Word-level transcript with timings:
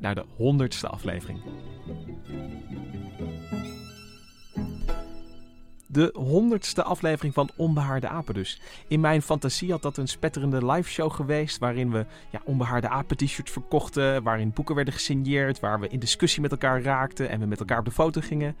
naar 0.00 0.14
de 0.14 0.24
honderdste 0.36 0.88
aflevering. 0.88 1.40
De 5.86 6.10
honderdste 6.14 6.82
aflevering 6.82 7.34
van 7.34 7.50
Onbehaarde 7.56 8.08
Apen 8.08 8.34
dus. 8.34 8.60
In 8.88 9.00
mijn 9.00 9.22
fantasie 9.22 9.70
had 9.70 9.82
dat 9.82 9.96
een 9.96 10.08
spetterende 10.08 10.66
liveshow 10.66 11.12
geweest... 11.12 11.58
waarin 11.58 11.90
we 11.90 12.06
ja, 12.30 12.40
Onbehaarde 12.44 12.88
Apen 12.88 13.16
t-shirts 13.16 13.50
verkochten... 13.50 14.22
waarin 14.22 14.52
boeken 14.52 14.74
werden 14.74 14.94
gesigneerd... 14.94 15.60
waar 15.60 15.80
we 15.80 15.88
in 15.88 15.98
discussie 15.98 16.42
met 16.42 16.50
elkaar 16.50 16.82
raakten... 16.82 17.28
en 17.28 17.40
we 17.40 17.46
met 17.46 17.60
elkaar 17.60 17.78
op 17.78 17.84
de 17.84 17.90
foto 17.90 18.20
gingen. 18.20 18.56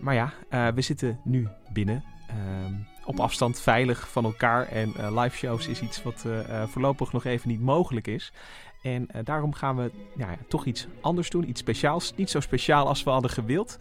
Maar 0.00 0.14
ja, 0.14 0.32
uh, 0.50 0.68
we 0.68 0.80
zitten 0.80 1.20
nu 1.24 1.48
binnen... 1.72 2.04
Uh, 2.30 2.74
op 3.04 3.20
afstand 3.20 3.60
veilig 3.60 4.08
van 4.08 4.24
elkaar. 4.24 4.66
En 4.66 4.92
uh, 4.96 5.22
live 5.22 5.36
shows 5.36 5.66
is 5.66 5.80
iets 5.80 6.02
wat 6.02 6.24
uh, 6.26 6.62
voorlopig 6.66 7.12
nog 7.12 7.24
even 7.24 7.48
niet 7.48 7.60
mogelijk 7.60 8.06
is. 8.06 8.32
En 8.94 9.08
uh, 9.14 9.20
daarom 9.24 9.52
gaan 9.52 9.76
we 9.76 9.90
ja, 10.16 10.36
toch 10.48 10.64
iets 10.64 10.86
anders 11.00 11.30
doen, 11.30 11.48
iets 11.48 11.60
speciaals. 11.60 12.12
Niet 12.16 12.30
zo 12.30 12.40
speciaal 12.40 12.86
als 12.86 13.02
we 13.02 13.10
hadden 13.10 13.30
gewild. 13.30 13.78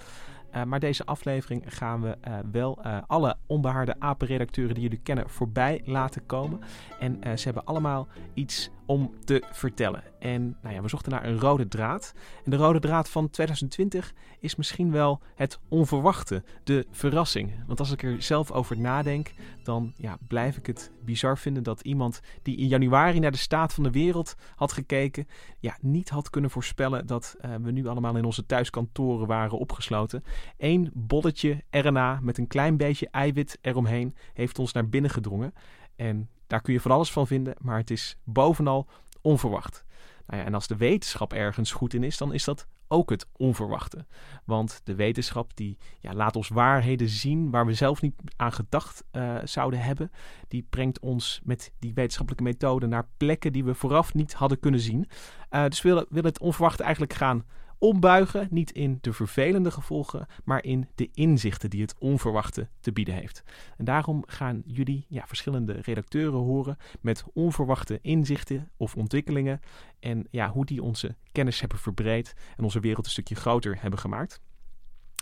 Uh, 0.56 0.64
maar 0.64 0.80
deze 0.80 1.06
aflevering 1.06 1.64
gaan 1.66 2.02
we 2.02 2.18
uh, 2.28 2.38
wel 2.52 2.82
alle 3.08 3.36
onbehaarde 3.46 3.96
apenredacteuren 4.00 4.74
die 4.74 4.84
jullie 4.84 5.00
kennen 5.04 5.30
voorbij 5.30 5.82
laten 5.86 6.26
komen. 6.26 6.60
En 7.00 7.20
ze 7.40 7.44
hebben 7.44 7.66
allemaal 7.66 8.08
iets 8.34 8.70
om 8.88 9.12
te 9.24 9.44
vertellen. 9.52 10.04
En 10.20 10.58
nou 10.62 10.76
ja, 10.76 10.82
we 10.82 10.90
zochten 10.90 11.12
naar 11.12 11.26
een 11.26 11.40
rode 11.40 11.68
draad. 11.68 12.14
En 12.44 12.52
de 12.52 12.58
rode 12.58 12.80
draad 12.80 13.10
van 13.10 13.30
2020 13.30 14.14
is 14.40 14.56
misschien 14.56 14.92
wel 14.92 15.22
het 15.36 15.60
onverwachte, 15.68 16.44
de 16.64 16.86
verrassing. 16.92 17.52
Want 17.68 17.80
als 17.80 17.92
ik 17.92 18.04
er 18.04 18.22
zelf 18.22 18.52
over 18.52 18.80
nadenk, 18.80 19.34
dan 19.64 19.94
ja, 19.96 20.18
blijf 20.28 20.58
ik 20.58 20.66
het 20.66 20.92
bizar 21.04 21.38
vinden 21.38 21.64
dat 21.64 21.82
iemand 21.82 22.20
die 22.42 22.58
in 22.58 22.68
januari 22.68 23.20
naar 23.20 23.32
de 23.32 23.38
staat 23.38 23.74
van 23.74 23.84
de 23.84 23.92
wereld 23.92 24.36
had 24.56 24.72
gekeken, 24.72 25.28
ja, 25.60 25.78
niet 25.82 26.10
had 26.10 26.30
kunnen 26.30 26.50
voorspellen 26.50 27.06
dat 27.08 27.36
uh, 27.42 27.56
we 27.62 27.72
nu 27.72 27.88
allemaal 27.88 28.18
in 28.18 28.26
onze 28.26 28.46
thuiskantoren 28.46 29.28
waren 29.28 29.60
opgesloten. 29.60 30.24
Eén 30.58 30.92
bolletje 30.94 31.64
RNA 31.70 32.20
met 32.22 32.38
een 32.38 32.48
klein 32.48 32.78
beetje 32.78 33.08
eiwit 33.12 33.58
eromheen 33.62 34.16
heeft 34.34 34.60
ons 34.60 34.72
naar 34.72 34.90
binnen 34.90 35.12
gedrongen. 35.12 35.54
En 35.96 36.30
daar 36.48 36.62
kun 36.62 36.74
je 36.74 36.82
van 36.82 36.92
alles 36.92 37.12
van 37.12 37.28
vinden, 37.28 37.56
maar 37.62 37.78
het 37.78 37.92
is 37.92 38.18
bovenal 38.24 38.88
onverwacht. 39.22 39.86
Nou 40.28 40.40
ja, 40.40 40.46
en 40.46 40.54
als 40.54 40.68
de 40.68 40.76
wetenschap 40.76 41.34
ergens 41.34 41.72
goed 41.72 41.94
in 41.94 42.04
is, 42.04 42.18
dan 42.18 42.34
is 42.34 42.44
dat 42.44 42.68
ook 42.88 43.10
het 43.10 43.28
onverwachte. 43.38 44.06
Want 44.46 44.82
de 44.84 44.96
wetenschap 44.96 45.52
die 45.56 45.78
ja, 46.00 46.14
laat 46.14 46.36
ons 46.36 46.48
waarheden 46.48 47.10
zien 47.10 47.50
waar 47.50 47.66
we 47.66 47.74
zelf 47.74 48.02
niet 48.02 48.16
aan 48.36 48.54
gedacht 48.54 49.04
uh, 49.12 49.38
zouden 49.44 49.80
hebben. 49.80 50.12
Die 50.48 50.68
brengt 50.70 51.00
ons 51.00 51.42
met 51.44 51.72
die 51.80 51.94
wetenschappelijke 51.94 52.44
methode 52.44 52.88
naar 52.88 53.08
plekken 53.18 53.54
die 53.54 53.64
we 53.64 53.74
vooraf 53.74 54.14
niet 54.14 54.34
hadden 54.34 54.60
kunnen 54.60 54.80
zien. 54.80 55.08
Uh, 55.52 55.66
dus 55.66 55.82
we 55.82 55.90
willen, 55.90 56.06
willen 56.10 56.30
het 56.30 56.40
onverwachte 56.40 56.84
eigenlijk 56.84 57.14
gaan 57.14 57.46
ombuigen, 57.80 58.48
niet 58.52 58.72
in 58.72 58.98
de 59.02 59.14
vervelende 59.14 59.72
gevolgen, 59.72 60.28
maar 60.44 60.64
in 60.64 60.88
de 60.96 61.10
inzichten 61.14 61.70
die 61.70 61.82
het 61.82 61.96
onverwachte 62.00 62.68
te 62.80 62.92
bieden 62.92 63.14
heeft. 63.14 63.44
En 63.78 63.86
daarom 63.86 64.24
gaan 64.28 64.62
jullie 64.66 65.06
ja, 65.10 65.28
verschillende 65.28 65.74
redacteuren 65.74 66.40
horen 66.40 66.78
met 67.02 67.24
onverwachte 67.34 68.00
inzichten 68.02 68.70
of 68.78 68.96
ontwikkelingen 68.96 69.60
en 70.00 70.28
ja, 70.32 70.50
hoe 70.50 70.66
die 70.66 70.84
onze 70.84 71.16
kennis 71.32 71.60
hebben 71.60 71.80
verbreed 71.80 72.36
en 72.58 72.64
onze 72.64 72.80
wereld 72.80 73.06
een 73.06 73.12
stukje 73.12 73.36
groter 73.36 73.82
hebben 73.82 74.00
gemaakt. 74.00 74.42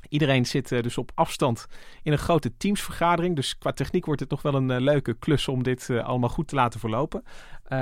Iedereen 0.09 0.45
zit 0.45 0.71
uh, 0.71 0.81
dus 0.81 0.97
op 0.97 1.11
afstand 1.13 1.67
in 2.03 2.11
een 2.11 2.17
grote 2.17 2.57
teamsvergadering. 2.57 3.35
Dus 3.35 3.57
qua 3.57 3.71
techniek 3.71 4.05
wordt 4.05 4.21
het 4.21 4.29
nog 4.29 4.41
wel 4.41 4.55
een 4.55 4.69
uh, 4.69 4.79
leuke 4.79 5.13
klus 5.13 5.47
om 5.47 5.63
dit 5.63 5.87
uh, 5.89 6.05
allemaal 6.05 6.29
goed 6.29 6.47
te 6.47 6.55
laten 6.55 6.79
verlopen. 6.79 7.23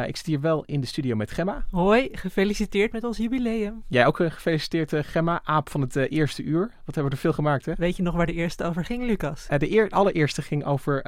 ik 0.05 0.17
zit 0.17 0.25
hier 0.25 0.41
wel 0.41 0.63
in 0.65 0.81
de 0.81 0.87
studio 0.87 1.15
met 1.15 1.31
Gemma. 1.31 1.65
Hoi, 1.71 2.09
gefeliciteerd 2.11 2.91
met 2.91 3.03
ons 3.03 3.17
jubileum. 3.17 3.83
Jij 3.87 4.05
ook 4.05 4.17
gefeliciteerd 4.17 4.93
Gemma, 4.95 5.41
aap 5.43 5.69
van 5.69 5.81
het 5.81 5.95
eerste 5.95 6.43
uur. 6.43 6.59
Wat 6.59 6.95
hebben 6.95 7.03
we 7.03 7.09
er 7.09 7.17
veel 7.17 7.33
gemaakt 7.33 7.65
hè? 7.65 7.73
Weet 7.77 7.95
je 7.97 8.03
nog 8.03 8.15
waar 8.15 8.25
de 8.25 8.33
eerste 8.33 8.63
over 8.63 8.85
ging, 8.85 9.03
Lucas? 9.03 9.47
de 9.57 9.71
eer 9.71 9.89
allereerste 9.89 10.41
ging 10.41 10.65
over 10.65 11.01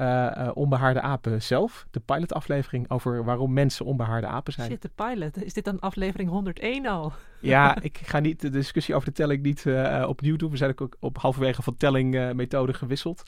onbehaarde 0.54 1.02
apen 1.02 1.42
zelf. 1.42 1.86
De 1.92 2.00
pilotaflevering 2.00 2.90
over 2.90 3.24
waarom 3.24 3.54
mensen 3.54 3.86
onbehaarde 3.86 4.28
apen 4.28 4.54
zijn. 4.54 4.70
Shit, 4.70 4.81
de 4.81 4.92
pilot. 4.96 5.44
Is 5.44 5.54
dit 5.54 5.66
dan 5.66 5.80
aflevering 5.80 6.30
101 6.30 6.86
al? 6.86 7.14
Ja, 7.40 7.81
ik 7.81 8.00
ga 8.03 8.19
niet 8.19 8.41
de 8.41 8.50
discussie 8.50 8.96
over 8.96 9.07
de 9.07 9.13
telling 9.13 9.41
niet 9.41 9.66
opnieuw 10.07 10.35
doen. 10.35 10.51
We 10.51 10.57
zijn 10.57 10.72
ook 10.79 10.96
op 11.00 11.18
halverwege 11.18 11.62
van 11.62 11.78
tellingmethode 11.78 12.72
uh, 12.72 12.78
gewisseld. 12.78 13.23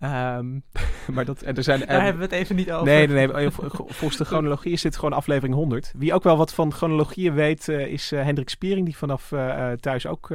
Um, 0.00 0.62
maar 1.14 1.24
dat, 1.24 1.42
en 1.42 1.56
er 1.56 1.62
zijn, 1.62 1.78
Daar 1.78 1.88
en, 1.88 2.02
hebben 2.02 2.28
we 2.28 2.34
het 2.34 2.42
even 2.42 2.56
niet 2.56 2.72
over. 2.72 2.86
Nee, 2.86 3.08
nee, 3.08 3.26
nee 3.26 3.50
volgens 3.50 4.16
de 4.16 4.24
chronologie 4.30 4.72
is 4.72 4.82
dit 4.82 4.96
gewoon 4.96 5.12
aflevering 5.12 5.54
100. 5.54 5.92
Wie 5.96 6.14
ook 6.14 6.22
wel 6.22 6.36
wat 6.36 6.54
van 6.54 6.72
chronologieën 6.72 7.34
weet, 7.34 7.68
uh, 7.68 7.86
is 7.86 8.12
uh, 8.12 8.22
Hendrik 8.22 8.48
Spiering, 8.48 8.84
die 8.84 8.96
vanaf 8.96 9.30
uh, 9.30 9.72
thuis 9.72 10.06
ook 10.06 10.34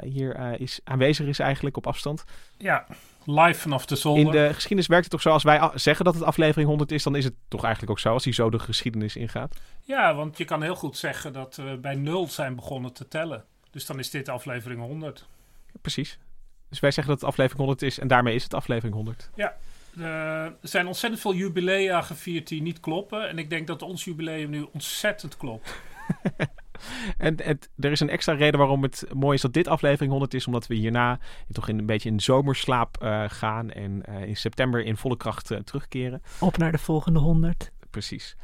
hier 0.00 0.60
is, 0.60 0.80
aanwezig 0.84 1.26
is 1.26 1.38
eigenlijk 1.38 1.76
op 1.76 1.86
afstand. 1.86 2.24
Ja, 2.56 2.86
live 3.30 3.60
vanaf 3.60 3.86
de 3.86 3.96
zolder. 3.96 4.24
In 4.24 4.30
de 4.30 4.54
geschiedenis 4.54 4.86
werkt 4.86 5.04
het 5.04 5.12
toch 5.12 5.22
zo, 5.22 5.30
als 5.30 5.42
wij 5.42 5.70
zeggen 5.74 6.04
dat 6.04 6.14
het 6.14 6.22
aflevering 6.22 6.68
100 6.68 6.92
is, 6.92 7.02
dan 7.02 7.16
is 7.16 7.24
het 7.24 7.34
toch 7.48 7.62
eigenlijk 7.62 7.92
ook 7.92 7.98
zo, 7.98 8.12
als 8.12 8.24
hij 8.24 8.32
zo 8.32 8.50
de 8.50 8.58
geschiedenis 8.58 9.16
ingaat. 9.16 9.56
Ja, 9.80 10.14
want 10.14 10.38
je 10.38 10.44
kan 10.44 10.62
heel 10.62 10.74
goed 10.74 10.96
zeggen 10.96 11.32
dat 11.32 11.56
we 11.56 11.78
bij 11.80 11.94
nul 11.94 12.28
zijn 12.28 12.54
begonnen 12.54 12.92
te 12.92 13.08
tellen. 13.08 13.44
Dus 13.70 13.86
dan 13.86 13.98
is 13.98 14.10
dit 14.10 14.28
aflevering 14.28 14.80
100. 14.80 15.26
Precies. 15.80 16.18
Dus 16.68 16.80
wij 16.80 16.90
zeggen 16.90 17.12
dat 17.12 17.20
het 17.20 17.30
aflevering 17.30 17.60
100 17.60 17.82
is 17.82 17.98
en 17.98 18.08
daarmee 18.08 18.34
is 18.34 18.42
het 18.42 18.54
aflevering 18.54 18.94
100. 18.94 19.30
Ja, 19.34 19.56
uh, 19.98 20.06
er 20.44 20.56
zijn 20.62 20.86
ontzettend 20.86 21.22
veel 21.22 21.34
jubilea 21.34 22.02
gevierd 22.02 22.48
die 22.48 22.62
niet 22.62 22.80
kloppen. 22.80 23.28
En 23.28 23.38
ik 23.38 23.50
denk 23.50 23.66
dat 23.66 23.82
ons 23.82 24.04
jubileum 24.04 24.50
nu 24.50 24.66
ontzettend 24.72 25.36
klopt. 25.36 25.74
en 27.18 27.34
het, 27.42 27.70
er 27.76 27.90
is 27.90 28.00
een 28.00 28.10
extra 28.10 28.32
reden 28.34 28.58
waarom 28.58 28.82
het 28.82 29.06
mooi 29.14 29.34
is 29.34 29.42
dat 29.42 29.52
dit 29.52 29.68
aflevering 29.68 30.10
100 30.10 30.34
is. 30.34 30.46
Omdat 30.46 30.66
we 30.66 30.74
hierna 30.74 31.18
toch 31.52 31.68
in 31.68 31.78
een 31.78 31.86
beetje 31.86 32.08
in 32.08 32.20
zomerslaap 32.20 33.02
uh, 33.02 33.24
gaan. 33.26 33.70
En 33.70 34.02
uh, 34.08 34.22
in 34.22 34.36
september 34.36 34.84
in 34.84 34.96
volle 34.96 35.16
kracht 35.16 35.52
terugkeren. 35.64 36.22
Op 36.40 36.56
naar 36.56 36.72
de 36.72 36.78
volgende 36.78 37.18
100. 37.18 37.70
Precies. 37.90 38.36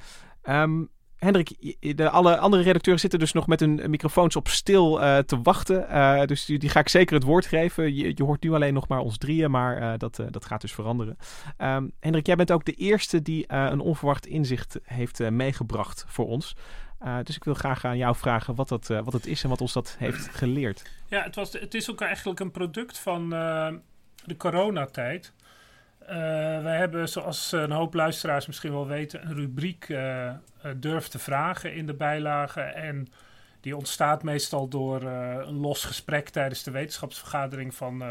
Um, 0.43 0.91
Hendrik, 1.25 1.77
de, 1.97 2.11
alle 2.11 2.39
andere 2.39 2.63
redacteuren 2.63 3.01
zitten 3.01 3.19
dus 3.19 3.33
nog 3.33 3.47
met 3.47 3.61
hun 3.61 3.81
microfoons 3.87 4.37
op 4.37 4.49
stil 4.49 5.03
uh, 5.03 5.19
te 5.19 5.43
wachten. 5.43 5.87
Uh, 5.91 6.25
dus 6.25 6.45
die, 6.45 6.59
die, 6.59 6.69
ga 6.69 6.81
ik 6.81 6.89
zeker 6.89 7.15
het 7.15 7.25
woord 7.25 7.47
geven. 7.47 7.95
Je, 7.95 8.13
je 8.15 8.25
hoort 8.25 8.43
nu 8.43 8.53
alleen 8.53 8.75
nog 8.75 8.89
maar 8.89 8.99
ons 8.99 9.19
drieën, 9.19 9.51
maar 9.51 9.83
uh, 9.83 9.93
dat, 9.97 10.21
dat 10.31 10.45
gaat 10.45 10.61
dus 10.61 10.73
veranderen. 10.73 11.17
Um, 11.59 11.93
Hendrik, 12.01 12.27
jij 12.27 12.37
bent 12.37 12.53
ook 12.53 12.65
de 12.65 12.73
eerste 12.73 13.23
die 13.23 13.45
een 13.49 13.81
onverwacht 13.81 14.27
inzicht 14.27 14.79
heeft 14.83 15.31
meegebracht 15.31 16.05
voor 16.09 16.27
ons. 16.27 16.57
Dus 17.23 17.37
ik 17.37 17.45
wil 17.45 17.55
graag 17.55 17.85
aan 17.85 17.97
jou 17.97 18.17
vragen 18.17 18.55
wat, 18.55 18.69
dat, 18.69 18.87
wat 18.87 19.13
het 19.13 19.27
is 19.27 19.43
en 19.43 19.49
wat 19.49 19.61
ons 19.61 19.73
dat 19.73 19.97
heeft 19.99 20.29
geleerd. 20.29 20.91
Ja, 21.09 21.23
het, 21.23 21.35
was, 21.35 21.53
het 21.53 21.75
is 21.75 21.91
ook 21.91 22.01
eigenlijk 22.01 22.41
een 22.41 22.51
product 22.51 22.99
van 22.99 23.31
de 24.25 24.37
coronatijd. 24.37 25.33
Wij 26.63 26.77
hebben, 26.77 27.09
zoals 27.09 27.53
een 27.53 27.71
hoop 27.71 27.95
luisteraars 27.95 28.47
misschien 28.47 28.73
wel 28.73 28.87
weten, 28.87 29.27
een 29.27 29.35
rubriek 29.35 29.87
Durf 30.77 31.09
te 31.09 31.19
vragen 31.19 31.75
in 31.75 31.87
de 31.87 31.95
bijlage. 31.95 32.61
En 32.61 33.09
die 33.61 33.77
ontstaat 33.77 34.23
meestal 34.23 34.69
door 34.69 35.03
een 35.03 35.57
los 35.57 35.85
gesprek 35.85 36.29
tijdens 36.29 36.63
de 36.63 36.71
wetenschapsvergadering 36.71 37.75
van 37.75 38.03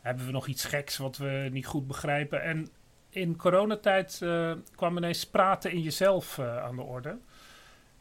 hebben 0.00 0.26
we 0.26 0.32
nog 0.32 0.46
iets 0.46 0.64
geks 0.64 0.96
wat 0.96 1.16
we 1.16 1.48
niet 1.52 1.66
goed 1.66 1.86
begrijpen. 1.86 2.42
En 2.42 2.68
in 3.08 3.36
coronatijd 3.36 4.22
kwam 4.74 4.96
ineens 4.96 5.26
praten 5.26 5.70
in 5.70 5.80
jezelf 5.80 6.38
aan 6.38 6.76
de 6.76 6.82
orde. 6.82 7.18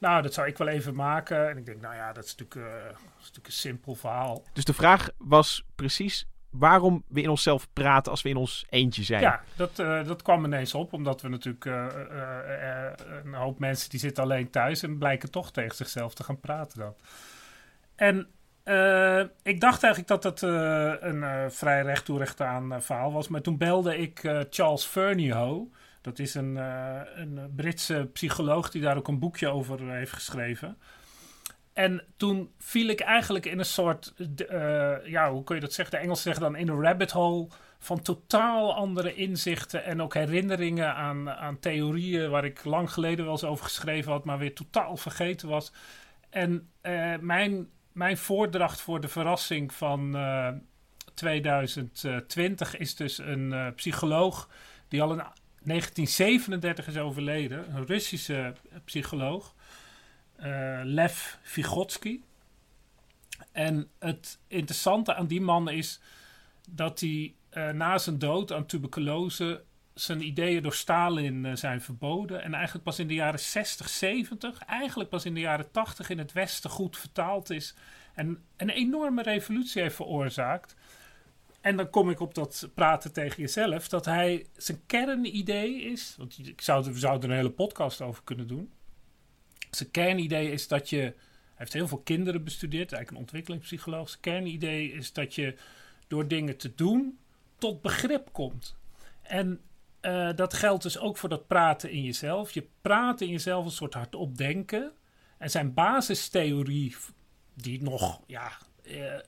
Nou, 0.03 0.21
dat 0.21 0.33
zou 0.33 0.47
ik 0.47 0.57
wel 0.57 0.67
even 0.67 0.95
maken. 0.95 1.49
En 1.49 1.57
ik 1.57 1.65
denk, 1.65 1.81
nou 1.81 1.95
ja, 1.95 2.13
dat 2.13 2.23
is 2.23 2.35
natuurlijk, 2.35 2.71
dat 2.85 2.97
is 2.99 3.17
natuurlijk 3.17 3.47
een 3.47 3.51
simpel 3.51 3.95
verhaal. 3.95 4.43
Dus 4.53 4.65
de 4.65 4.73
vraag 4.73 5.09
was 5.17 5.63
precies 5.75 6.27
waarom 6.49 7.03
we 7.07 7.21
in 7.21 7.29
onszelf 7.29 7.67
praten 7.73 8.11
als 8.11 8.21
we 8.21 8.29
in 8.29 8.35
ons 8.35 8.65
eentje 8.69 9.03
zijn. 9.03 9.21
Ja, 9.21 9.43
dat, 9.55 9.79
uh, 9.79 10.05
dat 10.05 10.21
kwam 10.21 10.45
ineens 10.45 10.73
op, 10.73 10.93
omdat 10.93 11.21
we 11.21 11.29
natuurlijk 11.29 11.65
uh, 11.65 11.85
uh, 12.11 12.91
een 13.23 13.33
hoop 13.33 13.59
mensen 13.59 13.89
die 13.89 13.99
zitten 13.99 14.23
alleen 14.23 14.49
thuis 14.49 14.83
en 14.83 14.97
blijken 14.97 15.31
toch 15.31 15.51
tegen 15.51 15.75
zichzelf 15.75 16.13
te 16.13 16.23
gaan 16.23 16.39
praten 16.39 16.79
dan. 16.79 16.95
En 17.95 18.27
ik 19.43 19.61
dacht 19.61 19.83
eigenlijk 19.83 20.07
dat 20.07 20.23
het 20.23 20.41
een 21.01 21.51
vrij 21.51 21.81
recht 21.81 22.05
toe 22.05 22.17
recht 22.17 22.41
aan 22.41 22.81
verhaal 22.81 23.11
was, 23.11 23.27
maar 23.27 23.41
toen 23.41 23.57
belde 23.57 23.97
ik 23.97 24.45
Charles 24.49 24.85
Fernyhough. 24.85 25.73
Dat 26.03 26.19
is 26.19 26.33
een, 26.33 26.55
een 26.55 27.51
Britse 27.55 28.09
psycholoog 28.13 28.69
die 28.69 28.81
daar 28.81 28.97
ook 28.97 29.07
een 29.07 29.19
boekje 29.19 29.47
over 29.47 29.91
heeft 29.91 30.13
geschreven. 30.13 30.77
En 31.73 32.03
toen 32.17 32.51
viel 32.59 32.87
ik 32.87 32.99
eigenlijk 32.99 33.45
in 33.45 33.59
een 33.59 33.65
soort, 33.65 34.13
uh, 34.17 35.05
ja, 35.05 35.31
hoe 35.31 35.43
kun 35.43 35.55
je 35.55 35.61
dat 35.61 35.73
zeggen? 35.73 35.95
De 35.95 36.01
Engels 36.01 36.21
zeggen 36.21 36.43
dan 36.43 36.55
in 36.55 36.67
een 36.67 36.81
rabbit 36.81 37.11
hole 37.11 37.47
van 37.79 38.01
totaal 38.01 38.75
andere 38.75 39.15
inzichten 39.15 39.83
en 39.83 40.01
ook 40.01 40.13
herinneringen 40.13 40.95
aan, 40.95 41.29
aan 41.29 41.59
theorieën 41.59 42.29
waar 42.29 42.45
ik 42.45 42.63
lang 42.63 42.91
geleden 42.91 43.23
wel 43.23 43.33
eens 43.33 43.43
over 43.43 43.65
geschreven 43.65 44.11
had, 44.11 44.25
maar 44.25 44.37
weer 44.37 44.53
totaal 44.53 44.97
vergeten 44.97 45.49
was. 45.49 45.71
En 46.29 46.69
mijn, 47.19 47.69
mijn 47.91 48.17
voordracht 48.17 48.81
voor 48.81 49.01
de 49.01 49.07
verrassing 49.07 49.73
van 49.73 50.15
uh, 50.15 50.49
2020 51.13 52.77
is 52.77 52.95
dus 52.95 53.17
een 53.17 53.73
psycholoog 53.75 54.49
die 54.87 55.01
al 55.01 55.11
in 55.11 55.23
1937 55.63 56.87
is 56.87 56.97
overleden, 56.97 57.75
een 57.75 57.85
Russische 57.85 58.53
psycholoog. 58.85 59.55
Uh, 60.39 60.79
Lev 60.83 61.35
Vygotsky. 61.41 62.21
En 63.51 63.89
het 63.99 64.39
interessante 64.47 65.13
aan 65.15 65.27
die 65.27 65.41
man 65.41 65.69
is 65.69 65.99
dat 66.69 66.99
hij 66.99 67.33
uh, 67.53 67.69
na 67.69 67.97
zijn 67.97 68.19
dood 68.19 68.51
aan 68.51 68.65
tuberculose 68.65 69.63
zijn 69.93 70.21
ideeën 70.21 70.63
door 70.63 70.73
Stalin 70.73 71.45
uh, 71.45 71.55
zijn 71.55 71.81
verboden. 71.81 72.43
En 72.43 72.53
eigenlijk 72.53 72.83
pas 72.83 72.99
in 72.99 73.07
de 73.07 73.13
jaren 73.13 73.39
60, 73.39 73.89
70, 73.89 74.57
eigenlijk 74.59 75.09
pas 75.09 75.25
in 75.25 75.33
de 75.33 75.39
jaren 75.39 75.71
80 75.71 76.09
in 76.09 76.17
het 76.17 76.31
Westen 76.31 76.69
goed 76.69 76.97
vertaald 76.97 77.49
is. 77.49 77.75
En 78.13 78.43
een 78.57 78.69
enorme 78.69 79.21
revolutie 79.21 79.81
heeft 79.81 79.95
veroorzaakt. 79.95 80.75
En 81.63 81.77
dan 81.77 81.89
kom 81.89 82.09
ik 82.09 82.19
op 82.19 82.33
dat 82.33 82.69
praten 82.73 83.13
tegen 83.13 83.41
jezelf. 83.41 83.87
Dat 83.87 84.05
hij 84.05 84.45
zijn 84.55 84.81
kernidee 84.85 85.81
is. 85.81 86.15
Want 86.17 86.47
ik 86.47 86.61
zou, 86.61 86.83
we 86.83 86.99
zouden 86.99 87.23
er 87.23 87.29
een 87.29 87.41
hele 87.41 87.53
podcast 87.53 88.01
over 88.01 88.23
kunnen 88.23 88.47
doen. 88.47 88.71
Zijn 89.71 89.91
kernidee 89.91 90.51
is 90.51 90.67
dat 90.67 90.89
je. 90.89 90.97
Hij 90.97 91.13
heeft 91.55 91.73
heel 91.73 91.87
veel 91.87 92.01
kinderen 92.01 92.43
bestudeerd, 92.43 92.91
eigenlijk 92.91 93.11
een 93.11 93.17
ontwikkelingspsycholoog. 93.17 94.09
Zijn 94.09 94.21
kernidee 94.21 94.91
is 94.91 95.13
dat 95.13 95.35
je 95.35 95.55
door 96.07 96.27
dingen 96.27 96.57
te 96.57 96.75
doen 96.75 97.19
tot 97.57 97.81
begrip 97.81 98.29
komt. 98.31 98.75
En 99.21 99.61
uh, 100.01 100.29
dat 100.35 100.53
geldt 100.53 100.83
dus 100.83 100.97
ook 100.97 101.17
voor 101.17 101.29
dat 101.29 101.47
praten 101.47 101.91
in 101.91 102.03
jezelf. 102.03 102.51
Je 102.51 102.67
praat 102.81 103.21
in 103.21 103.29
jezelf 103.29 103.65
een 103.65 103.71
soort 103.71 103.93
hardop 103.93 104.37
denken. 104.37 104.91
En 105.37 105.49
zijn 105.49 105.73
basistheorie, 105.73 106.95
die 107.53 107.83
nog, 107.83 108.21
ja, 108.27 108.51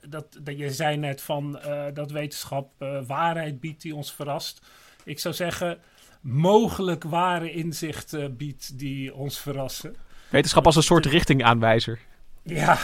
dat, 0.08 0.38
dat 0.40 0.58
je 0.58 0.70
zei 0.70 0.96
net 0.96 1.22
van 1.22 1.60
uh, 1.66 1.84
dat 1.94 2.10
wetenschap 2.10 2.72
waarheid 3.06 3.60
biedt 3.60 3.82
die 3.82 3.94
ons 3.94 4.12
verrast. 4.12 4.60
Ik 5.04 5.18
zou 5.18 5.34
zeggen, 5.34 5.78
mogelijk 6.20 7.04
ware 7.04 7.52
inzichten 7.52 8.36
biedt 8.36 8.78
die 8.78 9.14
ons 9.14 9.40
verrassen. 9.40 9.96
Wetenschap 10.28 10.66
als 10.66 10.76
een 10.76 10.82
soort 10.82 11.06
richtingaanwijzer. 11.06 12.00
Ja, 12.42 12.78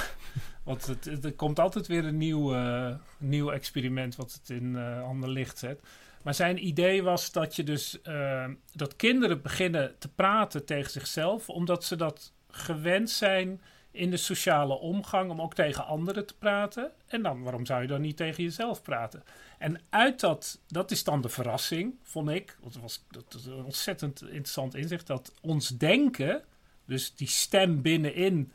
want 0.62 0.86
het, 0.86 1.24
er 1.24 1.32
komt 1.32 1.58
altijd 1.58 1.86
weer 1.86 2.04
een 2.04 2.16
nieuw, 2.16 2.54
uh, 2.54 2.94
nieuw 3.18 3.50
experiment 3.50 4.16
wat 4.16 4.32
het 4.32 4.50
in 4.50 4.74
uh, 4.74 5.02
ander 5.02 5.28
licht 5.28 5.58
zet. 5.58 5.80
Maar 6.22 6.34
zijn 6.34 6.66
idee 6.66 7.02
was 7.02 7.32
dat 7.32 7.56
je 7.56 7.62
dus 7.62 7.98
uh, 8.04 8.44
dat 8.72 8.96
kinderen 8.96 9.42
beginnen 9.42 9.94
te 9.98 10.08
praten 10.08 10.64
tegen 10.64 10.90
zichzelf, 10.90 11.48
omdat 11.48 11.84
ze 11.84 11.96
dat 11.96 12.32
gewend 12.50 13.10
zijn 13.10 13.60
in 13.92 14.10
de 14.10 14.16
sociale 14.16 14.78
omgang 14.78 15.30
om 15.30 15.40
ook 15.40 15.54
tegen 15.54 15.86
anderen 15.86 16.26
te 16.26 16.34
praten. 16.38 16.90
En 17.06 17.22
dan, 17.22 17.42
waarom 17.42 17.66
zou 17.66 17.82
je 17.82 17.88
dan 17.88 18.00
niet 18.00 18.16
tegen 18.16 18.42
jezelf 18.42 18.82
praten? 18.82 19.22
En 19.58 19.80
uit 19.90 20.20
dat, 20.20 20.60
dat 20.66 20.90
is 20.90 21.04
dan 21.04 21.20
de 21.20 21.28
verrassing, 21.28 21.94
vond 22.02 22.28
ik. 22.28 22.56
Dat 22.62 22.76
was, 22.76 23.04
dat 23.10 23.44
een 23.46 23.64
ontzettend 23.64 24.22
interessant 24.22 24.74
inzicht. 24.74 25.06
Dat 25.06 25.34
ons 25.40 25.68
denken 25.68 26.42
dus 26.84 27.14
die 27.14 27.28
stem 27.28 27.82
binnenin, 27.82 28.52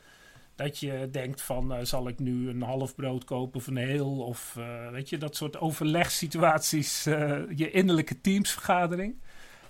dat 0.54 0.78
je 0.78 1.08
denkt 1.10 1.42
van, 1.42 1.72
uh, 1.72 1.78
zal 1.82 2.08
ik 2.08 2.18
nu 2.18 2.48
een 2.48 2.62
half 2.62 2.94
brood 2.94 3.24
kopen 3.24 3.60
of 3.60 3.66
een 3.66 3.76
heel? 3.76 4.16
Of 4.16 4.54
uh, 4.58 4.90
weet 4.90 5.08
je, 5.08 5.18
dat 5.18 5.36
soort 5.36 5.58
overlegssituaties, 5.58 7.06
uh, 7.06 7.40
je 7.56 7.70
innerlijke 7.70 8.20
teamsvergadering. 8.20 9.16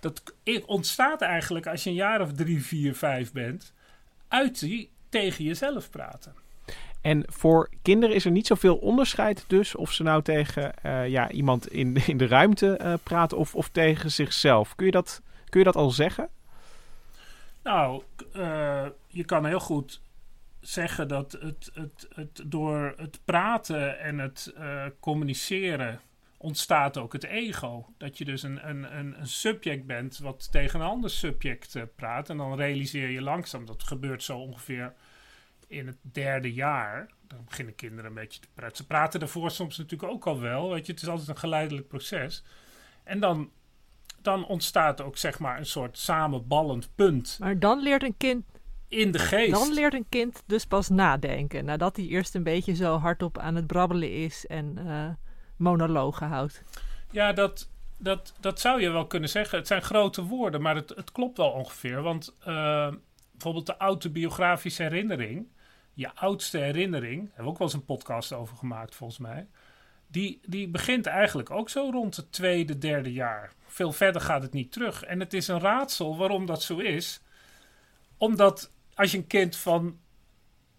Dat 0.00 0.23
ontstaat 0.67 1.21
eigenlijk 1.21 1.67
als 1.67 1.85
je 1.85 1.91
een 1.91 1.97
jaar 1.97 2.21
of 2.21 2.32
drie, 2.32 2.64
vier, 2.64 2.94
vijf 2.94 3.32
bent, 3.32 3.73
uit 4.29 4.61
die 4.61 4.91
tegen 5.08 5.44
jezelf 5.44 5.90
praten. 5.90 6.34
En 7.00 7.25
voor 7.26 7.70
kinderen 7.82 8.14
is 8.14 8.25
er 8.25 8.31
niet 8.31 8.46
zoveel 8.46 8.76
onderscheid 8.76 9.44
dus 9.46 9.75
of 9.75 9.93
ze 9.93 10.02
nou 10.02 10.22
tegen 10.22 10.72
ja, 11.06 11.31
iemand 11.31 11.69
in, 11.69 11.96
in 12.06 12.16
de 12.16 12.26
ruimte 12.26 12.99
praten 13.02 13.38
of, 13.38 13.55
of 13.55 13.69
tegen 13.69 14.10
zichzelf. 14.10 14.75
Kun 14.75 14.87
je 14.87 14.93
dat, 14.93 15.22
kun 15.49 15.58
je 15.58 15.66
dat 15.66 15.76
al 15.76 15.90
zeggen? 15.90 16.28
Nou, 17.62 18.02
uh, 18.37 18.87
je 19.06 19.25
kan 19.25 19.46
heel 19.46 19.60
goed 19.60 20.00
zeggen 20.60 21.08
dat 21.08 21.32
het, 21.32 21.70
het, 21.75 22.08
het 22.14 22.43
door 22.44 22.94
het 22.96 23.20
praten 23.25 23.99
en 23.99 24.19
het 24.19 24.54
communiceren 25.00 26.00
ontstaat 26.38 26.96
ook 26.96 27.12
het 27.12 27.25
ego. 27.25 27.87
Dat 27.96 28.19
je 28.19 28.25
dus 28.25 28.43
een, 28.43 28.69
een, 28.69 28.99
een, 28.99 29.20
een 29.20 29.26
subject 29.26 29.87
bent 29.87 30.19
wat 30.19 30.52
tegen 30.52 30.81
een 30.81 30.87
ander 30.87 31.11
subject 31.11 31.75
uh, 31.75 31.82
praat. 31.96 32.31
En 32.31 32.37
dan 32.37 32.56
realiseer 32.56 33.08
je 33.08 33.23
langzaam, 33.23 33.67
dat 33.67 33.82
gebeurt 33.82 34.23
zo 34.23 34.38
ongeveer 34.38 34.94
in 35.67 35.87
het 35.87 35.99
derde 36.02 36.52
jaar. 36.52 37.11
Dan 37.26 37.44
beginnen 37.44 37.75
kinderen 37.75 38.05
een 38.05 38.14
beetje 38.14 38.40
te 38.40 38.49
praten. 38.55 38.76
Ze 38.76 38.87
praten 38.87 39.20
daarvoor 39.20 39.50
soms 39.50 39.79
natuurlijk 39.79 40.12
ook 40.12 40.26
al 40.26 40.40
wel. 40.40 40.70
Weet 40.70 40.87
je, 40.87 40.93
het 40.93 41.02
is 41.02 41.08
altijd 41.08 41.29
een 41.29 41.38
geleidelijk 41.38 41.88
proces. 41.88 42.44
En 43.05 43.20
dan 43.20 43.50
dan 44.23 44.46
ontstaat 44.46 45.00
ook 45.00 45.17
zeg 45.17 45.38
maar 45.38 45.58
een 45.58 45.67
soort 45.67 45.99
samenballend 45.99 46.90
punt. 46.94 47.37
Maar 47.40 47.58
dan 47.58 47.82
leert 47.82 48.02
een 48.02 48.17
kind. 48.17 48.44
In 48.88 49.11
de 49.11 49.19
geest. 49.19 49.52
Dan 49.52 49.73
leert 49.73 49.94
een 49.94 50.08
kind 50.08 50.43
dus 50.46 50.64
pas 50.64 50.88
nadenken. 50.88 51.64
Nadat 51.64 51.96
hij 51.96 52.06
eerst 52.06 52.35
een 52.35 52.43
beetje 52.43 52.75
zo 52.75 52.96
hardop 52.96 53.38
aan 53.38 53.55
het 53.55 53.67
brabbelen 53.67 54.12
is 54.12 54.46
en 54.46 54.79
uh, 54.79 55.08
monologen 55.58 56.26
houdt. 56.26 56.62
Ja, 57.10 57.32
dat, 57.32 57.69
dat, 57.99 58.34
dat 58.40 58.60
zou 58.60 58.81
je 58.81 58.90
wel 58.90 59.06
kunnen 59.06 59.28
zeggen. 59.28 59.58
Het 59.58 59.66
zijn 59.66 59.82
grote 59.82 60.22
woorden, 60.22 60.62
maar 60.62 60.75
het, 60.75 60.88
het 60.88 61.12
klopt 61.12 61.37
wel 61.37 61.50
ongeveer. 61.50 62.02
Want 62.02 62.34
uh, 62.40 62.88
bijvoorbeeld 63.30 63.66
de 63.66 63.76
autobiografische 63.76 64.83
herinnering. 64.83 65.47
Je 65.94 66.14
oudste 66.14 66.59
herinnering. 66.59 67.21
Hebben 67.21 67.44
we 67.44 67.50
ook 67.50 67.59
wel 67.59 67.66
eens 67.66 67.76
een 67.76 67.85
podcast 67.85 68.33
over 68.33 68.56
gemaakt, 68.56 68.94
volgens 68.94 69.18
mij. 69.18 69.47
Die, 70.06 70.40
die 70.47 70.68
begint 70.68 71.06
eigenlijk 71.06 71.50
ook 71.50 71.68
zo 71.68 71.90
rond 71.90 72.16
het 72.16 72.33
tweede, 72.33 72.78
derde 72.78 73.12
jaar 73.12 73.52
veel 73.78 73.92
verder 73.92 74.21
gaat 74.21 74.42
het 74.42 74.52
niet 74.52 74.73
terug. 74.73 75.02
En 75.02 75.21
het 75.21 75.35
is 75.35 75.49
een 75.49 75.61
raadsel 75.61 76.16
waarom 76.16 76.47
dat 76.47 76.62
zo 76.62 76.78
is. 76.78 77.21
Omdat 78.16 78.71
als 78.94 79.11
je 79.11 79.18
een 79.18 79.26
kind 79.26 79.56
van 79.56 79.99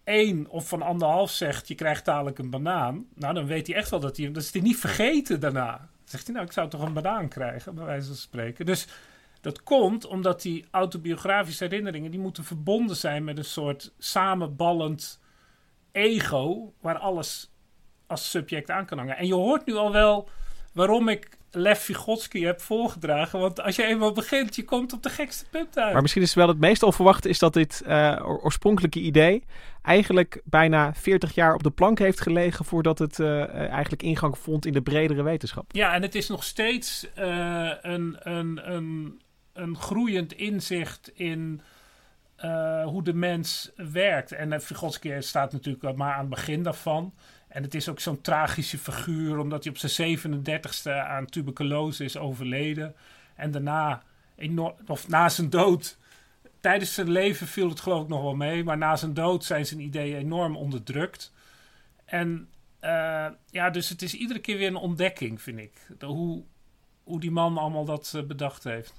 één 0.09 0.49
of 0.49 0.67
van 0.67 0.81
anderhalf 0.81 1.31
zegt: 1.31 1.67
je 1.67 1.75
krijgt 1.75 2.05
dadelijk 2.05 2.39
een 2.39 2.49
banaan. 2.49 3.05
Nou, 3.15 3.33
dan 3.33 3.45
weet 3.45 3.67
hij 3.67 3.75
echt 3.75 3.89
wel 3.89 3.99
dat 3.99 4.17
hij. 4.17 4.31
Dat 4.31 4.43
is 4.43 4.53
hij 4.53 4.61
niet 4.61 4.77
vergeten 4.77 5.39
daarna. 5.39 5.77
Dan 5.77 5.87
zegt 6.03 6.25
hij: 6.25 6.33
Nou, 6.33 6.47
ik 6.47 6.53
zou 6.53 6.69
toch 6.69 6.81
een 6.81 6.93
banaan 6.93 7.27
krijgen, 7.27 7.75
bij 7.75 7.85
wijze 7.85 8.07
van 8.07 8.15
spreken. 8.15 8.65
Dus 8.65 8.87
dat 9.41 9.63
komt 9.63 10.05
omdat 10.05 10.41
die 10.41 10.65
autobiografische 10.71 11.63
herinneringen. 11.63 12.11
die 12.11 12.19
moeten 12.19 12.43
verbonden 12.43 12.95
zijn 12.95 13.23
met 13.23 13.37
een 13.37 13.45
soort 13.45 13.93
samenballend 13.97 15.19
ego. 15.91 16.73
waar 16.81 16.97
alles 16.97 17.51
als 18.07 18.29
subject 18.29 18.71
aan 18.71 18.85
kan 18.85 18.97
hangen. 18.97 19.17
En 19.17 19.27
je 19.27 19.33
hoort 19.33 19.65
nu 19.65 19.75
al 19.75 19.91
wel 19.91 20.29
waarom 20.73 21.07
ik 21.07 21.37
Lev 21.51 21.79
Vygotsky 21.79 22.41
heb 22.41 22.61
voorgedragen. 22.61 23.39
Want 23.39 23.61
als 23.61 23.75
je 23.75 23.83
eenmaal 23.83 24.11
begint, 24.11 24.55
je 24.55 24.63
komt 24.63 24.93
op 24.93 25.03
de 25.03 25.09
gekste 25.09 25.45
punten 25.49 25.83
uit. 25.83 25.93
Maar 25.93 26.01
misschien 26.01 26.21
is 26.21 26.33
wel 26.33 26.47
het 26.47 26.59
meest 26.59 26.83
onverwachte 26.83 27.29
is 27.29 27.39
dat 27.39 27.53
dit 27.53 27.83
uh, 27.87 28.21
oorspronkelijke 28.23 28.99
idee 28.99 29.43
eigenlijk 29.89 30.41
bijna 30.43 30.93
40 30.93 31.35
jaar 31.35 31.53
op 31.53 31.63
de 31.63 31.69
plank 31.71 31.99
heeft 31.99 32.21
gelegen 32.21 32.65
voordat 32.65 32.99
het 32.99 33.19
uh, 33.19 33.49
eigenlijk 33.53 34.03
ingang 34.03 34.37
vond 34.37 34.65
in 34.65 34.73
de 34.73 34.81
bredere 34.81 35.23
wetenschap. 35.23 35.71
Ja, 35.71 35.93
en 35.93 36.01
het 36.01 36.15
is 36.15 36.27
nog 36.27 36.43
steeds 36.43 37.07
uh, 37.17 37.71
een, 37.81 38.17
een, 38.19 38.71
een, 38.73 39.21
een 39.53 39.75
groeiend 39.75 40.33
inzicht 40.33 41.11
in 41.13 41.61
hoe 42.83 43.03
de 43.03 43.13
mens 43.13 43.71
werkt. 43.75 44.31
En 44.31 44.61
Vygotsky 44.61 45.19
staat 45.19 45.51
natuurlijk 45.51 45.95
maar 45.95 46.13
aan 46.13 46.19
het 46.19 46.29
begin 46.29 46.63
daarvan. 46.63 47.13
En 47.47 47.63
het 47.63 47.75
is 47.75 47.89
ook 47.89 47.99
zo'n 47.99 48.21
tragische 48.21 48.77
figuur, 48.77 49.37
omdat 49.37 49.63
hij 49.63 49.73
op 49.73 49.79
zijn 49.79 50.17
37ste 50.17 50.91
aan 50.91 51.25
tuberculose 51.25 52.03
is 52.03 52.17
overleden. 52.17 52.95
En 53.35 53.51
daarna, 53.51 54.03
of 54.87 55.07
na 55.07 55.29
zijn 55.29 55.49
dood, 55.49 55.97
tijdens 56.59 56.93
zijn 56.93 57.09
leven 57.09 57.47
viel 57.47 57.69
het 57.69 57.79
geloof 57.79 58.03
ik 58.03 58.09
nog 58.09 58.21
wel 58.21 58.35
mee, 58.35 58.63
maar 58.63 58.77
na 58.77 58.95
zijn 58.95 59.13
dood 59.13 59.43
zijn 59.43 59.65
zijn 59.65 59.79
ideeën 59.79 60.17
enorm 60.17 60.55
onderdrukt. 60.55 61.33
En 62.05 62.49
eh, 62.79 63.27
ja, 63.49 63.69
dus 63.69 63.89
het 63.89 64.01
is 64.01 64.13
iedere 64.13 64.39
keer 64.39 64.57
weer 64.57 64.67
een 64.67 64.75
ontdekking, 64.75 65.41
vind 65.41 65.59
ik. 65.59 65.87
De, 65.97 66.05
hoe, 66.05 66.43
hoe 67.03 67.19
die 67.19 67.31
man 67.31 67.57
allemaal 67.57 67.85
dat 67.85 68.13
eh, 68.15 68.23
bedacht 68.23 68.63
heeft. 68.63 68.93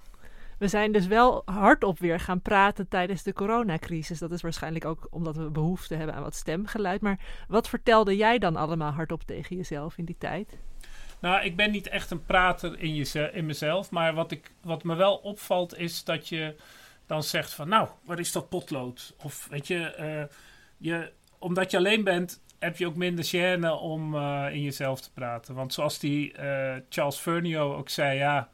We 0.58 0.68
zijn 0.68 0.92
dus 0.92 1.06
wel 1.06 1.42
hardop 1.44 1.98
weer 1.98 2.20
gaan 2.20 2.40
praten 2.40 2.88
tijdens 2.88 3.22
de 3.22 3.32
coronacrisis. 3.32 4.18
Dat 4.18 4.32
is 4.32 4.42
waarschijnlijk 4.42 4.84
ook 4.84 5.06
omdat 5.10 5.36
we 5.36 5.50
behoefte 5.50 5.94
hebben 5.94 6.14
aan 6.14 6.22
wat 6.22 6.34
stemgeluid. 6.34 7.00
Maar 7.00 7.18
wat 7.48 7.68
vertelde 7.68 8.16
jij 8.16 8.38
dan 8.38 8.56
allemaal 8.56 8.92
hardop 8.92 9.22
tegen 9.22 9.56
jezelf 9.56 9.98
in 9.98 10.04
die 10.04 10.16
tijd? 10.18 10.58
Nou, 11.20 11.44
ik 11.44 11.56
ben 11.56 11.70
niet 11.70 11.88
echt 11.88 12.10
een 12.10 12.24
prater 12.24 12.78
in, 12.78 12.94
je, 12.94 13.30
in 13.32 13.46
mezelf. 13.46 13.90
Maar 13.90 14.14
wat, 14.14 14.30
ik, 14.30 14.52
wat 14.62 14.84
me 14.84 14.94
wel 14.94 15.16
opvalt 15.16 15.78
is 15.78 16.04
dat 16.04 16.28
je 16.28 16.54
dan 17.10 17.22
zegt 17.22 17.52
van... 17.52 17.68
Nou, 17.68 17.88
waar 18.04 18.18
is 18.18 18.32
dat 18.32 18.48
potlood? 18.48 19.14
Of 19.22 19.46
weet 19.50 19.66
je, 19.66 19.84
eh, 19.84 20.24
je 20.76 21.12
omdat 21.38 21.70
je 21.70 21.76
alleen 21.76 22.04
bent, 22.04 22.40
heb 22.58 22.76
je 22.76 22.86
ook 22.86 22.96
minder 22.96 23.24
gêne 23.24 23.80
om 23.80 24.14
uh, 24.14 24.46
in 24.50 24.62
jezelf 24.62 25.00
te 25.00 25.12
praten. 25.12 25.54
Want 25.54 25.72
zoals 25.72 25.98
die 25.98 26.32
uh, 26.32 26.74
Charles 26.88 27.16
Fernio 27.16 27.74
ook 27.76 27.88
zei, 27.88 28.18
ja, 28.18 28.48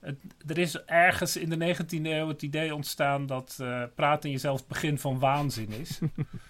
het, 0.00 0.16
er 0.46 0.58
is 0.58 0.84
ergens 0.84 1.36
in 1.36 1.50
de 1.50 1.74
19e 1.76 2.02
eeuw 2.02 2.28
het 2.28 2.42
idee 2.42 2.74
ontstaan 2.74 3.26
dat 3.26 3.58
uh, 3.60 3.82
praten 3.94 4.28
in 4.28 4.34
jezelf 4.34 4.58
het 4.58 4.68
begin 4.68 4.98
van 4.98 5.18
waanzin 5.18 5.72
is. 5.72 5.98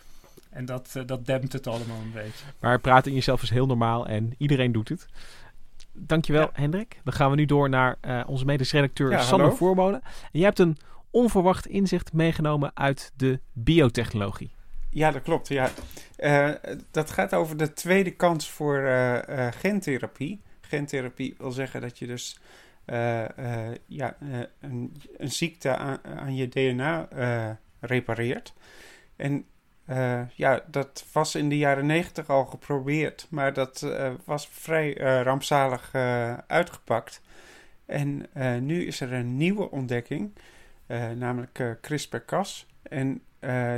en 0.51 0.65
dat, 0.65 1.03
dat 1.07 1.27
dempt 1.27 1.53
het 1.53 1.67
allemaal 1.67 2.01
een 2.01 2.13
beetje. 2.13 2.45
Maar 2.61 2.81
praten 2.81 3.11
in 3.11 3.17
jezelf 3.17 3.43
is 3.43 3.51
heel 3.51 3.67
normaal 3.67 4.07
en 4.07 4.35
iedereen 4.39 4.73
doet 4.73 4.89
het. 4.89 5.07
Dankjewel, 5.93 6.43
ja. 6.43 6.51
Hendrik. 6.53 7.01
Dan 7.05 7.13
gaan 7.13 7.31
we 7.31 7.37
nu 7.37 7.45
door 7.45 7.69
naar 7.69 7.99
onze 8.27 8.45
medisch 8.45 8.73
redacteur 8.73 9.11
ja, 9.11 9.23
Sander 9.23 9.57
Voormolen. 9.57 10.01
En 10.03 10.39
jij 10.39 10.45
hebt 10.45 10.59
een 10.59 10.77
onverwacht 11.11 11.67
inzicht 11.67 12.13
meegenomen 12.13 12.71
uit 12.75 13.13
de 13.17 13.41
biotechnologie. 13.53 14.51
Ja, 14.97 15.11
dat 15.11 15.23
klopt. 15.23 15.49
Ja. 15.49 15.71
Uh, 16.19 16.51
dat 16.91 17.11
gaat 17.11 17.35
over 17.35 17.57
de 17.57 17.73
tweede 17.73 18.11
kans 18.11 18.51
voor 18.51 18.79
uh, 18.79 19.13
uh, 19.29 19.49
gentherapie. 19.53 20.43
Gentherapie 20.61 21.35
wil 21.39 21.51
zeggen 21.51 21.81
dat 21.81 21.99
je 21.99 22.07
dus 22.07 22.41
ja, 23.87 24.17
een, 24.21 24.49
een, 25.19 25.31
ziekte 25.31 25.77
aan, 25.77 25.99
aan 26.05 26.35
je 26.35 26.49
DNA 26.49 27.09
repareert. 27.81 28.55
En 29.17 29.45
ja, 30.35 30.65
dat 30.71 31.05
was 31.13 31.35
in 31.35 31.49
de 31.49 31.59
jaren 31.59 31.87
negentig 31.87 32.29
al 32.29 32.45
geprobeerd, 32.45 33.27
maar 33.31 33.53
dat 33.53 33.87
was 34.25 34.49
vrij 34.49 34.95
rampzalig 35.23 35.91
uitgepakt. 36.47 37.21
En 37.87 38.29
nu 38.61 38.87
is 38.87 39.01
er 39.01 39.13
een 39.13 39.37
nieuwe 39.37 39.71
ontdekking, 39.71 40.33
namelijk 41.17 41.77
CRISPR-Cas. 41.81 42.67
En 42.83 43.21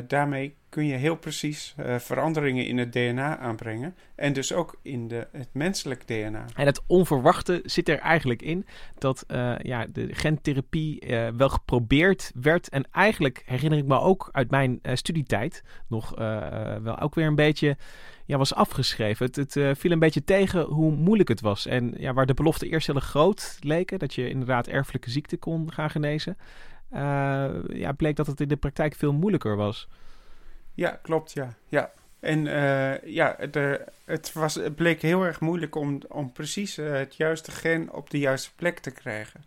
daarmee 0.07 0.57
kun 0.69 0.87
je 0.87 0.95
heel 0.95 1.17
precies 1.17 1.75
veranderingen 1.99 2.67
in 2.67 2.79
het 2.79 2.93
DNA 2.93 3.39
aanbrengen. 3.39 3.95
En 4.15 4.33
dus 4.33 4.53
ook 4.53 4.79
in 4.83 5.09
de, 5.09 5.29
het 5.33 5.49
menselijk 5.53 6.07
DNA. 6.07 6.45
En 6.55 6.67
het 6.67 6.83
onverwachte 6.87 7.61
zit 7.65 7.89
er 7.89 7.99
eigenlijk 7.99 8.43
in 8.43 8.67
dat 8.99 9.25
ja, 9.63 9.87
de 9.93 10.15
gentherapie 10.15 11.03
wel 11.37 11.49
geprobeerd 11.49 12.33
werd. 12.35 12.69
En 12.69 12.85
eigenlijk 12.93 13.43
herinner 13.47 13.79
ik 13.79 13.87
me 13.87 14.01
ook 14.01 14.29
uit 14.33 14.51
mijn 14.51 14.81
studietijd 14.93 15.63
nog 15.87 16.15
wel 16.83 16.99
ook 16.99 17.15
weer 17.15 17.27
een 17.27 17.35
beetje 17.35 17.77
ja, 18.25 18.39
was 18.39 18.55
afgeschreven. 18.55 19.27
Het, 19.27 19.37
het 19.37 19.79
viel 19.79 19.91
een 19.91 19.99
beetje 19.99 20.25
tegen 20.25 20.63
hoe 20.63 20.93
moeilijk 20.93 21.29
het 21.29 21.41
was. 21.41 21.67
En 21.67 21.95
ja, 21.97 22.13
waar 22.13 22.27
de 22.27 22.35
beloften 22.35 22.69
eerst 22.69 22.87
heel 22.87 23.01
groot 23.01 23.57
leken, 23.61 23.99
dat 23.99 24.15
je 24.15 24.29
inderdaad 24.29 24.67
erfelijke 24.67 25.11
ziekte 25.11 25.37
kon 25.37 25.73
gaan 25.73 25.91
genezen. 25.91 26.37
Ja, 27.69 27.93
bleek 27.97 28.17
dat 28.17 28.27
het 28.27 28.41
in 28.41 28.49
de 28.49 28.57
praktijk 28.57 28.95
veel 28.95 29.13
moeilijker 29.13 29.57
was. 29.57 29.89
Ja, 30.75 30.99
klopt, 31.03 31.33
ja. 31.33 31.55
ja. 31.69 31.91
En 32.21 32.47
uh, 32.47 33.03
ja, 33.03 33.37
de, 33.51 33.85
het, 34.05 34.33
was, 34.33 34.55
het 34.55 34.75
bleek 34.75 35.03
heel 35.03 35.23
erg 35.25 35.41
moeilijk 35.41 35.75
om, 35.75 36.01
om 36.09 36.33
precies 36.33 36.79
uh, 36.79 36.93
het 36.93 37.17
juiste 37.17 37.51
gen 37.51 37.93
op 37.93 38.11
de 38.11 38.19
juiste 38.19 38.51
plek 38.55 38.79
te 38.79 38.91
krijgen. 38.91 39.45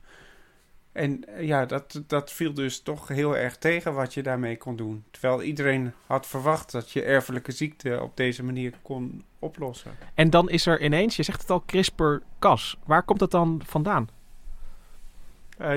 En 0.91 1.25
ja, 1.39 1.65
dat, 1.65 2.03
dat 2.07 2.31
viel 2.31 2.53
dus 2.53 2.81
toch 2.81 3.07
heel 3.07 3.38
erg 3.38 3.57
tegen 3.57 3.93
wat 3.93 4.13
je 4.13 4.24
daarmee 4.24 4.57
kon 4.57 4.75
doen. 4.75 5.03
Terwijl 5.12 5.41
iedereen 5.41 5.93
had 6.05 6.27
verwacht 6.27 6.71
dat 6.71 6.91
je 6.91 7.03
erfelijke 7.03 7.51
ziekte 7.51 8.00
op 8.01 8.17
deze 8.17 8.43
manier 8.43 8.74
kon 8.81 9.24
oplossen. 9.39 9.91
En 10.13 10.29
dan 10.29 10.50
is 10.50 10.65
er 10.65 10.81
ineens, 10.81 11.15
je 11.15 11.24
zegt 11.24 11.41
het 11.41 11.50
al, 11.50 11.63
CRISPR-Cas. 11.65 12.77
Waar 12.86 13.03
komt 13.03 13.19
dat 13.19 13.31
dan 13.31 13.62
vandaan? 13.65 14.10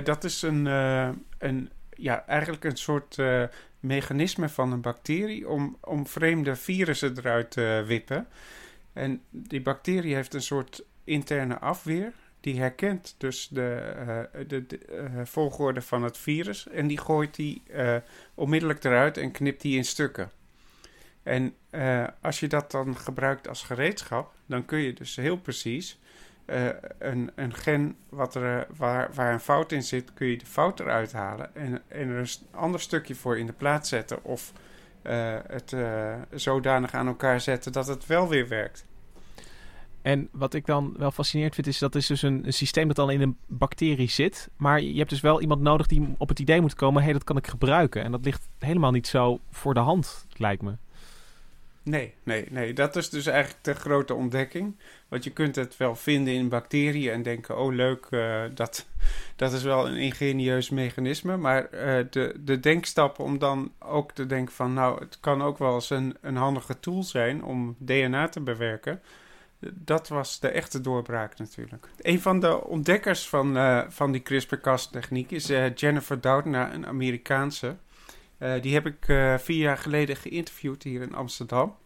Dat 0.04 0.24
is 0.24 0.42
een, 0.42 0.66
een, 1.38 1.70
ja, 1.90 2.26
eigenlijk 2.26 2.64
een 2.64 2.76
soort 2.76 3.16
mechanisme 3.80 4.48
van 4.48 4.72
een 4.72 4.80
bacterie 4.80 5.48
om, 5.48 5.76
om 5.80 6.06
vreemde 6.06 6.56
virussen 6.56 7.18
eruit 7.18 7.50
te 7.50 7.84
wippen. 7.86 8.26
En 8.92 9.22
die 9.30 9.62
bacterie 9.62 10.14
heeft 10.14 10.34
een 10.34 10.42
soort 10.42 10.84
interne 11.04 11.58
afweer. 11.58 12.12
Die 12.40 12.58
herkent 12.60 13.14
dus 13.18 13.48
de, 13.48 14.28
de, 14.46 14.66
de 14.66 14.80
volgorde 15.24 15.82
van 15.82 16.02
het 16.02 16.18
virus 16.18 16.68
en 16.68 16.86
die 16.86 16.98
gooit 16.98 17.34
die 17.34 17.62
onmiddellijk 18.34 18.84
eruit 18.84 19.16
en 19.16 19.30
knipt 19.30 19.60
die 19.60 19.76
in 19.76 19.84
stukken. 19.84 20.30
En 21.22 21.54
als 22.20 22.40
je 22.40 22.46
dat 22.46 22.70
dan 22.70 22.96
gebruikt 22.96 23.48
als 23.48 23.62
gereedschap, 23.62 24.32
dan 24.46 24.64
kun 24.64 24.78
je 24.78 24.92
dus 24.92 25.16
heel 25.16 25.36
precies 25.36 25.98
uh, 26.46 26.68
een, 26.98 27.30
een 27.34 27.54
gen 27.54 27.96
wat 28.08 28.34
er, 28.34 28.58
eh, 28.58 28.64
waar, 28.76 29.10
waar 29.14 29.32
een 29.32 29.40
fout 29.40 29.72
in 29.72 29.82
zit, 29.82 30.14
kun 30.14 30.26
je 30.26 30.36
de 30.36 30.46
fout 30.46 30.80
eruit 30.80 31.12
halen 31.12 31.54
en, 31.54 31.82
er 31.88 32.18
een 32.18 32.28
ander 32.50 32.80
stukje 32.80 33.14
voor 33.14 33.38
in 33.38 33.46
de 33.46 33.52
plaats 33.52 33.88
zetten 33.88 34.24
of 34.24 34.52
uh, 35.02 35.36
het 35.46 35.76
zodanig 36.34 36.94
aan 36.94 37.06
elkaar 37.06 37.40
zetten 37.40 37.72
dat 37.72 37.86
het 37.86 38.06
wel 38.06 38.28
weer 38.28 38.48
werkt. 38.48 38.86
En 40.04 40.28
wat 40.32 40.54
ik 40.54 40.66
dan 40.66 40.94
wel 40.98 41.10
fascinerend 41.10 41.54
vind, 41.54 41.66
is 41.66 41.78
dat 41.78 41.94
is 41.94 42.06
dus 42.06 42.22
een, 42.22 42.46
een, 42.46 42.52
systeem 42.52 42.86
dat 42.86 42.96
dan 42.96 43.10
in 43.10 43.20
een 43.20 43.36
bacterie 43.46 44.10
zit. 44.10 44.48
Maar 44.56 44.80
je 44.80 44.98
hebt 44.98 45.10
dus 45.10 45.20
wel 45.20 45.40
iemand 45.40 45.60
nodig 45.60 45.86
die 45.86 46.14
op 46.18 46.28
het 46.28 46.38
idee 46.38 46.60
moet 46.60 46.74
komen: 46.74 46.98
hé, 46.98 47.04
hey, 47.04 47.12
dat 47.12 47.24
kan 47.24 47.36
ik 47.36 47.46
gebruiken. 47.46 48.02
En 48.02 48.10
dat 48.10 48.24
ligt 48.24 48.48
helemaal 48.58 48.90
niet 48.90 49.06
zo 49.06 49.40
voor 49.50 49.74
de 49.74 49.80
hand, 49.80 50.26
lijkt 50.36 50.62
me. 50.62 50.76
Nee, 51.84 52.14
nee, 52.22 52.46
nee. 52.50 52.72
Dat 52.72 52.96
is 52.96 53.10
dus 53.10 53.26
eigenlijk 53.26 53.64
de 53.64 53.74
grote 53.74 54.14
ontdekking. 54.14 54.76
Want 55.08 55.24
je 55.24 55.30
kunt 55.30 55.56
het 55.56 55.76
wel 55.76 55.96
vinden 55.96 56.34
in 56.34 56.48
bacteriën 56.48 57.12
en 57.12 57.22
denken: 57.22 57.58
oh, 57.58 57.74
leuk, 57.74 58.06
uh, 58.10 58.42
dat, 58.54 58.86
dat 59.36 59.52
is 59.52 59.62
wel 59.62 59.88
een 59.88 59.96
ingenieus 59.96 60.70
mechanisme. 60.70 61.36
Maar 61.36 61.62
uh, 61.62 62.04
de, 62.10 62.34
de 62.40 62.60
denkstappen 62.60 63.24
om 63.24 63.38
dan 63.38 63.72
ook 63.78 64.12
te 64.12 64.26
denken: 64.26 64.54
van 64.54 64.72
nou, 64.72 65.00
het 65.00 65.20
kan 65.20 65.42
ook 65.42 65.58
wel 65.58 65.74
eens 65.74 65.90
een, 65.90 66.16
een 66.20 66.36
handige 66.36 66.80
tool 66.80 67.02
zijn 67.02 67.44
om 67.44 67.76
DNA 67.78 68.28
te 68.28 68.40
bewerken. 68.40 69.02
Dat 69.74 70.08
was 70.08 70.40
de 70.40 70.48
echte 70.48 70.80
doorbraak 70.80 71.38
natuurlijk. 71.38 71.88
Een 71.98 72.20
van 72.20 72.40
de 72.40 72.64
ontdekkers 72.64 73.28
van, 73.28 73.56
uh, 73.56 73.82
van 73.88 74.12
die 74.12 74.22
CRISPR-Cas-techniek 74.22 75.30
is 75.30 75.46
Jennifer 75.74 76.20
Doudna, 76.20 76.74
een 76.74 76.86
Amerikaanse. 76.86 77.76
Uh, 78.44 78.52
die 78.60 78.74
heb 78.74 78.86
ik 78.86 79.08
uh, 79.08 79.34
vier 79.38 79.58
jaar 79.58 79.78
geleden 79.78 80.16
geïnterviewd 80.16 80.82
hier 80.82 81.02
in 81.02 81.14
Amsterdam. 81.14 81.76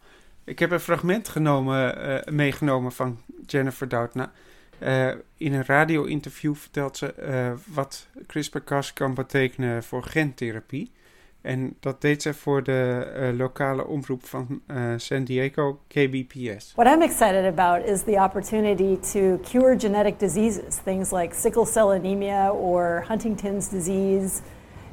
Ik 0.43 0.59
heb 0.59 0.71
een 0.71 0.79
fragment 0.79 1.29
genomen, 1.29 2.09
uh, 2.09 2.33
meegenomen 2.33 2.91
van 2.91 3.19
Jennifer 3.45 3.87
Doudna. 3.87 4.31
in 5.37 5.53
een 5.53 5.65
radio-interview 5.65 6.55
vertelt 6.55 6.97
ze 6.97 7.13
wat 7.65 8.07
CRISPR-Cas 8.27 8.93
kan 8.93 9.13
betekenen 9.13 9.83
voor 9.83 10.03
gentherapie. 10.03 10.91
En 11.41 11.75
dat 11.79 12.01
deed 12.01 12.21
ze 12.21 12.33
voor 12.33 12.63
de 12.63 13.33
lokale 13.37 13.85
omroep 13.85 14.25
van 14.25 14.61
San 14.97 15.23
Diego, 15.23 15.79
KBPS. 15.87 16.73
What 16.75 16.95
I'm 16.95 17.01
excited 17.01 17.45
about 17.45 17.85
is 17.85 18.03
the 18.03 18.15
opportunity 18.23 18.97
to 19.13 19.39
cure 19.49 19.79
genetic 19.79 20.19
diseases, 20.19 20.75
things 20.83 21.11
like 21.11 21.35
sickle 21.35 21.65
cell 21.65 21.91
anemia 21.91 22.51
or 22.51 23.05
Huntington's 23.07 23.69
disease. 23.69 24.41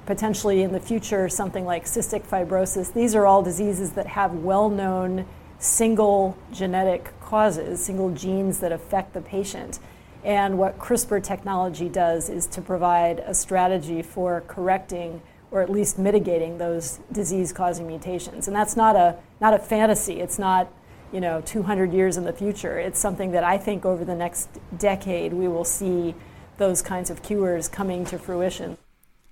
Potentially 0.06 0.62
in 0.62 0.72
the 0.72 0.80
future 0.80 1.28
something 1.28 1.64
like 1.64 1.84
cystic 1.84 2.26
fibrosis. 2.26 2.92
These 2.92 3.14
are 3.14 3.26
all 3.26 3.42
diseases 3.42 3.92
that 3.92 4.06
have 4.06 4.32
well 4.32 4.68
known 4.68 5.26
single 5.58 6.36
genetic 6.52 7.12
causes, 7.20 7.84
single 7.84 8.10
genes 8.10 8.60
that 8.60 8.72
affect 8.72 9.12
the 9.14 9.20
patient. 9.20 9.78
And 10.24 10.58
what 10.58 10.78
CRISPR 10.78 11.22
technology 11.22 11.88
does 11.88 12.28
is 12.28 12.46
to 12.48 12.60
provide 12.60 13.20
a 13.20 13.34
strategy 13.34 14.02
for 14.02 14.42
correcting 14.48 15.22
or 15.50 15.62
at 15.62 15.70
least 15.70 15.98
mitigating 15.98 16.58
those 16.58 17.00
disease 17.12 17.52
causing 17.52 17.86
mutations. 17.86 18.48
And 18.48 18.56
that's 18.56 18.76
not 18.76 18.96
a, 18.96 19.16
not 19.40 19.54
a 19.54 19.58
fantasy. 19.58 20.20
It's 20.20 20.38
not 20.38 20.72
you 21.12 21.20
know 21.20 21.40
200 21.42 21.92
years 21.92 22.16
in 22.16 22.24
the 22.24 22.32
future. 22.32 22.78
It's 22.78 22.98
something 22.98 23.32
that 23.32 23.44
I 23.44 23.58
think 23.58 23.84
over 23.84 24.04
the 24.04 24.14
next 24.14 24.48
decade 24.76 25.32
we 25.32 25.48
will 25.48 25.64
see 25.64 26.14
those 26.58 26.82
kinds 26.82 27.10
of 27.10 27.22
cures 27.22 27.68
coming 27.68 28.04
to 28.06 28.18
fruition. 28.18 28.78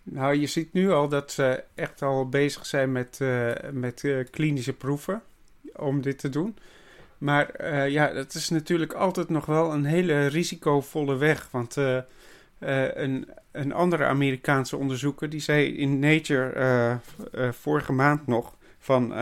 Nou, 0.07 0.35
je 0.35 0.47
ziet 0.47 0.73
nu 0.73 0.91
al 0.91 1.09
dat 1.09 1.33
ze 1.33 1.65
echt 1.75 2.03
al 2.03 2.29
bezig 2.29 2.67
zijn 2.67 2.93
met, 2.93 3.19
uh, 3.23 3.53
met 3.73 4.03
uh, 4.03 4.25
klinische 4.31 4.73
proeven 4.73 5.23
om 5.77 6.01
dit 6.01 6.19
te 6.19 6.29
doen. 6.29 6.57
Maar 7.19 7.51
uh, 7.61 7.89
ja, 7.89 8.13
dat 8.13 8.35
is 8.35 8.49
natuurlijk 8.49 8.93
altijd 8.93 9.29
nog 9.29 9.47
wel 9.47 9.73
een 9.73 9.85
hele 9.85 10.27
risicovolle 10.27 11.17
weg. 11.17 11.49
Want 11.51 11.77
een, 12.59 13.29
een 13.53 13.73
andere 13.73 14.05
Amerikaanse 14.05 14.77
onderzoeker 14.77 15.31
die 15.31 15.41
zei 15.41 15.77
in 15.77 15.99
Nature 15.99 16.99
vorige 17.51 17.93
maand 17.93 18.27
nog 18.27 18.57
van 18.79 19.15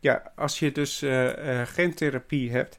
ja, 0.00 0.32
als 0.36 0.58
je 0.58 0.72
dus 0.72 1.04
gentherapie 1.64 2.50
hebt, 2.50 2.78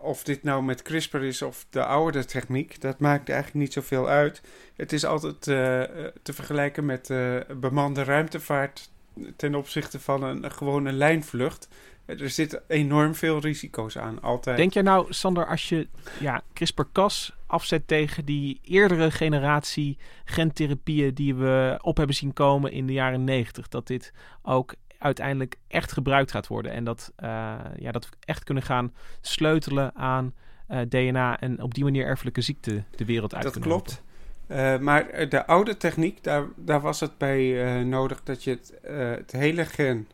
of 0.00 0.22
dit 0.22 0.42
nou 0.42 0.62
met 0.62 0.82
CRISPR 0.82 1.16
is 1.16 1.42
of 1.42 1.66
de 1.70 1.84
oude 1.84 2.24
techniek, 2.24 2.80
dat 2.80 2.98
maakt 2.98 3.28
eigenlijk 3.28 3.60
niet 3.60 3.72
zoveel 3.72 4.08
uit. 4.08 4.42
Het 4.76 4.92
is 4.92 5.04
altijd 5.04 5.34
uh, 5.34 5.82
te 6.22 6.32
vergelijken 6.32 6.84
met 6.84 7.08
uh, 7.10 7.36
bemande 7.56 8.04
ruimtevaart 8.04 8.90
ten 9.36 9.54
opzichte 9.54 10.00
van 10.00 10.22
een 10.22 10.50
gewone 10.50 10.92
lijnvlucht. 10.92 11.68
Er 12.06 12.30
zitten 12.30 12.62
enorm 12.66 13.14
veel 13.14 13.38
risico's 13.40 13.98
aan, 13.98 14.22
altijd. 14.22 14.56
Denk 14.56 14.72
jij 14.72 14.82
nou, 14.82 15.12
Sander, 15.12 15.46
als 15.46 15.68
je 15.68 15.88
ja, 16.20 16.42
CRISPR-Cas 16.52 17.32
afzet 17.46 17.88
tegen 17.88 18.24
die 18.24 18.60
eerdere 18.62 19.10
generatie 19.10 19.98
gentherapieën 20.24 21.14
die 21.14 21.34
we 21.34 21.78
op 21.82 21.96
hebben 21.96 22.16
zien 22.16 22.32
komen 22.32 22.72
in 22.72 22.86
de 22.86 22.92
jaren 22.92 23.24
90, 23.24 23.68
dat 23.68 23.86
dit 23.86 24.12
ook 24.42 24.74
uiteindelijk 24.98 25.56
echt 25.68 25.92
gebruikt 25.92 26.30
gaat 26.30 26.46
worden. 26.46 26.72
En 26.72 26.84
dat, 26.84 27.12
uh, 27.20 27.58
ja, 27.76 27.92
dat 27.92 28.08
we 28.08 28.16
echt 28.20 28.44
kunnen 28.44 28.62
gaan 28.62 28.94
sleutelen 29.20 29.94
aan 29.94 30.34
uh, 30.68 30.80
DNA 30.88 31.40
en 31.40 31.62
op 31.62 31.74
die 31.74 31.84
manier 31.84 32.04
erfelijke 32.04 32.40
ziekte 32.40 32.84
de 32.96 33.04
wereld 33.04 33.34
uit 33.34 33.42
dat 33.42 33.52
kunnen 33.52 33.70
klopt. 33.70 34.02
Uh, 34.48 34.78
maar 34.78 35.28
de 35.28 35.46
oude 35.46 35.76
techniek, 35.76 36.24
daar, 36.24 36.44
daar 36.56 36.80
was 36.80 37.00
het 37.00 37.18
bij 37.18 37.84
nodig 37.84 38.22
dat 38.22 38.44
je 38.44 38.50
het, 38.50 38.74
het 39.18 39.32
hele 39.32 39.64
gen 39.64 40.08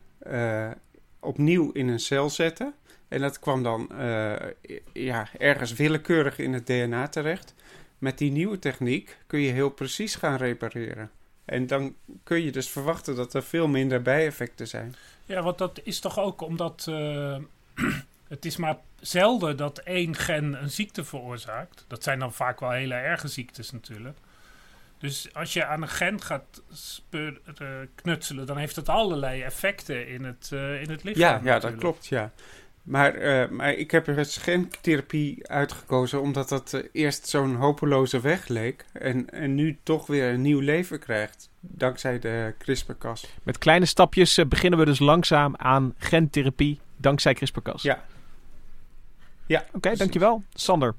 opnieuw 1.19 1.71
in 1.71 1.87
een 1.87 1.99
cel 1.99 2.29
zette. 2.29 2.73
En 3.07 3.21
dat 3.21 3.39
kwam 3.39 3.63
dan 3.63 3.89
ja, 4.93 5.27
ergens 5.37 5.73
willekeurig 5.73 6.37
in 6.39 6.53
het 6.53 6.67
DNA 6.67 7.07
terecht. 7.07 7.55
Met 7.97 8.17
die 8.17 8.31
nieuwe 8.31 8.59
techniek 8.59 9.17
kun 9.27 9.39
je 9.39 9.51
heel 9.51 9.69
precies 9.69 10.15
gaan 10.15 10.35
repareren. 10.35 11.11
En 11.45 11.67
dan 11.67 11.95
kun 12.23 12.41
je 12.41 12.51
dus 12.51 12.69
verwachten 12.69 13.15
dat 13.15 13.33
er 13.33 13.43
veel 13.43 13.67
minder 13.67 14.01
bijeffecten 14.01 14.67
zijn. 14.67 14.95
Ja, 15.25 15.41
want 15.41 15.57
dat 15.57 15.79
is 15.83 15.99
toch 15.99 16.19
ook 16.19 16.41
omdat 16.41 16.85
uh, 16.89 17.37
het 18.27 18.45
is 18.45 18.57
maar 18.57 18.77
zelden 18.99 19.57
dat 19.57 19.77
één 19.77 20.15
gen 20.15 20.61
een 20.61 20.69
ziekte 20.69 21.03
veroorzaakt. 21.03 21.85
Dat 21.87 22.03
zijn 22.03 22.19
dan 22.19 22.33
vaak 22.33 22.59
wel 22.59 22.71
hele 22.71 22.93
erge 22.93 23.27
ziektes 23.27 23.71
natuurlijk. 23.71 24.17
Dus 24.97 25.33
als 25.33 25.53
je 25.53 25.65
aan 25.65 25.81
een 25.81 25.87
gen 25.87 26.21
gaat 26.21 26.61
speur, 26.71 27.41
uh, 27.61 27.67
knutselen, 27.95 28.45
dan 28.45 28.57
heeft 28.57 28.75
het 28.75 28.89
allerlei 28.89 29.41
effecten 29.41 30.07
in 30.07 30.23
het, 30.23 30.49
uh, 30.53 30.81
in 30.81 30.89
het 30.89 31.03
lichaam. 31.03 31.21
Ja, 31.21 31.53
ja 31.53 31.59
dat 31.59 31.75
klopt, 31.75 32.07
ja. 32.07 32.31
Maar, 32.85 33.21
uh, 33.21 33.49
maar 33.49 33.73
ik 33.73 33.91
heb 33.91 34.07
er 34.07 34.15
dus 34.15 34.37
gentherapie 34.37 35.47
uitgekozen 35.47 36.21
omdat 36.21 36.49
dat 36.49 36.73
uh, 36.73 36.81
eerst 36.91 37.27
zo'n 37.27 37.55
hopeloze 37.55 38.19
weg 38.19 38.47
leek. 38.47 38.85
En, 38.91 39.29
en 39.29 39.55
nu 39.55 39.77
toch 39.83 40.07
weer 40.07 40.33
een 40.33 40.41
nieuw 40.41 40.59
leven 40.59 40.99
krijgt. 40.99 41.49
Dankzij 41.59 42.19
de 42.19 42.53
CRISPR-Cas. 42.57 43.25
Met 43.43 43.57
kleine 43.57 43.85
stapjes 43.85 44.37
uh, 44.37 44.45
beginnen 44.45 44.79
we 44.79 44.85
dus 44.85 44.99
langzaam 44.99 45.55
aan 45.55 45.93
gentherapie. 45.97 46.79
Dankzij 46.97 47.33
CRISPR-Cas. 47.33 47.81
Ja. 47.81 48.03
Ja. 49.45 49.59
Oké, 49.67 49.75
okay, 49.77 49.95
dankjewel. 49.95 50.43
Sander. 50.53 50.95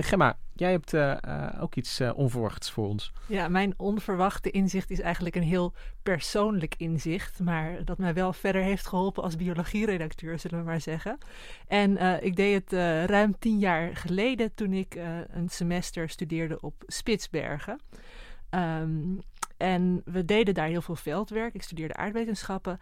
Gemma, 0.00 0.36
Jij 0.58 0.70
hebt 0.70 0.92
uh, 0.92 1.16
uh, 1.28 1.48
ook 1.60 1.74
iets 1.74 2.00
uh, 2.00 2.10
onverwachts 2.14 2.70
voor 2.70 2.86
ons. 2.86 3.12
Ja, 3.26 3.48
mijn 3.48 3.74
onverwachte 3.76 4.50
inzicht 4.50 4.90
is 4.90 5.00
eigenlijk 5.00 5.36
een 5.36 5.42
heel 5.42 5.72
persoonlijk 6.02 6.74
inzicht, 6.76 7.40
maar 7.40 7.84
dat 7.84 7.98
mij 7.98 8.14
wel 8.14 8.32
verder 8.32 8.62
heeft 8.62 8.86
geholpen 8.86 9.22
als 9.22 9.36
biologieredacteur, 9.36 10.38
zullen 10.38 10.58
we 10.58 10.64
maar 10.64 10.80
zeggen. 10.80 11.18
En 11.66 12.22
ik 12.24 12.36
deed 12.36 12.70
het 12.70 12.72
ruim 13.10 13.38
tien 13.38 13.58
jaar 13.58 13.96
geleden 13.96 14.54
toen 14.54 14.72
ik 14.72 14.98
een 15.30 15.48
semester 15.48 16.08
studeerde 16.08 16.60
op 16.60 16.74
Spitsbergen. 16.86 17.80
Um, 18.50 19.20
en 19.56 20.02
we 20.04 20.24
deden 20.24 20.54
daar 20.54 20.68
heel 20.68 20.82
veel 20.82 20.96
veldwerk. 20.96 21.54
Ik 21.54 21.62
studeerde 21.62 21.94
aardwetenschappen 21.94 22.78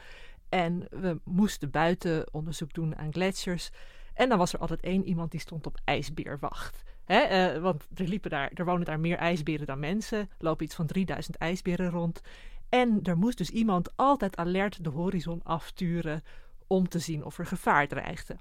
en 0.48 0.86
we 0.90 1.20
moesten 1.24 1.70
buiten 1.70 2.28
onderzoek 2.32 2.72
doen 2.72 2.96
aan 2.96 3.12
gletsjers. 3.12 3.70
En 4.14 4.28
dan 4.28 4.38
was 4.38 4.52
er 4.52 4.58
altijd 4.58 4.80
één 4.80 5.04
iemand 5.04 5.30
die 5.30 5.40
stond 5.40 5.66
op 5.66 5.78
ijsbeerwacht. 5.84 6.82
Hè, 7.06 7.54
uh, 7.54 7.62
want 7.62 7.86
er, 7.94 8.08
liepen 8.08 8.30
daar, 8.30 8.50
er 8.54 8.64
wonen 8.64 8.84
daar 8.84 9.00
meer 9.00 9.16
ijsberen 9.16 9.66
dan 9.66 9.78
mensen. 9.78 10.18
Er 10.18 10.28
lopen 10.38 10.64
iets 10.64 10.74
van 10.74 10.86
3000 10.86 11.36
ijsberen 11.36 11.90
rond. 11.90 12.20
En 12.68 13.00
er 13.02 13.16
moest 13.16 13.38
dus 13.38 13.50
iemand 13.50 13.96
altijd 13.96 14.36
alert 14.36 14.84
de 14.84 14.90
horizon 14.90 15.40
afturen 15.44 16.22
om 16.66 16.88
te 16.88 16.98
zien 16.98 17.24
of 17.24 17.38
er 17.38 17.46
gevaar 17.46 17.88
dreigde. 17.88 18.36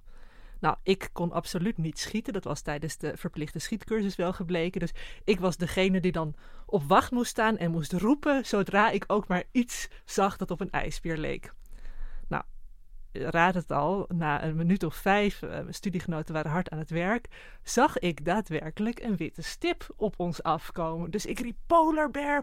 Nou, 0.60 0.76
ik 0.84 1.10
kon 1.14 1.32
absoluut 1.32 1.78
niet 1.78 2.00
schieten. 2.00 2.34
Dat 2.34 2.44
was 2.44 2.62
tijdens 2.62 2.98
de 2.98 3.18
verplichte 3.18 3.60
schietcursus 3.60 4.16
wel 4.16 4.34
gebleken. 4.34 4.80
Dus 4.80 4.94
ik 5.24 5.40
was 5.40 5.58
degene 5.58 6.00
die 6.00 6.12
dan 6.12 6.36
op 6.66 6.84
wacht 6.84 7.12
moest 7.12 7.30
staan 7.30 7.58
en 7.58 7.72
moest 7.72 7.94
roepen 7.94 8.46
zodra 8.46 8.90
ik 8.90 9.04
ook 9.08 9.28
maar 9.28 9.44
iets 9.52 9.88
zag 10.06 10.38
dat 10.38 10.52
op 10.52 10.62
een 10.62 10.72
ijsbeer 10.72 11.18
leek 11.18 11.54
raad 13.24 13.54
het 13.54 13.72
al, 13.72 14.06
na 14.14 14.44
een 14.44 14.56
minuut 14.56 14.84
of 14.84 14.96
vijf, 14.96 15.42
uh, 15.42 15.50
mijn 15.50 15.74
studiegenoten 15.74 16.34
waren 16.34 16.52
hard 16.52 16.70
aan 16.70 16.80
het 16.80 16.90
werk, 16.90 17.28
zag 17.64 18.00
ik 18.00 18.26
daadwerkelijk 18.26 19.00
een 19.00 19.16
witte 19.16 19.42
stip 19.42 19.94
op 19.96 20.14
ons 20.18 20.44
afkomen. 20.44 21.12
Dus 21.12 21.26
ik 21.26 21.40
riep 21.40 21.56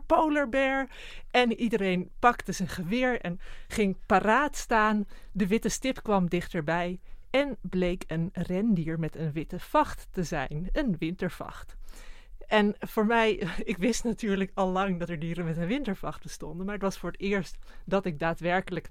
polar 0.06 0.48
bear. 0.48 0.88
En 1.30 1.52
iedereen 1.52 2.10
pakte 2.18 2.52
zijn 2.52 2.68
geweer 2.68 3.20
en 3.20 3.40
ging 3.68 3.96
paraat 4.06 4.56
staan. 4.56 5.06
De 5.32 5.46
witte 5.46 5.68
stip 5.68 6.02
kwam 6.02 6.28
dichterbij 6.28 7.00
en 7.30 7.56
bleek 7.60 8.04
een 8.06 8.30
rendier 8.32 8.98
met 8.98 9.16
een 9.16 9.32
witte 9.32 9.60
vacht 9.60 10.08
te 10.10 10.22
zijn, 10.22 10.68
een 10.72 10.96
wintervacht. 10.98 11.76
En 12.46 12.74
voor 12.78 13.06
mij, 13.06 13.32
ik 13.72 13.76
wist 13.76 14.04
natuurlijk 14.04 14.50
al 14.54 14.68
lang 14.68 14.98
dat 14.98 15.08
er 15.08 15.18
dieren 15.18 15.44
met 15.44 15.56
een 15.56 15.66
wintervacht 15.66 16.22
bestonden, 16.22 16.64
maar 16.64 16.74
het 16.74 16.82
was 16.82 16.98
voor 16.98 17.10
het 17.10 17.20
eerst 17.20 17.58
dat 17.84 18.06
ik 18.06 18.18
daadwerkelijk 18.18 18.90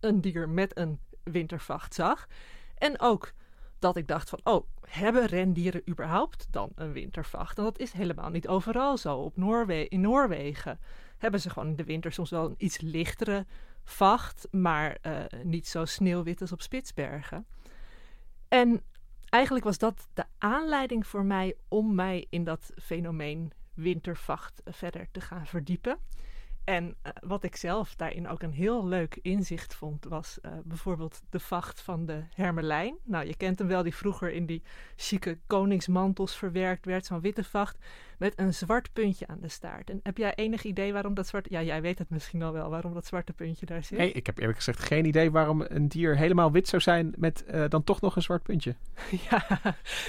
een 0.00 0.20
dier 0.20 0.48
met 0.48 0.78
een 0.78 1.00
wintervacht 1.22 1.94
zag. 1.94 2.26
En 2.74 3.00
ook 3.00 3.32
dat 3.78 3.96
ik 3.96 4.08
dacht 4.08 4.28
van, 4.28 4.40
oh, 4.44 4.66
hebben 4.88 5.26
rendieren 5.26 5.82
überhaupt 5.88 6.46
dan 6.50 6.72
een 6.74 6.92
wintervacht? 6.92 7.58
En 7.58 7.64
dat 7.64 7.78
is 7.78 7.92
helemaal 7.92 8.30
niet 8.30 8.48
overal 8.48 8.98
zo. 8.98 9.16
Op 9.16 9.36
Noorwe 9.36 9.88
in 9.88 10.00
Noorwegen 10.00 10.80
hebben 11.18 11.40
ze 11.40 11.50
gewoon 11.50 11.68
in 11.68 11.76
de 11.76 11.84
winter 11.84 12.12
soms 12.12 12.30
wel 12.30 12.44
een 12.44 12.54
iets 12.56 12.80
lichtere 12.80 13.46
vacht, 13.84 14.48
maar 14.50 14.98
uh, 15.02 15.22
niet 15.42 15.68
zo 15.68 15.84
sneeuwwit 15.84 16.40
als 16.40 16.52
op 16.52 16.62
Spitsbergen. 16.62 17.46
En 18.48 18.82
eigenlijk 19.28 19.64
was 19.64 19.78
dat 19.78 20.08
de 20.14 20.24
aanleiding 20.38 21.06
voor 21.06 21.24
mij 21.24 21.54
om 21.68 21.94
mij 21.94 22.26
in 22.30 22.44
dat 22.44 22.70
fenomeen 22.82 23.52
wintervacht 23.74 24.60
verder 24.64 25.06
te 25.10 25.20
gaan 25.20 25.46
verdiepen. 25.46 25.98
En 26.64 26.84
uh, 26.86 27.12
wat 27.20 27.44
ik 27.44 27.56
zelf 27.56 27.94
daarin 27.94 28.28
ook 28.28 28.42
een 28.42 28.52
heel 28.52 28.86
leuk 28.86 29.18
inzicht 29.22 29.74
vond, 29.74 30.04
was 30.04 30.38
uh, 30.42 30.52
bijvoorbeeld 30.64 31.22
de 31.30 31.40
vacht 31.40 31.80
van 31.80 32.06
de 32.06 32.24
hermelijn. 32.34 32.96
Nou, 33.04 33.26
je 33.26 33.36
kent 33.36 33.58
hem 33.58 33.68
wel, 33.68 33.82
die 33.82 33.94
vroeger 33.94 34.30
in 34.30 34.46
die 34.46 34.62
chique 34.96 35.38
koningsmantels 35.46 36.36
verwerkt 36.36 36.86
werd, 36.86 37.06
zo'n 37.06 37.20
witte 37.20 37.44
vacht 37.44 37.78
met 38.20 38.32
een 38.36 38.54
zwart 38.54 38.92
puntje 38.92 39.26
aan 39.26 39.38
de 39.40 39.48
staart. 39.48 39.90
En 39.90 40.00
heb 40.02 40.16
jij 40.16 40.34
enig 40.34 40.62
idee 40.64 40.92
waarom 40.92 41.14
dat 41.14 41.26
zwarte... 41.26 41.48
Ja, 41.52 41.62
jij 41.62 41.82
weet 41.82 41.98
het 41.98 42.10
misschien 42.10 42.42
al 42.42 42.52
wel, 42.52 42.70
waarom 42.70 42.94
dat 42.94 43.06
zwarte 43.06 43.32
puntje 43.32 43.66
daar 43.66 43.84
zit. 43.84 43.98
Nee, 43.98 44.12
ik 44.12 44.26
heb 44.26 44.38
eerlijk 44.38 44.56
gezegd 44.56 44.78
geen 44.78 45.04
idee 45.04 45.30
waarom 45.30 45.64
een 45.68 45.88
dier 45.88 46.16
helemaal 46.16 46.52
wit 46.52 46.68
zou 46.68 46.82
zijn 46.82 47.14
met 47.16 47.44
uh, 47.54 47.64
dan 47.68 47.84
toch 47.84 48.00
nog 48.00 48.16
een 48.16 48.22
zwart 48.22 48.42
puntje. 48.42 48.74
ja, 49.30 49.46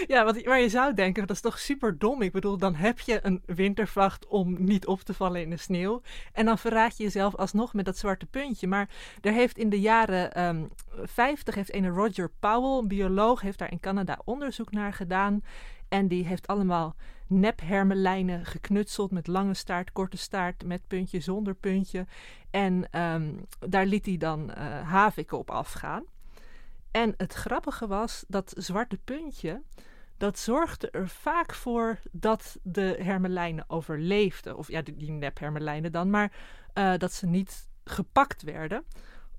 ja 0.08 0.26
want, 0.26 0.46
maar 0.46 0.60
je 0.60 0.70
zou 0.70 0.94
denken, 0.94 1.28
dat 1.28 1.36
is 1.36 1.42
toch 1.42 1.60
super 1.60 1.98
dom. 1.98 2.22
Ik 2.22 2.32
bedoel, 2.32 2.58
dan 2.58 2.76
heb 2.76 3.00
je 3.00 3.20
een 3.24 3.42
wintervacht 3.46 4.28
om 4.28 4.64
niet 4.64 4.86
op 4.86 5.02
te 5.02 5.14
vallen 5.14 5.42
in 5.42 5.50
de 5.50 5.58
sneeuw. 5.58 6.02
En 6.34 6.46
dan 6.46 6.58
verraad 6.58 6.98
je 6.98 7.04
jezelf 7.04 7.36
alsnog 7.36 7.74
met 7.74 7.86
dat 7.86 7.98
zwarte 7.98 8.26
puntje. 8.26 8.68
Maar 8.68 8.90
er 9.22 9.34
heeft 9.34 9.58
in 9.58 9.70
de 9.70 9.80
jaren 9.80 10.46
um, 10.46 10.70
ehm, 10.92 11.06
50 11.08 11.56
heeft 11.56 11.74
een 11.74 11.90
Roger 11.90 12.32
Powell, 12.40 12.78
een 12.78 12.88
bioloog, 12.88 13.42
heeft 13.42 13.60
daar 13.60 13.72
in 13.72 13.80
Canada 13.80 14.20
onderzoek 14.24 14.72
naar 14.72 14.94
gedaan. 14.94 15.44
En 15.90 16.08
die 16.08 16.26
heeft 16.26 16.48
allemaal 16.48 16.96
nephermelijnen 17.32 18.46
geknutseld 18.46 19.12
met 19.12 19.28
lange 19.28 19.54
staart, 19.54 19.92
korte 19.92 20.18
staart, 20.18 20.66
met 20.66 20.88
puntje, 20.88 21.20
zonder 21.20 21.56
puntje. 21.56 22.06
En 22.50 23.00
um, 23.02 23.46
daar 23.60 23.86
liet 23.86 24.06
hij 24.06 24.18
dan 24.18 24.50
uh, 24.50 24.56
haviken 24.90 25.38
op 25.38 25.52
afgaan. 25.52 26.04
En 26.92 27.14
het 27.18 27.34
grappige 27.34 27.88
was 27.88 28.24
dat 28.28 28.54
zwarte 28.58 28.98
puntje, 28.98 29.62
dat 30.18 30.40
zorgde 30.40 30.90
er 30.90 31.10
vaak 31.10 31.54
voor 31.54 32.00
dat 32.12 32.58
de 32.64 32.98
hermelijnen 33.00 33.66
overleefden. 33.68 34.58
Of 34.58 34.68
ja, 34.68 34.82
die, 34.82 35.12
nephermelijnen 35.12 35.92
dan, 35.92 36.10
maar 36.10 36.32
uh, 36.74 36.94
dat 36.98 37.14
ze 37.14 37.26
niet 37.28 37.70
gepakt 37.84 38.42
werden 38.42 38.86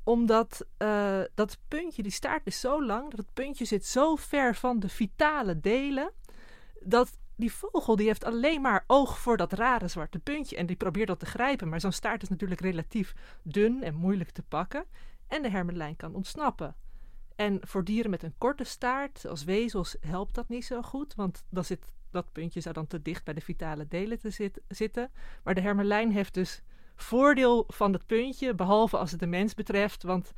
omdat 0.04 0.66
uh, 0.78 1.20
dat 1.34 1.58
puntje, 1.68 2.02
die 2.02 2.12
staart 2.12 2.46
is 2.46 2.60
zo 2.60 2.84
lang, 2.84 3.10
dat 3.10 3.18
het 3.18 3.34
puntje 3.34 3.64
zit 3.64 3.86
zo 3.86 4.16
ver 4.16 4.54
van 4.54 4.80
de 4.80 4.88
vitale 4.88 5.60
delen, 5.60 6.10
dat 6.80 7.16
die 7.36 7.52
vogel 7.52 7.96
die 7.96 8.06
heeft 8.06 8.24
alleen 8.24 8.60
maar 8.60 8.84
oog 8.86 9.18
voor 9.18 9.36
dat 9.36 9.52
rare 9.52 9.88
zwarte 9.88 10.18
puntje 10.18 10.56
en 10.56 10.66
die 10.66 10.76
probeert 10.76 11.08
dat 11.08 11.18
te 11.18 11.26
grijpen. 11.26 11.68
Maar 11.68 11.80
zo'n 11.80 11.92
staart 11.92 12.22
is 12.22 12.28
natuurlijk 12.28 12.60
relatief 12.60 13.14
dun 13.42 13.82
en 13.82 13.94
moeilijk 13.94 14.30
te 14.30 14.42
pakken. 14.42 14.84
En 15.26 15.42
de 15.42 15.50
hermelijn 15.50 15.96
kan 15.96 16.14
ontsnappen. 16.14 16.74
En 17.36 17.58
voor 17.62 17.84
dieren 17.84 18.10
met 18.10 18.22
een 18.22 18.34
korte 18.38 18.64
staart, 18.64 19.26
als 19.26 19.44
wezels, 19.44 19.96
helpt 20.00 20.34
dat 20.34 20.48
niet 20.48 20.64
zo 20.64 20.82
goed. 20.82 21.14
Want 21.14 21.44
dan 21.48 21.64
zit, 21.64 21.92
dat 22.10 22.32
puntje 22.32 22.60
zou 22.60 22.74
dan 22.74 22.86
te 22.86 23.02
dicht 23.02 23.24
bij 23.24 23.34
de 23.34 23.40
vitale 23.40 23.88
delen 23.88 24.18
te 24.18 24.30
zit, 24.30 24.60
zitten. 24.68 25.10
Maar 25.44 25.54
de 25.54 25.60
hermelijn 25.60 26.12
heeft 26.12 26.34
dus 26.34 26.62
voordeel 26.94 27.64
van 27.68 27.92
dat 27.92 28.06
puntje, 28.06 28.54
behalve 28.54 28.96
als 28.96 29.10
het 29.10 29.20
de 29.20 29.26
mens 29.26 29.54
betreft. 29.54 30.02
Want 30.02 30.32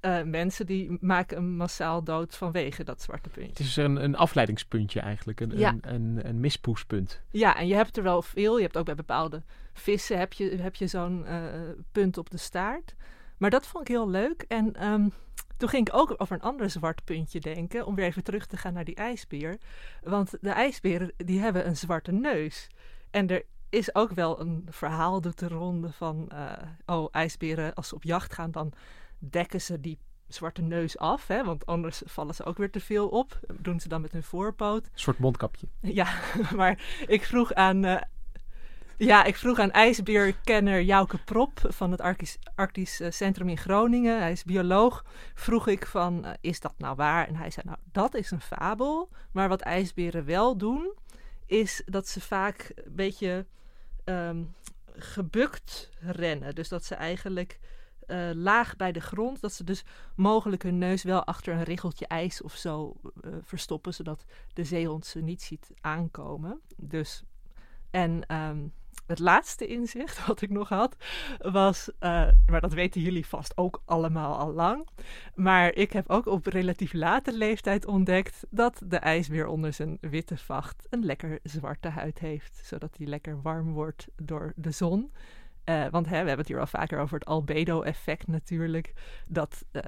eh, 0.00 0.22
mensen 0.22 0.66
die 0.66 0.96
maken 1.00 1.36
hem 1.36 1.46
massaal 1.56 2.04
dood 2.04 2.36
vanwege 2.36 2.84
dat 2.84 3.02
zwarte 3.02 3.28
puntje. 3.28 3.50
Het 3.50 3.58
is 3.60 3.76
een, 3.76 4.04
een 4.04 4.16
afleidingspuntje 4.16 5.00
eigenlijk, 5.00 5.40
een, 5.40 5.58
Ja. 5.58 5.70
een, 5.80 5.94
een, 5.94 6.20
een 6.28 6.40
mispoespunt. 6.40 7.20
Ja, 7.30 7.56
en 7.56 7.66
je 7.66 7.74
hebt 7.74 7.96
er 7.96 8.02
wel 8.02 8.22
veel. 8.22 8.56
Je 8.56 8.62
hebt 8.62 8.76
ook 8.76 8.84
bij 8.84 8.94
bepaalde 8.94 9.42
vissen 9.72 10.18
heb 10.18 10.32
je, 10.32 10.56
heb 10.56 10.74
je 10.74 10.86
zo'n 10.86 11.26
eh, 11.26 11.42
punt 11.92 12.18
op 12.18 12.30
de 12.30 12.36
staart. 12.38 12.94
Maar 13.38 13.50
dat 13.50 13.66
vond 13.66 13.88
ik 13.88 13.94
heel 13.94 14.08
leuk. 14.10 14.44
En 14.48 14.74
ehm, 14.76 15.08
toen 15.56 15.68
ging 15.68 15.88
ik 15.88 15.94
ook 15.94 16.14
over 16.16 16.34
een 16.34 16.42
ander 16.42 16.70
zwart 16.70 17.04
puntje 17.04 17.40
denken. 17.40 17.86
Om 17.86 17.94
weer 17.94 18.04
even 18.06 18.24
terug 18.24 18.46
te 18.46 18.56
gaan 18.56 18.72
naar 18.72 18.84
die 18.84 18.94
ijsbeer. 18.94 19.58
Want 20.02 20.30
de 20.40 20.50
ijsberen 20.50 21.12
die 21.16 21.40
hebben 21.40 21.66
een 21.66 21.76
zwarte 21.76 22.12
neus. 22.12 22.66
En 23.10 23.28
er 23.28 23.42
is 23.68 23.94
ook 23.94 24.10
wel 24.12 24.40
een 24.40 24.66
verhaal 24.70 25.20
doet 25.20 25.38
de 25.38 25.48
ronde 25.48 25.92
van... 25.92 26.28
eh, 26.28 26.52
oh, 26.86 27.08
ijsberen 27.10 27.74
als 27.74 27.88
ze 27.88 27.94
op 27.94 28.02
jacht 28.02 28.32
gaan 28.32 28.50
dan 28.50 28.72
dekken 29.20 29.60
ze 29.60 29.80
die 29.80 29.98
zwarte 30.28 30.62
neus 30.62 30.98
af. 30.98 31.26
Hè, 31.26 31.44
want 31.44 31.66
anders 31.66 32.02
vallen 32.04 32.34
ze 32.34 32.44
ook 32.44 32.58
weer 32.58 32.70
te 32.70 32.80
veel 32.80 33.08
op. 33.08 33.38
Dat 33.46 33.56
doen 33.58 33.80
ze 33.80 33.88
dan 33.88 34.00
met 34.00 34.12
hun 34.12 34.22
voorpoot. 34.22 34.84
Een 34.84 34.90
soort 34.94 35.18
mondkapje. 35.18 35.66
Ja, 35.80 36.08
maar 36.56 37.04
ik 37.06 37.24
vroeg 37.24 37.54
aan, 37.54 37.84
eh, 37.84 38.02
ja, 38.96 39.24
ik 39.24 39.36
vroeg 39.36 39.58
aan 39.58 39.70
ijsbeerkenner 39.70 40.82
Jouke 40.82 41.18
Prop 41.24 41.60
van 41.68 41.90
het 41.90 42.00
Arctisch, 42.00 42.38
Arctisch 42.54 43.00
eh, 43.00 43.10
Centrum 43.10 43.48
in 43.48 43.58
Groningen. 43.58 44.20
Hij 44.20 44.32
is 44.32 44.44
bioloog. 44.44 45.04
Vroeg 45.34 45.66
ik 45.66 45.86
van, 45.86 46.24
eh, 46.24 46.32
is 46.40 46.60
dat 46.60 46.74
nou 46.78 46.96
waar? 46.96 47.28
En 47.28 47.36
hij 47.36 47.50
zei, 47.50 47.66
nou, 47.66 47.78
dat 47.92 48.14
is 48.14 48.30
een 48.30 48.40
fabel. 48.40 49.08
Maar 49.32 49.48
wat 49.48 49.60
ijsberen 49.60 50.24
wel 50.24 50.56
doen, 50.56 50.92
is 51.46 51.82
dat 51.86 52.08
ze 52.08 52.20
vaak 52.20 52.72
een 52.74 52.94
beetje 52.94 53.46
ehm, 54.04 54.42
gebukt 54.96 55.90
rennen. 56.00 56.54
Dus 56.54 56.68
dat 56.68 56.84
ze 56.84 56.94
eigenlijk 56.94 57.58
eh, 58.10 58.30
laag 58.34 58.76
bij 58.76 58.92
de 58.92 59.00
grond, 59.00 59.40
dat 59.40 59.52
ze 59.52 59.64
dus 59.64 59.84
mogelijk 60.16 60.62
hun 60.62 60.78
neus 60.78 61.02
wel 61.02 61.24
achter 61.24 61.54
een 61.54 61.62
riggeltje 61.62 62.06
ijs 62.06 62.42
of 62.42 62.54
zo 62.54 62.96
eh, 63.02 63.30
verstoppen, 63.42 63.94
zodat 63.94 64.24
de 64.52 64.64
zeehond 64.64 65.06
ze 65.06 65.20
niet 65.20 65.42
ziet 65.42 65.70
aankomen. 65.80 66.60
Dus, 66.76 67.24
en 67.90 68.26
ehm, 68.26 68.58
het 69.10 69.18
laatste 69.18 69.66
inzicht 69.66 70.20
wat 70.26 70.40
ik 70.42 70.50
nog 70.50 70.68
had, 70.68 70.96
was, 71.38 71.90
eh, 71.98 72.28
maar 72.46 72.60
dat 72.60 72.72
weten 72.72 73.00
jullie 73.00 73.26
vast 73.26 73.56
ook 73.56 73.82
allemaal 73.84 74.38
al 74.38 74.52
lang, 74.52 74.88
maar 75.34 75.74
ik 75.74 75.92
heb 75.92 76.10
ook 76.10 76.26
op 76.26 76.46
relatief 76.46 76.92
late 76.92 77.36
leeftijd 77.36 77.86
ontdekt 77.86 78.46
dat 78.50 78.82
de 78.86 78.96
ijsbeer 78.96 79.46
onder 79.46 79.72
zijn 79.72 79.98
witte 80.00 80.36
vacht 80.36 80.86
een 80.90 81.04
lekker 81.04 81.38
zwarte 81.42 81.88
huid 81.88 82.18
heeft, 82.18 82.60
zodat 82.64 82.96
hij 82.96 83.06
lekker 83.06 83.42
warm 83.42 83.72
wordt 83.72 84.06
door 84.16 84.52
de 84.56 84.70
zon. 84.70 85.10
Eh, 85.70 85.86
want 85.90 86.06
hè, 86.06 86.10
we 86.10 86.16
hebben 86.16 86.38
het 86.38 86.48
hier 86.48 86.60
al 86.60 86.66
vaker 86.66 86.98
over 86.98 87.18
het 87.18 87.28
albedo-effect 87.28 88.26
natuurlijk. 88.26 88.92
Dat 89.26 89.64
eh, 89.70 89.82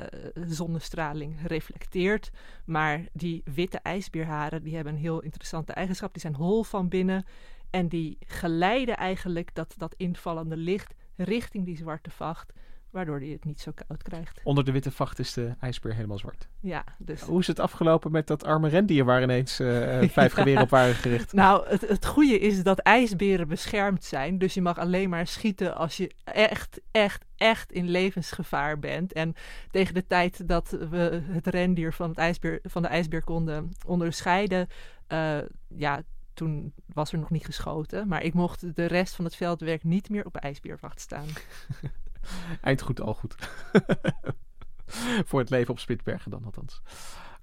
zonnestraling 0.46 1.36
reflecteert. 1.46 2.30
Maar 2.64 3.04
die 3.12 3.42
witte 3.44 3.78
ijsbeerharen 3.78 4.62
die 4.62 4.74
hebben 4.74 4.92
een 4.92 4.98
heel 5.00 5.20
interessante 5.20 5.72
eigenschap. 5.72 6.12
Die 6.12 6.20
zijn 6.20 6.34
hol 6.34 6.62
van 6.62 6.88
binnen. 6.88 7.24
En 7.70 7.88
die 7.88 8.18
geleiden 8.26 8.96
eigenlijk 8.96 9.54
dat, 9.54 9.74
dat 9.76 9.94
invallende 9.96 10.56
licht 10.56 10.94
richting 11.16 11.64
die 11.64 11.76
zwarte 11.76 12.10
vacht. 12.10 12.52
Waardoor 12.92 13.18
hij 13.18 13.28
het 13.28 13.44
niet 13.44 13.60
zo 13.60 13.72
koud 13.86 14.02
krijgt. 14.02 14.40
Onder 14.44 14.64
de 14.64 14.72
witte 14.72 14.90
vacht 14.90 15.18
is 15.18 15.32
de 15.32 15.54
ijsbeer 15.60 15.94
helemaal 15.94 16.18
zwart. 16.18 16.48
Ja, 16.60 16.84
dus... 16.98 17.20
Hoe 17.20 17.40
is 17.40 17.46
het 17.46 17.58
afgelopen 17.58 18.12
met 18.12 18.26
dat 18.26 18.44
arme 18.44 18.68
rendier 18.68 19.04
waar 19.04 19.22
ineens 19.22 19.60
eh, 19.60 20.08
vijf 20.08 20.32
geweren 20.32 20.62
op 20.62 20.68
waren 20.68 20.94
gericht? 20.94 21.32
Nou, 21.32 21.68
het, 21.68 21.80
het 21.80 22.06
goede 22.06 22.38
is 22.38 22.62
dat 22.62 22.78
ijsberen 22.78 23.48
beschermd 23.48 24.04
zijn. 24.04 24.38
Dus 24.38 24.54
je 24.54 24.62
mag 24.62 24.78
alleen 24.78 25.08
maar 25.08 25.26
schieten 25.26 25.76
als 25.76 25.96
je 25.96 26.10
echt, 26.24 26.80
echt, 26.90 27.24
echt 27.36 27.72
in 27.72 27.88
levensgevaar 27.88 28.78
bent. 28.78 29.12
En 29.12 29.34
tegen 29.70 29.94
de 29.94 30.06
tijd 30.06 30.48
dat 30.48 30.70
we 30.70 31.22
het 31.24 31.46
rendier 31.46 31.92
van, 31.92 32.08
het 32.08 32.18
ijsbeer, 32.18 32.60
van 32.62 32.82
de 32.82 32.88
ijsbeer 32.88 33.24
konden 33.24 33.70
onderscheiden, 33.86 34.68
eh, 35.06 35.38
ja, 35.68 36.02
toen 36.34 36.72
was 36.86 37.12
er 37.12 37.18
nog 37.18 37.30
niet 37.30 37.44
geschoten. 37.44 38.08
Maar 38.08 38.22
ik 38.22 38.34
mocht 38.34 38.76
de 38.76 38.86
rest 38.86 39.14
van 39.14 39.24
het 39.24 39.36
veldwerk 39.36 39.84
niet 39.84 40.10
meer 40.10 40.24
op 40.24 40.36
ijsbeerwacht 40.36 41.00
staan. 41.00 41.26
Eind 42.60 42.82
goed, 42.82 43.00
al 43.00 43.14
goed. 43.14 43.34
Voor 45.28 45.40
het 45.40 45.50
leven 45.50 45.70
op 45.70 45.78
Spitsbergen 45.78 46.30
dan 46.30 46.44
althans. 46.44 46.82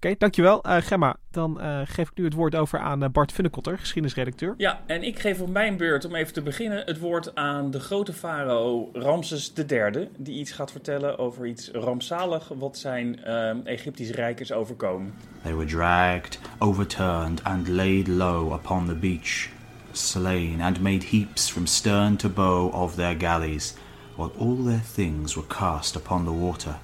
Oké, 0.03 0.15
dankjewel. 0.17 0.63
Eh 0.63 0.77
Gemma, 0.79 1.15
dan 1.31 1.61
eh, 1.61 1.81
geef 1.83 2.09
ik 2.09 2.17
nu 2.17 2.23
het 2.23 2.33
woord 2.33 2.55
over 2.55 2.79
aan 2.79 3.03
eh, 3.03 3.09
Bart 3.09 3.31
Funnekotter, 3.31 3.77
geschiedenisredacteur. 3.77 4.53
Ja, 4.57 4.81
en 4.85 5.03
ik 5.03 5.19
geef 5.19 5.41
op 5.41 5.49
mijn 5.49 5.77
beurt, 5.77 6.05
om 6.05 6.15
even 6.15 6.33
te 6.33 6.41
beginnen, 6.41 6.83
het 6.85 6.99
woord 6.99 7.35
aan 7.35 7.71
de 7.71 7.79
grote 7.79 8.13
farao 8.13 8.89
Ramses 8.93 9.53
III. 9.67 10.09
Die 10.17 10.39
iets 10.39 10.51
gaat 10.51 10.71
vertellen 10.71 11.17
over 11.17 11.45
iets 11.45 11.69
rampzalig 11.71 12.47
wat 12.47 12.77
zijn 12.77 13.19
uh, 13.27 13.65
Egyptische 13.65 14.13
rijk 14.13 14.39
is 14.39 14.51
overkomen. 14.51 15.13
They 15.43 15.53
were 15.55 15.67
dragged, 15.67 16.39
overturned, 16.57 17.43
and 17.43 17.67
laid 17.67 18.07
low 18.07 18.53
upon 18.53 18.85
the 18.85 18.95
beach, 18.95 19.49
slain, 19.91 20.61
and 20.61 20.81
made 20.81 21.05
heaps 21.05 21.51
from 21.51 21.65
stern 21.65 22.15
to 22.15 22.29
bow 22.29 22.73
of 22.73 22.95
their 22.95 23.15
galleys, 23.17 23.75
while 24.19 24.31
all 24.37 24.63
their 24.65 24.83
things 24.93 25.35
were 25.35 25.47
cast 25.47 25.95
upon 25.95 26.25
the 26.25 26.31
water. 26.31 26.75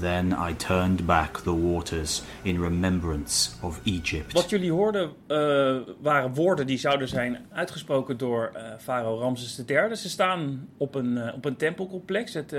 Then 0.00 0.32
I 0.32 0.54
turned 0.54 1.06
back 1.06 1.42
the 1.42 1.52
waters 1.52 2.22
in 2.42 2.60
remembrance 2.60 3.50
of 3.62 3.80
Egypt. 3.84 4.32
Wat 4.32 4.50
jullie 4.50 4.72
hoorden 4.72 5.12
uh, 5.28 5.76
waren 6.00 6.34
woorden 6.34 6.66
die 6.66 6.78
zouden 6.78 7.08
zijn 7.08 7.46
uitgesproken 7.52 8.16
door 8.18 8.52
uh, 8.54 8.62
farao 8.78 9.18
Ramses 9.18 9.62
III. 9.66 9.96
Ze 9.96 10.08
staan 10.08 10.68
op 10.76 10.94
een, 10.94 11.16
uh, 11.16 11.34
op 11.34 11.44
een 11.44 11.56
tempelcomplex, 11.56 12.34
het, 12.34 12.52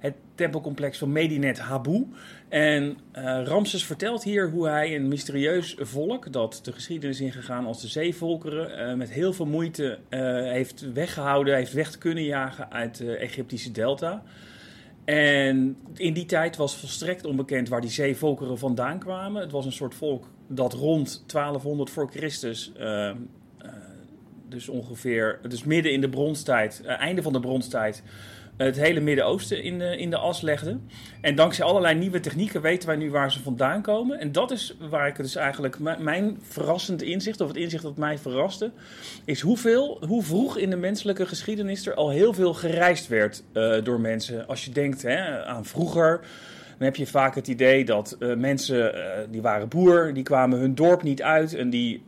het 0.00 0.14
tempelcomplex 0.34 0.98
van 0.98 1.12
Medinet 1.12 1.58
Habu. 1.58 2.06
En 2.48 2.98
Ramses 3.44 3.84
vertelt 3.84 4.24
hier 4.24 4.50
hoe 4.50 4.68
hij 4.68 4.96
een 4.96 5.08
mysterieus 5.08 5.76
volk, 5.78 6.32
dat 6.32 6.60
de 6.62 6.72
geschiedenis 6.72 7.20
ingegaan 7.20 7.66
als 7.66 7.80
de 7.80 7.88
zeevolkeren, 7.88 8.98
met 8.98 9.10
heel 9.10 9.32
veel 9.32 9.46
moeite 9.46 9.98
heeft 10.52 10.92
weggehouden, 10.92 11.54
heeft 11.54 11.72
weg 11.72 11.98
kunnen 11.98 12.24
jagen 12.24 12.72
uit 12.72 12.96
de 12.96 13.16
Egyptische 13.16 13.70
delta. 13.70 14.22
En 15.04 15.76
in 15.94 16.12
die 16.12 16.26
tijd 16.26 16.56
was 16.56 16.76
volstrekt 16.76 17.24
onbekend 17.24 17.68
waar 17.68 17.80
die 17.80 17.90
zeevolkeren 17.90 18.58
vandaan 18.58 18.98
kwamen. 18.98 19.42
Het 19.42 19.52
was 19.52 19.64
een 19.64 19.72
soort 19.72 19.94
volk 19.94 20.28
dat 20.48 20.72
rond 20.72 21.24
1200 21.26 21.90
voor 21.90 22.10
Christus, 22.10 22.72
dus 24.48 24.68
ongeveer, 24.68 25.38
dus 25.48 25.64
midden 25.64 25.92
in 25.92 26.00
de 26.00 26.08
bronstijd, 26.08 26.82
einde 26.84 27.22
van 27.22 27.32
de 27.32 27.40
bronstijd, 27.40 28.02
het 28.66 28.76
hele 28.76 29.00
Midden-Oosten 29.00 29.62
in 29.62 29.78
de, 29.78 29.96
in 29.96 30.10
de 30.10 30.16
as 30.16 30.40
legde. 30.40 30.78
En 31.20 31.34
dankzij 31.34 31.64
allerlei 31.64 31.94
nieuwe 31.94 32.20
technieken 32.20 32.60
weten 32.60 32.88
wij 32.88 32.96
nu 32.96 33.10
waar 33.10 33.32
ze 33.32 33.42
vandaan 33.42 33.82
komen. 33.82 34.18
En 34.18 34.32
dat 34.32 34.50
is 34.50 34.76
waar 34.90 35.08
ik 35.08 35.16
dus 35.16 35.36
eigenlijk 35.36 35.78
mijn 35.98 36.38
verrassend 36.42 37.02
inzicht, 37.02 37.40
of 37.40 37.48
het 37.48 37.56
inzicht 37.56 37.82
dat 37.82 37.96
mij 37.96 38.18
verraste, 38.18 38.70
is 39.24 39.40
hoeveel, 39.40 40.04
hoe 40.06 40.22
vroeg 40.22 40.56
in 40.56 40.70
de 40.70 40.76
menselijke 40.76 41.26
geschiedenis 41.26 41.86
er 41.86 41.94
al 41.94 42.10
heel 42.10 42.32
veel 42.32 42.54
gereisd 42.54 43.08
werd 43.08 43.42
uh, 43.52 43.84
door 43.84 44.00
mensen. 44.00 44.46
Als 44.46 44.64
je 44.64 44.70
denkt 44.70 45.02
hè, 45.02 45.44
aan 45.44 45.64
vroeger. 45.64 46.20
Dan 46.78 46.88
heb 46.88 46.96
je 46.96 47.06
vaak 47.06 47.34
het 47.34 47.48
idee 47.48 47.84
dat 47.84 48.16
uh, 48.18 48.36
mensen, 48.36 48.94
uh, 48.94 49.02
die 49.30 49.42
waren 49.42 49.68
boer, 49.68 50.14
die 50.14 50.22
kwamen 50.22 50.58
hun 50.58 50.74
dorp 50.74 51.02
niet 51.02 51.22
uit 51.22 51.54
en 51.54 51.70
die, 51.70 52.02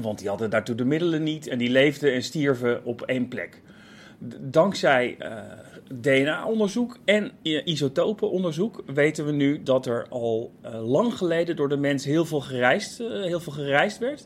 want 0.00 0.18
die 0.18 0.28
hadden 0.28 0.50
daartoe 0.50 0.74
de 0.74 0.84
middelen 0.84 1.22
niet 1.22 1.46
en 1.46 1.58
die 1.58 1.70
leefden 1.70 2.12
en 2.12 2.22
stierven 2.22 2.84
op 2.84 3.02
één 3.02 3.28
plek 3.28 3.60
dankzij 4.40 5.16
uh, 5.18 5.38
DNA-onderzoek 6.00 6.98
en 7.04 7.32
isotopenonderzoek 7.64 8.82
weten 8.94 9.26
we 9.26 9.32
nu 9.32 9.62
dat 9.62 9.86
er 9.86 10.06
al 10.08 10.52
uh, 10.64 10.90
lang 10.90 11.14
geleden 11.14 11.56
door 11.56 11.68
de 11.68 11.76
mens 11.76 12.04
heel 12.04 12.24
veel 12.24 12.40
gereisd, 12.40 12.98
heel 12.98 13.40
veel 13.40 13.52
gereisd 13.52 13.98
werd. 13.98 14.24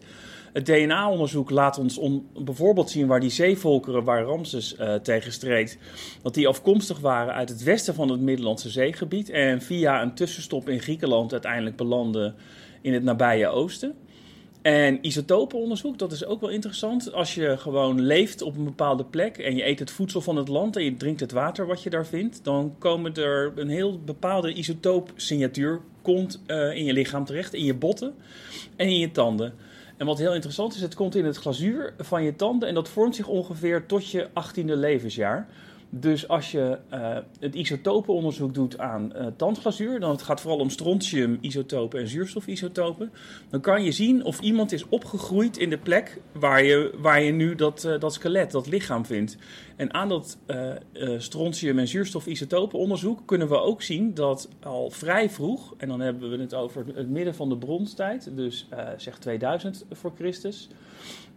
Het 0.53 0.67
DNA-onderzoek 0.67 1.51
laat 1.51 1.79
ons 1.79 1.99
on, 1.99 2.29
bijvoorbeeld 2.39 2.91
zien 2.91 3.07
waar 3.07 3.21
die 3.21 3.31
zeevolkeren, 3.31 4.05
waar 4.05 4.23
Ramses 4.23 4.77
tegen 5.03 5.33
streed, 5.33 5.79
dat 6.23 6.35
die 6.35 6.49
afkomstig 6.49 6.99
waren 6.99 7.35
uit 7.35 7.49
het 7.49 7.63
westen 7.63 7.95
van 7.95 8.11
het 8.11 8.21
Middellandse 8.21 8.71
zeegebied 8.71 9.31
en 9.31 9.63
via 9.63 10.03
een 10.03 10.15
tussenstop 10.15 10.69
in 10.69 10.81
Griekenland 10.81 11.33
uiteindelijk 11.33 11.77
belanden 11.77 12.35
in 12.81 12.93
het 12.93 13.03
nabije 13.03 13.49
oosten. 13.49 13.95
En 14.67 14.99
isotopenonderzoek, 15.01 15.99
dat 15.99 16.13
is 16.13 16.25
ook 16.25 16.41
wel 16.41 16.51
interessant. 16.51 17.13
Als 17.13 17.35
je 17.35 17.57
gewoon 17.59 18.01
leeft 18.01 18.43
op 18.43 18.57
een 18.57 18.65
bepaalde 18.65 19.05
plek 19.05 19.39
en 19.39 19.57
je 19.57 19.67
eet 19.67 19.79
het 19.79 19.91
voedsel 19.91 20.21
van 20.21 20.37
het 20.37 20.49
land 20.49 20.77
en 20.77 20.85
je 20.85 20.97
drinkt 20.97 21.21
het 21.21 21.33
water 21.33 21.67
wat 21.67 21.83
je 21.83 21.91
daar 21.91 22.07
vindt, 22.07 22.45
dan 22.45 22.75
komen 22.79 23.15
er 23.15 23.53
een 23.57 23.69
heel 23.69 24.01
bepaalde 24.05 24.53
isotoopsignatuur 24.53 25.81
komt 26.03 26.43
uh, 26.47 26.77
in 26.77 26.85
je 26.85 26.93
lichaam 26.93 27.25
terecht, 27.25 27.55
in 27.55 27.65
je 27.65 27.75
botten 27.75 28.15
en 28.77 28.87
in 28.87 28.99
je 28.99 29.11
tanden. 29.11 29.55
En 29.97 30.07
wat 30.07 30.19
heel 30.19 30.35
interessant 30.35 30.75
is, 30.75 30.81
het 30.81 30.95
komt 30.95 31.15
in 31.15 31.25
het 31.25 31.37
glazuur 31.37 31.95
van 31.99 32.23
je 32.23 32.37
tanden 32.37 32.69
en 32.69 32.75
dat 32.75 32.89
vormt 32.89 33.17
zich 33.17 33.27
ongeveer 33.27 33.87
tot 33.87 34.11
je 34.11 34.29
18e 34.29 34.65
levensjaar. 34.65 35.49
Dus 36.01 36.29
als 36.29 36.51
je 36.51 36.79
uh, 36.93 37.19
het 37.41 37.55
isotopenonderzoek 37.55 38.55
doet 38.55 38.79
aan 38.79 39.13
uh, 39.17 39.27
tandglazuur, 39.37 40.01
dan 40.01 40.11
het 40.11 40.23
gaat 40.23 40.41
vooral 40.41 40.61
om 40.61 40.71
strontium-isotopen 40.71 42.01
en 42.01 42.09
zuurstofisotopen, 42.09 43.13
dan 43.51 43.61
kan 43.61 43.85
je 43.85 43.93
zien 43.93 44.25
of 44.25 44.41
iemand 44.41 44.73
is 44.73 44.89
opgegroeid 44.89 45.57
in 45.59 45.71
de 45.71 45.79
plek 45.79 46.21
waar 46.33 46.65
je, 46.65 46.95
waar 46.99 47.23
je 47.23 47.33
nu 47.33 47.55
dat, 47.55 47.85
uh, 47.85 47.99
dat 47.99 48.15
skelet, 48.15 48.51
dat 48.51 48.67
lichaam 48.67 49.07
vindt. 49.07 49.37
En 49.77 49.95
aan 49.95 50.09
dat 50.09 50.39
strontium- 51.19 51.79
en 51.79 51.89
zuurstofisotopenonderzoek 51.89 53.23
kunnen 53.25 53.49
we 53.49 53.61
ook 53.61 53.83
zien 53.83 54.15
dat 54.15 54.49
al 54.63 54.91
vrij 54.91 55.31
vroeg, 55.31 55.75
en 55.77 55.89
dan 55.89 56.01
hebben 56.01 56.31
we 56.31 56.39
het 56.39 56.55
over 56.55 56.85
het 56.95 57.09
midden 57.09 57.35
van 57.35 57.49
de 57.49 57.57
bronstijd, 57.57 58.37
dus 58.37 58.69
zeg 58.97 59.19
2000 59.19 59.85
voor 59.91 60.13
Christus, 60.15 60.69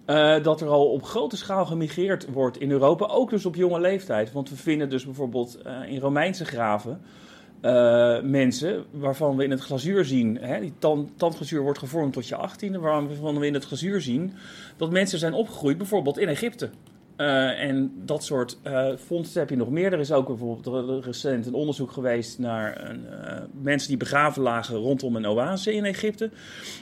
uh, 0.09 0.43
dat 0.43 0.61
er 0.61 0.67
al 0.67 0.91
op 0.91 1.03
grote 1.03 1.37
schaal 1.37 1.65
gemigreerd 1.65 2.27
wordt 2.31 2.57
in 2.57 2.71
Europa, 2.71 3.05
ook 3.05 3.29
dus 3.29 3.45
op 3.45 3.55
jonge 3.55 3.79
leeftijd. 3.79 4.31
Want 4.31 4.49
we 4.49 4.55
vinden 4.55 4.89
dus 4.89 5.05
bijvoorbeeld 5.05 5.57
uh, 5.65 5.91
in 5.91 5.99
Romeinse 5.99 6.45
graven 6.45 7.01
uh, 7.61 8.21
mensen 8.21 8.85
waarvan 8.91 9.35
we 9.35 9.43
in 9.43 9.51
het 9.51 9.59
glazuur 9.59 10.05
zien, 10.05 10.37
hè, 10.41 10.59
die 10.59 10.73
tand, 10.79 11.09
tandglazuur 11.17 11.61
wordt 11.61 11.79
gevormd 11.79 12.13
tot 12.13 12.27
je 12.27 12.35
achttiende, 12.35 12.79
waarvan 12.79 13.39
we 13.39 13.45
in 13.45 13.53
het 13.53 13.65
glazuur 13.65 14.01
zien 14.01 14.33
dat 14.77 14.91
mensen 14.91 15.19
zijn 15.19 15.33
opgegroeid 15.33 15.77
bijvoorbeeld 15.77 16.17
in 16.17 16.27
Egypte. 16.27 16.69
Uh, 17.19 17.61
en 17.61 17.91
dat 17.95 18.23
soort 18.23 18.57
uh, 18.63 18.87
vondsten 18.95 19.39
heb 19.39 19.49
je 19.49 19.55
nog 19.55 19.69
meer. 19.69 19.93
Er 19.93 19.99
is 19.99 20.11
ook 20.11 20.27
bijvoorbeeld 20.27 21.05
recent 21.05 21.45
een 21.45 21.53
onderzoek 21.53 21.91
geweest 21.91 22.39
naar 22.39 22.89
een, 22.89 23.05
uh, 23.09 23.33
mensen 23.61 23.87
die 23.87 23.97
begraven 23.97 24.41
lagen 24.41 24.75
rondom 24.75 25.15
een 25.15 25.27
oase 25.27 25.73
in 25.73 25.85
Egypte. 25.85 26.29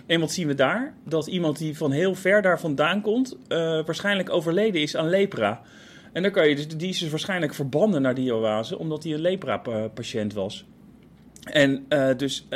En 0.05 0.19
wat 0.19 0.31
zien 0.31 0.47
we 0.47 0.53
daar? 0.53 0.93
Dat 1.03 1.27
iemand 1.27 1.57
die 1.57 1.77
van 1.77 1.91
heel 1.91 2.15
ver 2.15 2.41
daar 2.41 2.59
vandaan 2.59 3.01
komt, 3.01 3.37
waarschijnlijk 3.85 4.29
overleden 4.29 4.81
is 4.81 4.95
aan 4.95 5.09
lepra. 5.09 5.61
En 6.13 6.21
dan 6.21 6.31
kan 6.31 6.49
je 6.49 6.55
dus, 6.55 6.67
die 6.67 6.89
is 6.89 6.99
dus 6.99 7.09
waarschijnlijk 7.09 7.53
verbannen 7.53 8.01
naar 8.01 8.15
die 8.15 8.33
oase, 8.33 8.77
omdat 8.77 9.03
hij 9.03 9.13
een 9.13 9.21
lepra-patiënt 9.21 10.33
was. 10.33 10.65
En 11.43 11.85
dus 12.17 12.47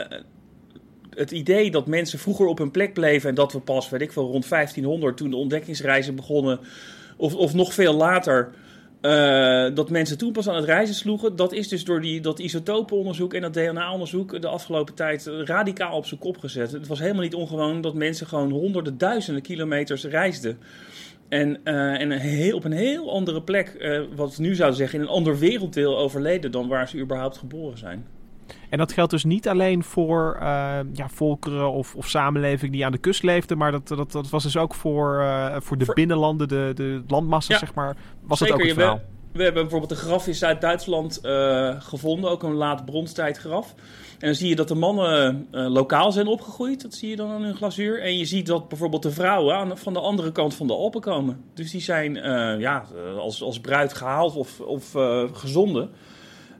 het 1.09 1.31
idee 1.31 1.71
dat 1.71 1.87
mensen 1.87 2.19
vroeger 2.19 2.45
op 2.45 2.57
hun 2.57 2.71
plek 2.71 2.93
bleven 2.93 3.29
en 3.29 3.35
dat 3.35 3.53
we 3.53 3.59
pas, 3.59 3.89
weet 3.89 4.01
ik 4.01 4.11
veel, 4.11 4.31
rond 4.31 4.49
1500, 4.49 5.17
toen 5.17 5.29
de 5.29 5.35
ontdekkingsreizen 5.35 6.15
begonnen 6.15 6.59
of, 7.21 7.35
of 7.35 7.53
nog 7.53 7.73
veel 7.73 7.93
later, 7.93 8.49
uh, 9.01 9.75
dat 9.75 9.89
mensen 9.89 10.17
toen 10.17 10.31
pas 10.31 10.49
aan 10.49 10.55
het 10.55 10.65
reizen 10.65 10.95
sloegen. 10.95 11.35
Dat 11.35 11.53
is 11.53 11.67
dus 11.67 11.83
door 11.83 12.01
die, 12.01 12.21
dat 12.21 12.39
isotopenonderzoek 12.39 13.33
en 13.33 13.41
dat 13.41 13.53
DNA-onderzoek 13.53 14.41
de 14.41 14.47
afgelopen 14.47 14.93
tijd 14.93 15.25
radicaal 15.25 15.97
op 15.97 16.05
zijn 16.05 16.19
kop 16.19 16.37
gezet. 16.37 16.71
Het 16.71 16.87
was 16.87 16.99
helemaal 16.99 17.21
niet 17.21 17.35
ongewoon 17.35 17.81
dat 17.81 17.93
mensen 17.93 18.27
gewoon 18.27 18.51
honderden, 18.51 18.97
duizenden 18.97 19.41
kilometers 19.41 20.03
reisden. 20.03 20.57
En, 21.29 21.59
uh, 21.63 22.01
en 22.01 22.11
heel, 22.11 22.55
op 22.55 22.63
een 22.63 22.71
heel 22.71 23.11
andere 23.11 23.41
plek, 23.41 23.75
uh, 23.79 24.01
wat 24.15 24.35
we 24.35 24.41
nu 24.41 24.55
zouden 24.55 24.77
zeggen, 24.77 24.99
in 24.99 25.05
een 25.05 25.11
ander 25.11 25.39
werelddeel 25.39 25.97
overleden 25.97 26.51
dan 26.51 26.67
waar 26.67 26.87
ze 26.87 26.99
überhaupt 26.99 27.37
geboren 27.37 27.77
zijn. 27.77 28.05
En 28.71 28.77
dat 28.77 28.91
geldt 28.91 29.11
dus 29.11 29.23
niet 29.23 29.47
alleen 29.47 29.83
voor 29.83 30.37
uh, 30.41 30.77
ja, 30.93 31.09
volkeren 31.09 31.71
of, 31.71 31.95
of 31.95 32.09
samenleving 32.09 32.71
die 32.71 32.85
aan 32.85 32.91
de 32.91 32.97
kust 32.97 33.23
leefden, 33.23 33.57
maar 33.57 33.71
dat, 33.71 33.87
dat, 33.87 34.11
dat 34.11 34.29
was 34.29 34.43
dus 34.43 34.57
ook 34.57 34.73
voor, 34.73 35.19
uh, 35.19 35.55
voor 35.59 35.77
de 35.77 35.85
voor... 35.85 35.93
binnenlanden, 35.93 36.47
de, 36.47 36.71
de 36.75 37.03
landmassa, 37.07 37.53
ja, 37.53 37.59
zeg 37.59 37.73
maar. 37.73 37.95
Was 38.21 38.37
zeker, 38.37 38.53
dat 38.53 38.63
ook 38.63 38.69
het 38.69 38.79
verhaal? 38.79 38.95
We, 39.31 39.37
we 39.37 39.43
hebben 39.43 39.61
bijvoorbeeld 39.61 39.91
een 39.91 40.07
graf 40.07 40.27
in 40.27 40.35
Zuid-Duitsland 40.35 41.19
uh, 41.23 41.81
gevonden, 41.81 42.29
ook 42.29 42.43
een 42.43 42.53
laat 42.53 42.85
bronstijdgraf. 42.85 43.73
En 44.19 44.27
dan 44.27 44.35
zie 44.35 44.49
je 44.49 44.55
dat 44.55 44.67
de 44.67 44.75
mannen 44.75 45.47
lokaal 45.51 46.11
zijn 46.11 46.27
opgegroeid, 46.27 46.81
dat 46.81 46.93
zie 46.93 47.09
je 47.09 47.15
dan 47.15 47.29
aan 47.29 47.43
hun 47.43 47.55
glazuur. 47.55 48.01
En 48.01 48.17
je 48.17 48.25
ziet 48.25 48.45
dat 48.45 48.67
bijvoorbeeld 48.67 49.03
de 49.03 49.11
vrouwen 49.11 49.55
aan, 49.55 49.77
van 49.77 49.93
de 49.93 49.99
andere 49.99 50.31
kant 50.31 50.53
van 50.53 50.67
de 50.67 50.73
Alpen 50.73 51.01
komen. 51.01 51.43
Dus 51.53 51.71
die 51.71 51.81
zijn 51.81 52.13
ja, 52.59 52.85
als, 53.17 53.43
als 53.43 53.59
bruid 53.59 53.93
gehaald 53.93 54.35
of, 54.35 54.59
of 54.59 54.91
gezonden. 55.33 55.89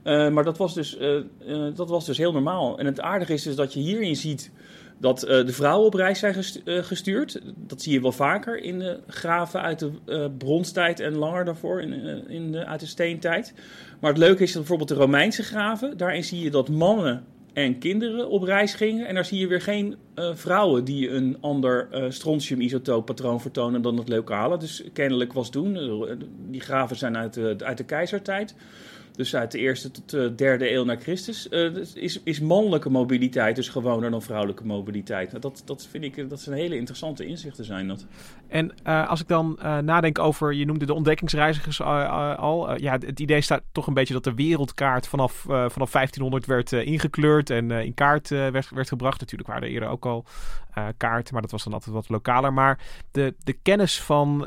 Uh, 0.04 0.28
maar 0.28 0.44
dat 0.44 0.58
was, 0.58 0.74
dus, 0.74 0.98
uh, 0.98 1.14
uh, 1.46 1.74
dat 1.74 1.88
was 1.88 2.06
dus 2.06 2.18
heel 2.18 2.32
normaal. 2.32 2.78
En 2.78 2.86
het 2.86 3.00
aardige 3.00 3.32
is 3.32 3.42
dus 3.42 3.54
dat 3.56 3.72
je 3.72 3.80
hierin 3.80 4.16
ziet 4.16 4.50
dat 4.98 5.20
de 5.20 5.52
vrouwen 5.52 5.86
op 5.86 5.94
reis 5.94 6.18
zijn 6.18 6.34
gestuurd. 6.64 7.40
Dat 7.56 7.82
zie 7.82 7.92
je 7.92 8.00
wel 8.00 8.12
vaker 8.12 8.62
in 8.62 8.78
de 8.78 9.00
graven 9.06 9.62
uit 9.62 9.78
de 9.78 10.30
bronstijd 10.38 11.00
en 11.00 11.14
langer 11.14 11.44
daarvoor, 11.44 11.80
in, 11.80 12.28
in 12.28 12.52
de, 12.52 12.66
uit 12.66 12.80
de 12.80 12.86
steentijd. 12.86 13.54
Maar 14.00 14.10
het 14.10 14.18
leuke 14.18 14.42
is 14.42 14.48
dat 14.48 14.58
bijvoorbeeld 14.58 14.88
de 14.88 14.94
Romeinse 14.94 15.42
graven, 15.42 15.96
daarin 15.96 16.24
zie 16.24 16.40
je 16.40 16.50
dat 16.50 16.68
mannen 16.68 17.24
en 17.52 17.78
kinderen 17.78 18.28
op 18.28 18.42
reis 18.42 18.74
gingen. 18.74 19.06
En 19.06 19.14
daar 19.14 19.24
zie 19.24 19.38
je 19.38 19.46
weer 19.46 19.60
geen 19.60 19.96
vrouwen 20.34 20.84
die 20.84 21.10
een 21.10 21.36
ander 21.40 21.88
strontium-isotooppatroon 22.08 23.40
vertonen 23.40 23.82
dan 23.82 23.96
het 23.96 24.08
lokale. 24.08 24.58
Dus 24.58 24.84
kennelijk 24.92 25.32
was 25.32 25.50
toen, 25.50 25.78
die 26.50 26.60
graven 26.60 26.96
zijn 26.96 27.16
uit 27.16 27.34
de, 27.34 27.56
uit 27.58 27.78
de 27.78 27.84
keizertijd 27.84 28.54
dus 29.22 29.36
uit 29.36 29.50
de 29.50 29.58
eerste 29.58 29.90
tot 29.90 30.10
de 30.10 30.34
derde 30.34 30.72
eeuw 30.72 30.84
na 30.84 30.96
Christus, 30.96 31.46
uh, 31.50 31.76
is, 31.94 32.22
is 32.22 32.40
mannelijke 32.40 32.90
mobiliteit 32.90 33.56
dus 33.56 33.68
gewoner 33.68 34.10
dan 34.10 34.22
vrouwelijke 34.22 34.64
mobiliteit. 34.64 35.28
Nou, 35.28 35.40
dat, 35.40 35.62
dat 35.64 35.86
vind 35.90 36.04
ik 36.04 36.30
dat 36.30 36.40
zijn 36.40 36.56
hele 36.56 36.76
interessante 36.76 37.26
inzichten 37.26 37.64
zijn 37.64 37.88
dat. 37.88 38.06
En 38.48 38.72
uh, 38.86 39.08
als 39.08 39.20
ik 39.20 39.28
dan 39.28 39.58
nadenk 39.84 40.18
over, 40.18 40.52
je 40.52 40.64
noemde 40.64 40.86
de 40.86 40.94
ontdekkingsreizigers 40.94 41.82
al. 41.82 42.80
ja, 42.80 42.92
het 42.92 43.20
idee 43.20 43.40
staat 43.40 43.62
toch 43.72 43.86
een 43.86 43.94
beetje 43.94 44.14
dat 44.14 44.24
de 44.24 44.34
wereldkaart 44.34 45.06
vanaf, 45.06 45.32
vanaf 45.42 45.90
1500 45.90 46.46
werd 46.46 46.72
ingekleurd 46.72 47.50
en 47.50 47.70
in 47.70 47.94
kaart 47.94 48.28
werd, 48.28 48.70
werd 48.70 48.88
gebracht. 48.88 49.20
Natuurlijk 49.20 49.48
waren 49.48 49.64
er 49.64 49.74
eerder 49.74 49.88
ook 49.88 50.06
al 50.06 50.24
kaarten, 50.96 51.32
maar 51.32 51.42
dat 51.42 51.50
was 51.50 51.64
dan 51.64 51.72
altijd 51.72 51.94
wat 51.94 52.08
lokaler. 52.08 52.52
Maar 52.52 52.78
de, 53.10 53.34
de 53.44 53.52
kennis 53.52 54.00
van, 54.00 54.46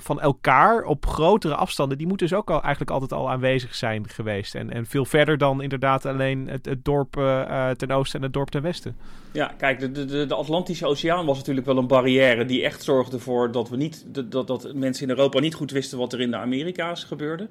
van 0.00 0.20
elkaar 0.20 0.82
op 0.82 1.06
grotere 1.06 1.54
afstanden, 1.54 1.98
die 1.98 2.06
moet 2.06 2.18
dus 2.18 2.34
ook 2.34 2.50
al, 2.50 2.62
eigenlijk 2.62 2.90
altijd 2.90 3.12
al 3.12 3.30
aanwezig 3.30 3.74
zijn 3.74 3.95
geweest. 4.04 4.54
En, 4.54 4.72
en 4.72 4.86
veel 4.86 5.04
verder 5.04 5.38
dan 5.38 5.62
inderdaad 5.62 6.06
alleen 6.06 6.48
het, 6.48 6.76
dorp 6.82 7.16
uh, 7.16 7.70
ten 7.70 7.90
oosten 7.90 8.18
en 8.18 8.24
het 8.24 8.34
dorp 8.34 8.50
ten 8.50 8.62
westen. 8.62 8.96
Ja, 9.32 9.54
kijk, 9.58 9.80
de, 9.80 10.04
de, 10.04 10.26
de 10.26 10.34
Atlantische 10.34 10.86
Oceaan 10.86 11.26
was 11.26 11.38
natuurlijk 11.38 11.66
wel 11.66 11.76
een 11.76 11.86
barrière 11.86 12.44
die 12.44 12.64
echt 12.64 12.82
zorgde 12.82 13.18
voor 13.18 13.52
dat 13.52 13.68
we 13.68 13.76
niet 13.76 14.04
dat, 14.30 14.46
dat 14.46 14.74
mensen 14.74 15.08
in 15.08 15.16
Europa 15.16 15.40
niet 15.40 15.54
goed 15.54 15.70
wisten 15.70 15.98
wat 15.98 16.12
er 16.12 16.20
in 16.20 16.30
de 16.30 16.36
Amerika's 16.36 17.04
gebeurde. 17.04 17.48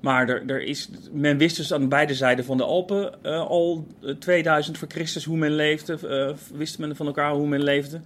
Maar 0.00 0.28
er, 0.28 0.42
er 0.46 0.62
is, 0.62 0.88
men 1.12 1.38
wist 1.38 1.56
dus 1.56 1.72
aan 1.72 1.88
beide 1.88 2.14
zijden 2.14 2.44
van 2.44 2.56
de 2.56 2.64
Alpen 2.64 3.14
uh, 3.22 3.40
al 3.40 3.86
2000 4.18 4.78
voor 4.78 4.88
Christus 4.88 5.24
hoe 5.24 5.36
men 5.36 5.54
leefde. 5.54 6.36
Wist 6.54 6.78
men 6.78 6.96
van 6.96 7.06
elkaar 7.06 7.32
hoe 7.32 7.48
men 7.48 7.62
leefde 7.62 8.00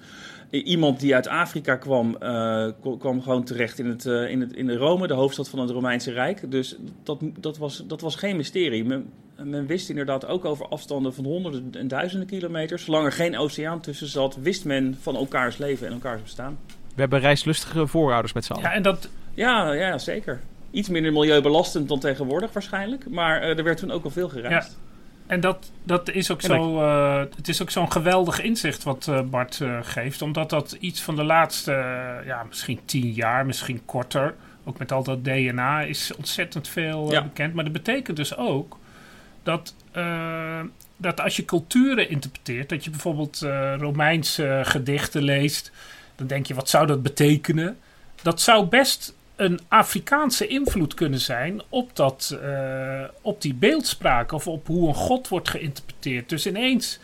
iemand 0.50 1.00
die 1.00 1.14
uit 1.14 1.28
Afrika 1.28 1.76
kwam, 1.76 2.16
uh, 2.22 2.68
kwam 2.98 3.22
gewoon 3.22 3.44
terecht 3.44 3.78
in, 3.78 3.86
het, 3.86 4.04
uh, 4.04 4.30
in, 4.30 4.40
het, 4.40 4.52
in 4.52 4.66
de 4.66 4.76
Rome, 4.76 5.06
de 5.06 5.14
hoofdstad 5.14 5.48
van 5.48 5.58
het 5.58 5.70
Romeinse 5.70 6.12
Rijk. 6.12 6.50
Dus 6.50 6.76
dat, 7.02 7.18
dat, 7.38 7.58
was, 7.58 7.82
dat 7.86 8.00
was 8.00 8.16
geen 8.16 8.36
mysterie. 8.36 8.84
Men, 8.84 9.10
men, 9.42 9.66
wist 9.66 9.88
inderdaad 9.88 10.26
ook 10.26 10.44
over 10.44 10.68
afstanden 10.68 11.14
van 11.14 11.24
honderden 11.24 11.70
en 11.72 11.88
duizenden 11.88 12.28
kilometers. 12.28 12.84
Zolang 12.84 13.04
er 13.04 13.12
geen 13.12 13.38
oceaan 13.38 13.80
tussen 13.80 14.06
zat, 14.08 14.36
wist 14.36 14.64
men 14.64 14.98
van 15.00 15.16
elkaars 15.16 15.58
leven 15.58 15.86
en 15.86 15.92
elkaars 15.92 16.22
bestaan. 16.22 16.58
We 16.94 17.00
hebben 17.00 17.20
reislustige 17.20 17.86
voorouders 17.86 18.32
met 18.32 18.44
z'n 18.44 18.52
allen. 18.52 18.64
Ja, 18.64 18.72
en 18.72 18.82
dat... 18.82 19.08
ja, 19.34 19.72
ja, 19.72 19.98
zeker. 19.98 20.40
Iets 20.70 20.88
minder 20.88 21.12
milieubelastend 21.12 21.88
dan 21.88 22.00
tegenwoordig 22.00 22.52
waarschijnlijk. 22.52 23.10
Maar 23.10 23.42
uh, 23.42 23.58
er 23.58 23.64
werd 23.64 23.78
toen 23.78 23.90
ook 23.90 24.04
al 24.04 24.10
veel 24.10 24.28
gereisd. 24.28 24.70
Ja. 24.70 24.85
En 25.26 25.40
dat, 25.40 25.70
dat 25.82 26.10
is 26.10 26.30
ook 26.30 26.42
zo. 26.42 26.80
Uh, 26.80 27.18
het 27.36 27.48
is 27.48 27.62
ook 27.62 27.70
zo'n 27.70 27.92
geweldig 27.92 28.42
inzicht 28.42 28.82
wat 28.82 29.06
uh, 29.10 29.20
Bart 29.20 29.58
uh, 29.62 29.78
geeft. 29.82 30.22
Omdat 30.22 30.50
dat 30.50 30.76
iets 30.80 31.02
van 31.02 31.16
de 31.16 31.24
laatste, 31.24 31.72
ja, 32.26 32.42
misschien 32.42 32.80
tien 32.84 33.12
jaar, 33.12 33.46
misschien 33.46 33.84
korter. 33.84 34.34
Ook 34.64 34.78
met 34.78 34.92
al 34.92 35.02
dat 35.02 35.24
DNA 35.24 35.82
is 35.82 36.12
ontzettend 36.16 36.68
veel 36.68 37.12
ja. 37.12 37.22
bekend. 37.22 37.54
Maar 37.54 37.64
dat 37.64 37.72
betekent 37.72 38.16
dus 38.16 38.36
ook 38.36 38.78
dat, 39.42 39.74
dat 40.96 41.20
als 41.20 41.36
je 41.36 41.44
culturen 41.44 42.10
interpreteert, 42.10 42.68
dat 42.68 42.84
je 42.84 42.90
bijvoorbeeld 42.90 43.46
Romeinse 43.78 44.60
gedichten 44.64 45.22
leest, 45.22 45.72
dan 46.16 46.26
denk 46.26 46.46
je, 46.46 46.54
wat 46.54 46.68
zou 46.68 46.86
dat 46.86 47.02
betekenen? 47.02 47.78
Dat 48.22 48.40
zou 48.40 48.66
best 48.66 49.15
een 49.36 49.60
Afrikaanse 49.68 50.46
invloed 50.46 50.94
kunnen 50.94 51.20
zijn 51.20 51.62
op, 51.68 51.96
dat, 51.96 52.38
uh, 52.42 53.02
op 53.20 53.42
die 53.42 53.54
beeldspraak 53.54 54.32
of 54.32 54.48
op 54.48 54.66
hoe 54.66 54.88
een 54.88 54.94
god 54.94 55.28
wordt 55.28 55.48
geïnterpreteerd. 55.48 56.28
Dus 56.28 56.46
ineens, 56.46 57.00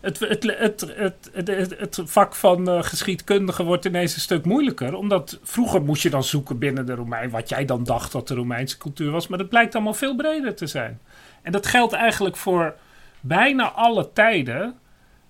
het, 0.00 0.18
het, 0.18 0.42
het, 0.54 1.30
het, 1.32 1.78
het, 1.78 2.00
vak 2.04 2.34
van 2.34 2.68
uh, 2.68 2.82
geschiedkundige 2.82 3.62
wordt 3.62 3.84
ineens 3.84 4.14
een 4.14 4.20
stuk 4.20 4.44
moeilijker. 4.44 4.94
Omdat 4.94 5.38
vroeger 5.42 5.82
moest 5.82 6.02
je 6.02 6.10
dan 6.10 6.24
zoeken 6.24 6.58
binnen 6.58 6.86
de 6.86 6.94
Romein 6.94 7.30
wat 7.30 7.48
jij 7.48 7.64
dan 7.64 7.84
dacht 7.84 8.12
dat 8.12 8.28
de 8.28 8.34
Romeinse 8.34 8.78
cultuur 8.78 9.10
was. 9.10 9.28
Maar 9.28 9.38
dat 9.38 9.48
blijkt 9.48 9.74
allemaal 9.74 9.94
veel 9.94 10.16
breder 10.16 10.54
te 10.54 10.66
zijn. 10.66 11.00
En 11.42 11.52
dat 11.52 11.66
geldt 11.66 11.92
eigenlijk 11.92 12.36
voor 12.36 12.74
bijna 13.20 13.70
alle 13.70 14.12
tijden. 14.12 14.74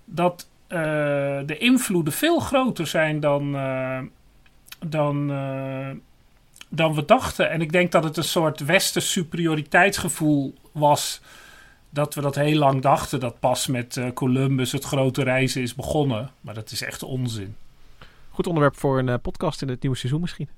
Dat 0.05 0.49
uh, 0.69 0.77
de 1.45 1.57
invloeden 1.57 2.13
veel 2.13 2.39
groter 2.39 2.87
zijn 2.87 3.19
dan, 3.19 3.51
dan 4.87 5.31
dan 6.75 6.95
we 6.95 7.05
dachten. 7.05 7.49
En 7.49 7.61
ik 7.61 7.71
denk 7.71 7.91
dat 7.91 8.03
het 8.03 8.17
een 8.17 8.23
soort 8.23 8.59
westers 8.59 9.11
superioriteitsgevoel 9.11 10.55
was. 10.71 11.21
Dat 11.89 12.13
we 12.13 12.21
dat 12.21 12.35
heel 12.35 12.57
lang 12.57 12.81
dachten. 12.81 13.19
Dat 13.19 13.39
pas 13.39 13.67
met 13.67 13.95
uh, 13.95 14.11
Columbus 14.13 14.71
het 14.71 14.83
grote 14.83 15.23
reizen 15.23 15.61
is 15.61 15.75
begonnen. 15.75 16.31
Maar 16.41 16.53
dat 16.53 16.71
is 16.71 16.81
echt 16.81 17.03
onzin. 17.03 17.55
Goed 18.29 18.47
onderwerp 18.47 18.77
voor 18.77 18.99
een 18.99 19.07
uh, 19.07 19.15
podcast 19.21 19.61
in 19.61 19.67
het 19.67 19.81
nieuwe 19.81 19.97
seizoen 19.97 20.21
misschien. 20.21 20.49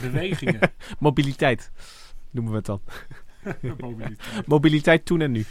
bewegingen. 0.00 0.72
Mobiliteit 0.98 1.70
noemen 2.30 2.52
we 2.52 2.58
het 2.58 2.66
dan. 2.66 2.80
Mobiliteit. 3.80 4.46
Mobiliteit 4.46 5.04
toen 5.04 5.20
en 5.20 5.30
nu. 5.30 5.46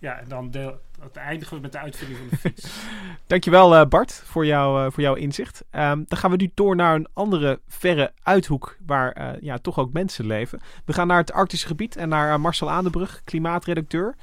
Ja, 0.00 0.18
en 0.18 0.28
dan 0.28 0.50
deel, 0.50 0.78
eindigen 1.12 1.56
we 1.56 1.62
met 1.62 1.72
de 1.72 1.78
uitvinding 1.78 2.18
van 2.18 2.28
de 2.30 2.36
fiets. 2.36 2.70
Dankjewel 3.26 3.74
uh, 3.74 3.86
Bart 3.88 4.12
voor, 4.12 4.46
jou, 4.46 4.84
uh, 4.84 4.92
voor 4.92 5.02
jouw 5.02 5.14
inzicht. 5.14 5.64
Um, 5.70 6.04
dan 6.08 6.18
gaan 6.18 6.30
we 6.30 6.36
nu 6.36 6.50
door 6.54 6.76
naar 6.76 6.94
een 6.94 7.08
andere 7.12 7.60
verre 7.68 8.12
uithoek 8.22 8.76
waar 8.86 9.18
uh, 9.18 9.40
ja, 9.40 9.58
toch 9.58 9.78
ook 9.78 9.92
mensen 9.92 10.26
leven. 10.26 10.60
We 10.84 10.92
gaan 10.92 11.06
naar 11.06 11.18
het 11.18 11.32
Arctische 11.32 11.66
gebied 11.66 11.96
en 11.96 12.08
naar 12.08 12.40
Marcel 12.40 12.70
Aandebrug, 12.70 13.20
klimaatredacteur. 13.24 14.14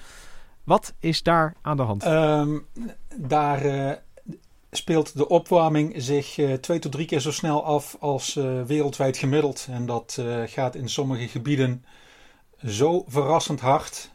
Wat 0.63 0.93
is 0.99 1.23
daar 1.23 1.53
aan 1.61 1.77
de 1.77 1.83
hand? 1.83 2.05
Um, 2.05 2.65
daar 3.15 3.99
speelt 4.71 5.17
de 5.17 5.27
opwarming 5.27 5.93
zich 5.97 6.37
twee 6.61 6.79
tot 6.79 6.91
drie 6.91 7.05
keer 7.05 7.19
zo 7.19 7.31
snel 7.31 7.65
af 7.65 7.97
als 7.99 8.33
wereldwijd 8.65 9.17
gemiddeld. 9.17 9.67
En 9.69 9.85
dat 9.85 10.21
gaat 10.45 10.75
in 10.75 10.89
sommige 10.89 11.27
gebieden 11.27 11.85
zo 12.65 13.03
verrassend 13.07 13.59
hard. 13.59 14.11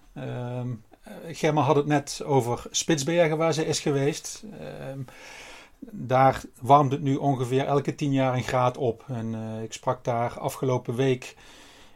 Um, 1.26 1.34
Gemma 1.34 1.62
had 1.62 1.76
het 1.76 1.86
net 1.86 2.22
over 2.24 2.66
Spitsbergen 2.70 3.36
waar 3.36 3.52
ze 3.52 3.66
is 3.66 3.80
geweest. 3.80 4.42
Uh, 4.44 4.58
daar 5.90 6.42
warmt 6.60 6.92
het 6.92 7.02
nu 7.02 7.16
ongeveer 7.16 7.64
elke 7.64 7.94
tien 7.94 8.12
jaar 8.12 8.34
een 8.34 8.42
graad 8.42 8.76
op. 8.76 9.04
En 9.08 9.32
uh, 9.32 9.62
ik 9.62 9.72
sprak 9.72 10.04
daar 10.04 10.38
afgelopen 10.38 10.94
week 10.94 11.36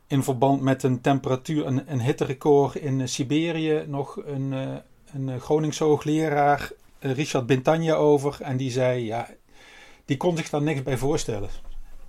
in 0.07 0.23
verband 0.23 0.61
met 0.61 0.83
een 0.83 1.01
temperatuur, 1.01 1.67
een, 1.67 1.93
een 1.93 2.01
hitterecord 2.01 2.75
in 2.75 3.01
uh, 3.01 3.07
Siberië, 3.07 3.85
nog 3.87 4.17
een, 4.25 4.53
uh, 4.53 4.75
een 5.13 5.41
Groningse 5.41 5.85
hoogleraar, 5.85 6.71
Richard 6.99 7.47
Bintanja, 7.47 7.95
over. 7.95 8.37
En 8.41 8.57
die 8.57 8.71
zei, 8.71 9.05
ja, 9.05 9.29
die 10.05 10.17
kon 10.17 10.37
zich 10.37 10.49
daar 10.49 10.63
niks 10.63 10.83
bij 10.83 10.97
voorstellen. 10.97 11.49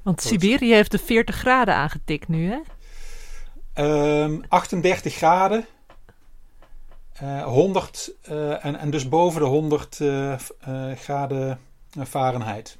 Want 0.01 0.21
Siberië 0.21 0.73
heeft 0.73 0.91
de 0.91 0.99
40 0.99 1.35
graden 1.35 1.75
aangetikt 1.75 2.27
nu, 2.27 2.51
hè? 2.51 2.59
Um, 4.23 4.43
38 4.47 5.13
graden. 5.13 5.65
Uh, 7.23 7.43
100 7.43 8.13
uh, 8.29 8.65
en, 8.65 8.75
en 8.75 8.89
dus 8.89 9.09
boven 9.09 9.41
de 9.41 9.47
100 9.47 9.99
uh, 9.99 10.35
graden 10.95 11.59
Fahrenheit. 12.07 12.77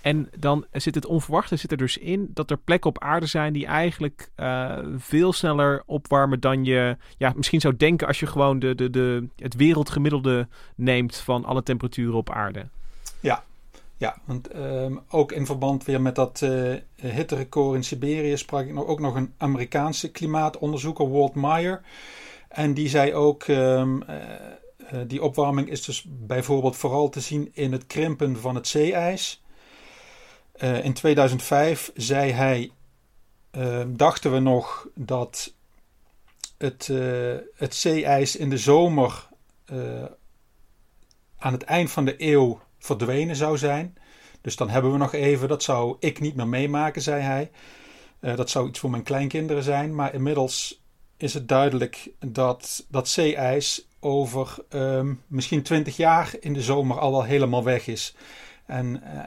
En 0.00 0.30
dan 0.38 0.66
zit 0.72 0.94
het 0.94 1.06
onverwachte 1.06 1.56
zit 1.56 1.70
er 1.70 1.76
dus 1.76 1.98
in 1.98 2.30
dat 2.34 2.50
er 2.50 2.56
plekken 2.56 2.90
op 2.90 3.02
aarde 3.02 3.26
zijn 3.26 3.52
die 3.52 3.66
eigenlijk 3.66 4.30
veel 4.96 5.32
sneller 5.32 5.82
opwarmen 5.86 6.40
dan 6.40 6.64
je 6.64 6.96
ja, 7.18 7.32
misschien 7.36 7.60
zou 7.60 7.76
denken 7.76 8.06
als 8.06 8.20
je 8.20 8.26
gewoon 8.26 8.58
de, 8.58 8.74
de, 8.74 8.90
de, 8.90 9.28
het 9.36 9.54
wereldgemiddelde 9.54 10.48
neemt 10.74 11.16
van 11.16 11.44
alle 11.44 11.62
temperaturen 11.62 12.14
op 12.14 12.30
aarde. 12.30 12.66
Ja, 13.20 13.44
ja 13.96 14.16
want 14.24 14.56
um, 14.56 15.00
ook 15.08 15.32
in 15.32 15.46
verband 15.46 15.84
weer 15.84 16.00
met 16.00 16.14
dat 16.14 16.40
uh, 16.44 16.74
hitterecord 16.96 17.76
in 17.76 17.84
Siberië 17.84 18.36
sprak 18.36 18.66
ik 18.66 18.72
nog, 18.72 18.86
ook 18.86 19.00
nog 19.00 19.14
een 19.14 19.32
Amerikaanse 19.36 20.10
klimaatonderzoeker, 20.10 21.10
Walt 21.10 21.34
Meyer. 21.34 21.82
En 22.56 22.74
die 22.74 22.88
zei 22.88 23.14
ook, 23.14 23.46
um, 23.46 24.02
uh, 24.02 24.16
uh, 24.92 25.00
die 25.06 25.22
opwarming 25.22 25.70
is 25.70 25.84
dus 25.84 26.04
bijvoorbeeld 26.08 26.76
vooral 26.76 27.08
te 27.08 27.20
zien 27.20 27.50
in 27.52 27.72
het 27.72 27.86
krimpen 27.86 28.40
van 28.40 28.54
het 28.54 28.68
zeeijs. 28.68 29.42
Uh, 30.56 30.84
in 30.84 30.92
2005 30.92 31.92
zei 31.94 32.32
hij, 32.32 32.70
ehm, 33.50 33.96
dachten 33.96 34.32
we 34.32 34.38
nog 34.38 34.88
dat 34.94 35.54
het, 36.58 36.90
het 37.54 37.74
zeeijs 37.74 38.36
in 38.36 38.50
de 38.50 38.58
zomer 38.58 39.28
aan 41.38 41.52
het 41.52 41.62
eind 41.62 41.90
van 41.90 42.04
de 42.04 42.14
eeuw 42.18 42.60
verdwenen 42.78 43.36
zou 43.36 43.58
zijn. 43.58 43.96
Dus 44.40 44.56
dan 44.56 44.68
hebben 44.68 44.92
we 44.92 44.98
nog 44.98 45.12
even, 45.12 45.48
dat 45.48 45.62
zou 45.62 45.96
ik 45.98 46.20
niet 46.20 46.36
meer 46.36 46.48
meemaken, 46.48 47.02
zei 47.02 47.22
hij. 47.22 47.50
dat 48.36 48.50
zou 48.50 48.68
iets 48.68 48.78
voor 48.78 48.90
mijn 48.90 49.02
kleinkinderen 49.02 49.62
zijn. 49.62 49.94
Maar 49.94 50.14
inmiddels 50.14 50.84
is 51.16 51.34
het 51.34 51.48
duidelijk 51.48 52.10
dat 52.18 52.86
dat 52.88 53.08
zeeijs 53.08 53.86
over 54.00 54.56
um, 54.68 55.22
misschien 55.26 55.62
20 55.62 55.96
jaar 55.96 56.34
in 56.40 56.52
de 56.52 56.62
zomer 56.62 56.98
al 56.98 57.10
wel 57.10 57.24
helemaal 57.24 57.64
weg 57.64 57.86
is. 57.86 58.14
En 58.66 59.02
uh, 59.04 59.22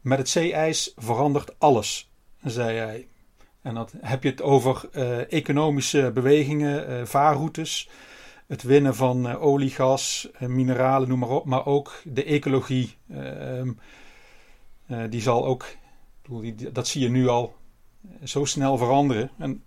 met 0.00 0.18
het 0.18 0.28
zeeijs 0.28 0.92
verandert 0.96 1.58
alles, 1.58 2.10
zei 2.42 2.78
hij. 2.78 3.06
En 3.62 3.74
dan 3.74 3.88
heb 4.00 4.22
je 4.22 4.28
het 4.28 4.42
over 4.42 4.88
uh, 4.92 5.32
economische 5.32 6.10
bewegingen, 6.14 6.90
uh, 6.90 7.04
vaarroutes, 7.04 7.88
het 8.46 8.62
winnen 8.62 8.94
van 8.94 9.38
olie, 9.38 9.70
gas, 9.70 10.28
mineralen, 10.38 11.08
noem 11.08 11.18
maar 11.18 11.28
op, 11.28 11.44
maar 11.44 11.66
ook 11.66 12.02
de 12.04 12.24
ecologie. 12.24 12.96
Ehm, 13.10 13.72
die 15.10 15.20
zal 15.20 15.46
ook, 15.46 15.66
dat 16.72 16.88
zie 16.88 17.02
je 17.02 17.08
nu 17.10 17.28
al, 17.28 17.54
zo 18.24 18.44
snel 18.44 18.76
veranderen. 18.78 19.30
En 19.38 19.62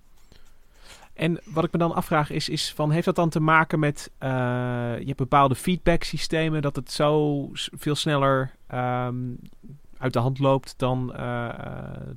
en 1.13 1.39
wat 1.45 1.63
ik 1.63 1.71
me 1.71 1.78
dan 1.78 1.95
afvraag 1.95 2.30
is, 2.30 2.49
is 2.49 2.73
van, 2.76 2.91
heeft 2.91 3.06
dat 3.06 3.15
dan 3.15 3.30
te 3.30 3.39
maken 3.39 3.80
met, 3.80 4.12
uh, 4.19 4.30
je 4.99 5.06
hebt 5.06 5.17
bepaalde 5.17 5.56
feedback 5.56 6.04
systemen, 6.04 6.62
dat 6.62 6.76
het 6.76 6.91
zo 6.91 7.49
veel 7.54 7.95
sneller 7.95 8.52
um, 8.73 9.39
uit 9.97 10.13
de 10.13 10.19
hand 10.19 10.39
loopt 10.39 10.73
dan, 10.78 11.13
uh, 11.19 11.49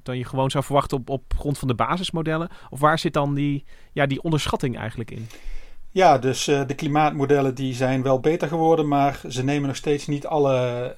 dan 0.03 0.19
je 0.19 0.25
gewoon 0.25 0.51
zou 0.51 0.65
verwachten 0.65 0.99
op, 0.99 1.11
op 1.11 1.23
grond 1.39 1.59
van 1.59 1.69
de 1.69 1.75
basismodellen? 1.75 2.49
Of 2.71 2.81
waar 2.81 2.99
zit 2.99 3.13
dan 3.13 3.35
die, 3.35 3.65
ja, 3.93 4.07
die 4.07 4.23
onderschatting 4.23 4.79
eigenlijk 4.79 5.11
in? 5.11 5.29
Ja, 5.91 6.19
dus 6.19 6.49
uh, 6.49 6.67
de 6.67 6.75
klimaatmodellen 6.75 7.55
die 7.55 7.75
zijn 7.75 8.03
wel 8.03 8.21
beter 8.21 8.49
geworden, 8.49 8.89
maar 8.89 9.21
ze 9.29 9.45
nemen 9.45 9.67
nog 9.67 9.77
steeds 9.77 10.07
niet 10.07 10.27
alle, 10.27 10.97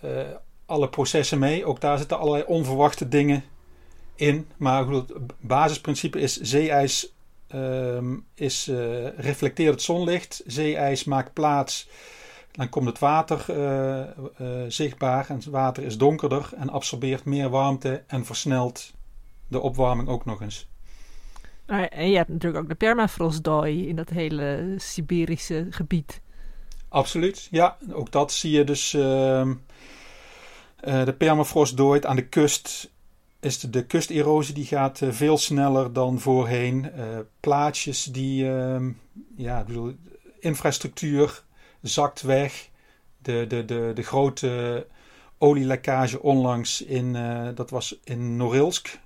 alle 0.67 0.89
processen 0.89 1.39
mee. 1.39 1.65
Ook 1.65 1.81
daar 1.81 1.99
zitten 1.99 2.19
allerlei 2.19 2.45
onverwachte 2.47 3.09
dingen 3.09 3.45
in. 4.15 4.49
Maar 4.57 4.89
het 4.89 5.13
basisprincipe 5.41 6.21
is 6.21 6.41
zeeijs 6.41 7.13
um, 7.55 8.27
is, 8.35 8.69
uh, 8.69 9.09
reflecteert 9.19 9.73
het 9.73 9.83
zonlicht. 9.83 10.43
Zeeijs 10.47 11.05
maakt 11.05 11.33
plaats. 11.33 11.89
Dan 12.53 12.69
komt 12.69 12.87
het 12.87 12.99
water 12.99 13.45
uh, 13.51 13.99
uh, 14.41 14.65
zichtbaar 14.69 15.27
en 15.29 15.35
het 15.35 15.45
water 15.45 15.83
is 15.83 15.99
donkerder 15.99 16.51
en 16.57 16.71
absorbeert 16.71 17.25
meer 17.25 17.49
warmte 17.49 18.03
en 18.07 18.25
versnelt 18.25 18.93
de 19.49 19.61
opwarming 19.61 20.09
ook 20.09 20.25
nog 20.25 20.43
eens. 20.43 20.69
En 21.67 22.11
je 22.11 22.17
hebt 22.17 22.29
natuurlijk 22.29 22.63
ook 22.63 22.69
de 22.69 22.75
permafrostdooi 22.75 23.89
in 23.89 23.97
dat 23.97 24.09
hele 24.09 24.75
Siberische 24.77 25.67
gebied. 25.71 26.21
Absoluut, 26.89 27.49
ja. 27.51 27.77
Ook 27.93 28.13
dat 28.13 28.33
zie 28.33 28.51
je 28.51 28.65
dus. 28.65 28.93
Uh, 28.93 29.51
de 30.81 31.15
permafrost 31.19 31.77
dooit 31.77 32.07
aan 32.07 32.17
de 32.17 32.27
kust 32.27 32.91
is 33.41 33.61
de, 33.61 33.87
kusterosie 33.87 34.55
die 34.55 34.65
gaat 34.65 35.01
uh, 35.01 35.13
veel 35.13 35.39
sneller 35.39 35.93
dan 35.93 36.21
voorheen. 36.21 36.93
Uh, 36.97 37.19
plaatjes 37.41 38.05
die, 38.05 38.45
uh, 38.45 38.87
ja, 39.37 39.65
bedoel, 39.65 39.95
infrastructuur 40.41 41.45
zakt 41.83 42.23
weg. 42.23 42.69
De, 43.23 43.45
de, 43.49 43.65
de, 43.65 43.91
de 43.95 44.03
grote 44.03 44.87
olielekkage 45.39 46.23
onlangs 46.23 46.83
in, 46.83 47.17
eh, 47.17 47.49
dat 47.55 47.71
was 47.71 47.99
in 48.05 48.37
Norilsk. 48.37 48.99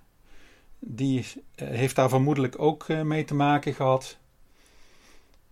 Die 0.79 1.27
heeft 1.55 1.97
daar 1.97 2.09
vermoedelijk 2.09 2.59
ook 2.59 2.89
mee 2.89 3.25
te 3.25 3.35
maken 3.35 3.75
gehad. 3.75 4.19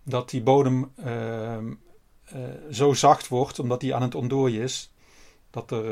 Dat 0.03 0.29
die 0.29 0.41
bodem 0.41 0.91
ehm, 0.95 1.73
zo 2.71 2.93
zacht 2.93 3.27
wordt, 3.27 3.59
omdat 3.59 3.79
die 3.79 3.95
aan 3.95 4.01
het 4.01 4.15
ontdooien 4.15 4.61
is. 4.61 4.91
Dat 5.51 5.71
er 5.71 5.83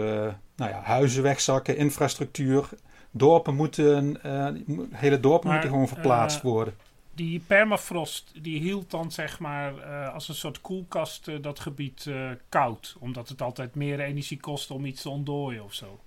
nou 0.55 0.71
ja, 0.71 0.81
huizen 0.81 1.23
wegzakken, 1.23 1.77
infrastructuur. 1.77 2.69
Dorpen 3.11 3.55
moeten, 3.55 4.19
uh, 4.25 4.47
hele 4.91 5.19
dorpen 5.19 5.47
maar, 5.47 5.53
moeten 5.53 5.71
gewoon 5.71 5.87
verplaatst 5.87 6.37
uh, 6.37 6.43
worden. 6.43 6.75
Die 7.13 7.39
permafrost 7.47 8.31
die 8.41 8.59
hield 8.59 8.91
dan 8.91 9.11
zeg 9.11 9.39
maar 9.39 9.73
uh, 9.73 10.13
als 10.13 10.27
een 10.27 10.35
soort 10.35 10.61
koelkast 10.61 11.43
dat 11.43 11.59
gebied 11.59 12.09
koud. 12.49 12.95
Omdat 12.99 13.29
het 13.29 13.41
altijd 13.41 13.75
meer 13.75 13.99
energie 13.99 14.39
kost 14.39 14.71
om 14.71 14.85
iets 14.85 15.01
te 15.01 15.09
ontdooien 15.09 15.63
of 15.63 15.73
zo. 15.73 15.99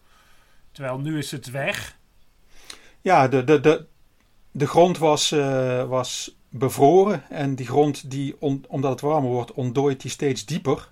Terwijl 0.72 0.98
nu 0.98 1.18
is 1.18 1.30
het 1.30 1.50
weg. 1.50 1.98
Ja, 3.00 3.28
de, 3.28 3.44
de, 3.44 3.60
de, 3.60 3.86
de 4.50 4.66
grond 4.66 4.98
was, 4.98 5.30
was 5.88 6.36
bevroren. 6.48 7.30
En 7.30 7.54
die 7.54 7.66
grond, 7.66 8.10
die 8.10 8.36
on, 8.38 8.64
omdat 8.68 8.90
het 8.90 9.00
warmer 9.00 9.30
wordt, 9.30 9.52
ontdooit 9.52 10.00
die 10.00 10.10
steeds 10.10 10.44
dieper. 10.44 10.91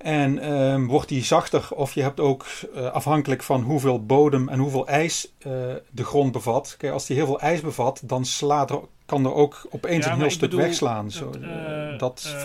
En 0.00 0.52
um, 0.52 0.86
wordt 0.86 1.08
die 1.08 1.24
zachter 1.24 1.74
of 1.74 1.94
je 1.94 2.02
hebt 2.02 2.20
ook 2.20 2.46
uh, 2.74 2.86
afhankelijk 2.86 3.42
van 3.42 3.62
hoeveel 3.62 4.04
bodem 4.06 4.48
en 4.48 4.58
hoeveel 4.58 4.86
ijs 4.86 5.32
uh, 5.38 5.74
de 5.90 6.04
grond 6.04 6.32
bevat. 6.32 6.74
Kijk, 6.78 6.92
als 6.92 7.06
die 7.06 7.16
heel 7.16 7.26
veel 7.26 7.40
ijs 7.40 7.60
bevat, 7.60 8.02
dan 8.04 8.24
slaat 8.24 8.70
er, 8.70 8.80
kan 9.06 9.24
er 9.24 9.34
ook 9.34 9.66
opeens 9.70 10.06
ja, 10.06 10.12
een 10.12 10.18
heel 10.18 10.30
stuk 10.30 10.50
bedoel, 10.50 10.64
wegslaan. 10.64 11.10
Zo, 11.10 11.32
uh, 11.40 11.98
dat 11.98 12.36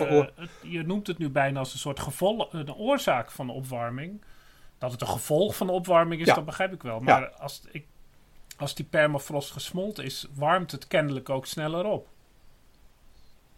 je 0.62 0.82
noemt 0.82 1.06
het 1.06 1.18
nu 1.18 1.28
bijna 1.28 1.58
als 1.58 1.72
een 1.72 1.78
soort 1.78 2.00
gevolg, 2.00 2.52
een 2.52 2.74
oorzaak 2.74 3.30
van 3.30 3.46
de 3.46 3.52
opwarming. 3.52 4.22
Dat 4.78 4.92
het 4.92 5.00
een 5.00 5.08
gevolg 5.08 5.56
van 5.56 5.66
de 5.66 5.72
opwarming 5.72 6.20
is, 6.20 6.26
ja. 6.26 6.34
dat 6.34 6.44
begrijp 6.44 6.72
ik 6.72 6.82
wel. 6.82 7.00
Maar 7.00 7.20
ja. 7.20 7.32
als, 7.38 7.62
ik, 7.70 7.86
als 8.56 8.74
die 8.74 8.84
permafrost 8.84 9.50
gesmolten 9.50 10.04
is, 10.04 10.26
warmt 10.34 10.72
het 10.72 10.86
kennelijk 10.86 11.30
ook 11.30 11.46
sneller 11.46 11.84
op. 11.84 12.08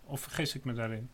Of 0.05 0.21
vergis 0.21 0.55
ik 0.55 0.65
me 0.65 0.73
daarin? 0.73 1.11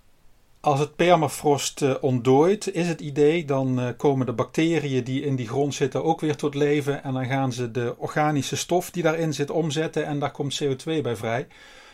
Als 0.65 0.81
het 0.81 0.97
permafrost 0.97 1.83
uh, 1.83 1.95
ontdooit, 2.01 2.73
is 2.73 2.89
het 2.89 3.01
idee, 3.01 3.45
dan 3.45 3.81
uh, 3.81 3.89
komen 3.97 4.27
de 4.27 4.33
bacteriën 4.33 5.05
die 5.05 5.23
in 5.23 5.37
die 5.37 5.49
grond 5.49 5.75
zitten 5.75 6.05
ook 6.05 6.21
weer 6.21 6.37
tot 6.37 6.55
leven. 6.55 7.03
En 7.03 7.13
dan 7.13 7.27
gaan 7.27 7.53
ze 7.53 7.71
de 7.71 7.95
organische 7.99 8.57
stof 8.57 8.91
die 8.91 9.03
daarin 9.03 9.35
zit 9.35 9.51
omzetten 9.51 10.07
en 10.07 10.19
daar 10.19 10.31
komt 10.31 10.65
CO2 10.65 10.85
bij 11.03 11.17
vrij. 11.17 11.47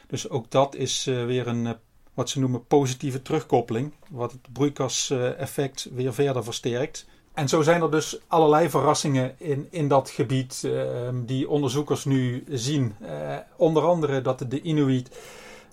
Dus 0.07 0.29
ook 0.29 0.51
dat 0.51 0.75
is 0.75 1.07
uh, 1.07 1.25
weer 1.25 1.47
een, 1.47 1.77
wat 2.15 2.31
ze 2.31 2.41
noemen, 2.41 2.67
positieve 2.67 3.23
terugkoppeling. 3.23 3.93
Wat 4.11 4.33
het 4.33 4.53
broeikaseffect 4.53 5.89
weer 5.93 6.15
verder 6.15 6.45
versterkt. 6.45 7.07
En 7.35 7.49
zo 7.49 7.63
zijn 7.63 7.83
er 7.83 7.91
dus 7.91 8.19
allerlei 8.27 8.71
verrassingen 8.71 9.35
in, 9.39 9.67
in 9.71 9.89
dat 9.89 10.11
gebied 10.11 10.69
die 11.25 11.49
onderzoekers 11.49 12.05
nu 12.05 12.45
zien. 12.49 12.95
onder 13.57 13.83
andere 13.83 14.23
dat 14.23 14.45
de 14.49 14.61
Inuit 14.63 15.11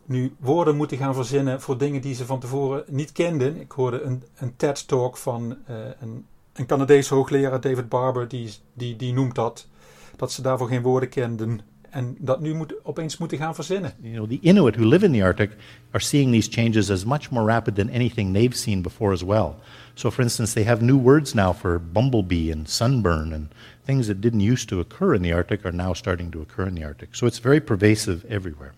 nu 0.07 0.35
woorden 0.39 0.75
moeten 0.75 0.97
gaan 0.97 1.13
verzinnen 1.15 1.61
voor 1.61 1.77
dingen 1.77 2.01
die 2.01 2.15
ze 2.15 2.25
van 2.25 2.39
tevoren 2.39 2.83
niet 2.87 3.11
kenden. 3.11 3.59
Ik 3.59 3.71
hoorde 3.71 4.01
een, 4.01 4.23
een 4.37 4.55
TED-talk 4.55 5.17
van 5.17 5.57
uh, 5.69 5.75
een, 5.99 6.25
een 6.53 6.65
Canadees 6.65 7.09
hoogleraar, 7.09 7.61
David 7.61 7.89
Barber, 7.89 8.27
die, 8.27 8.53
die, 8.73 8.95
die 8.95 9.13
noemt 9.13 9.35
dat. 9.35 9.67
Dat 10.15 10.31
ze 10.31 10.41
daarvoor 10.41 10.67
geen 10.67 10.81
woorden 10.81 11.09
kenden. 11.09 11.61
En 11.89 12.15
dat 12.19 12.39
nu 12.39 12.53
moet, 12.53 12.73
opeens 12.83 13.17
moeten 13.17 13.37
gaan 13.37 13.55
verzinnen. 13.55 13.93
You 14.01 14.13
know, 14.13 14.29
the 14.29 14.39
Inuit 14.41 14.75
who 14.75 14.85
live 14.85 15.05
in 15.05 15.11
the 15.11 15.23
Arctic 15.23 15.51
are 15.91 16.03
seeing 16.03 16.31
these 16.31 16.51
changes 16.51 16.91
as 16.91 17.05
much 17.05 17.29
more 17.29 17.45
rapid 17.45 17.75
than 17.75 17.89
anything 17.89 18.33
they've 18.33 18.57
seen 18.57 18.81
before 18.81 19.13
as 19.13 19.23
well. 19.23 19.55
So, 19.93 20.11
for 20.11 20.23
instance, 20.23 20.53
they 20.53 20.65
have 20.65 20.83
new 20.83 21.01
words 21.01 21.33
now 21.33 21.53
for 21.53 21.79
bumblebee 21.79 22.51
and 22.51 22.69
sunburn 22.69 23.33
and 23.33 23.47
things 23.85 24.07
that 24.07 24.21
didn't 24.21 24.51
used 24.51 24.69
to 24.69 24.79
occur 24.79 25.15
in 25.15 25.21
the 25.21 25.33
Arctic 25.33 25.65
are 25.65 25.75
now 25.75 25.93
starting 25.93 26.31
to 26.31 26.41
occur 26.41 26.67
in 26.67 26.75
the 26.75 26.83
Arctic. 26.83 27.15
So 27.15 27.25
it's 27.25 27.39
very 27.39 27.59
pervasive 27.59 28.25
everywhere. 28.29 28.73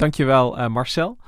Dankjewel 0.00 0.58
uh, 0.58 0.66
Marcel. 0.66 1.18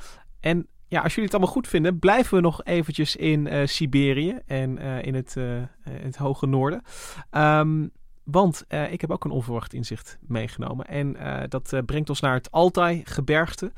En 0.41 0.67
ja, 0.89 1.01
als 1.01 1.15
jullie 1.15 1.25
het 1.25 1.35
allemaal 1.35 1.55
goed 1.55 1.69
vinden, 1.69 1.99
blijven 1.99 2.37
we 2.37 2.43
nog 2.43 2.65
eventjes 2.65 3.17
in 3.17 3.47
uh, 3.47 3.67
Siberië 3.67 4.39
en 4.47 4.79
uh, 4.79 5.03
in 5.03 5.15
het, 5.15 5.37
het 5.83 6.17
hoge 6.17 6.47
noorden. 6.47 6.83
Um, 7.31 7.91
want 8.25 8.65
ik 8.91 9.01
heb 9.01 9.11
ook 9.11 9.25
een 9.25 9.31
onverwacht 9.31 9.73
inzicht 9.73 10.19
meegenomen. 10.21 10.87
En 10.87 11.17
dat 11.49 11.83
brengt 11.87 12.09
ons 12.09 12.21
naar 12.21 12.35
het 12.35 12.51
Altai-gebergte. 12.51 13.73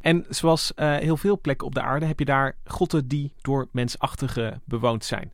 En 0.00 0.24
zoals 0.28 0.72
heel 0.76 1.16
veel 1.16 1.40
plekken 1.40 1.66
op 1.66 1.74
de 1.74 1.82
aarde 1.82 2.06
heb 2.06 2.18
je 2.18 2.24
daar 2.24 2.56
grotten 2.64 3.08
die 3.08 3.32
door 3.40 3.68
mensachtigen 3.72 4.62
bewoond 4.64 5.04
zijn. 5.04 5.32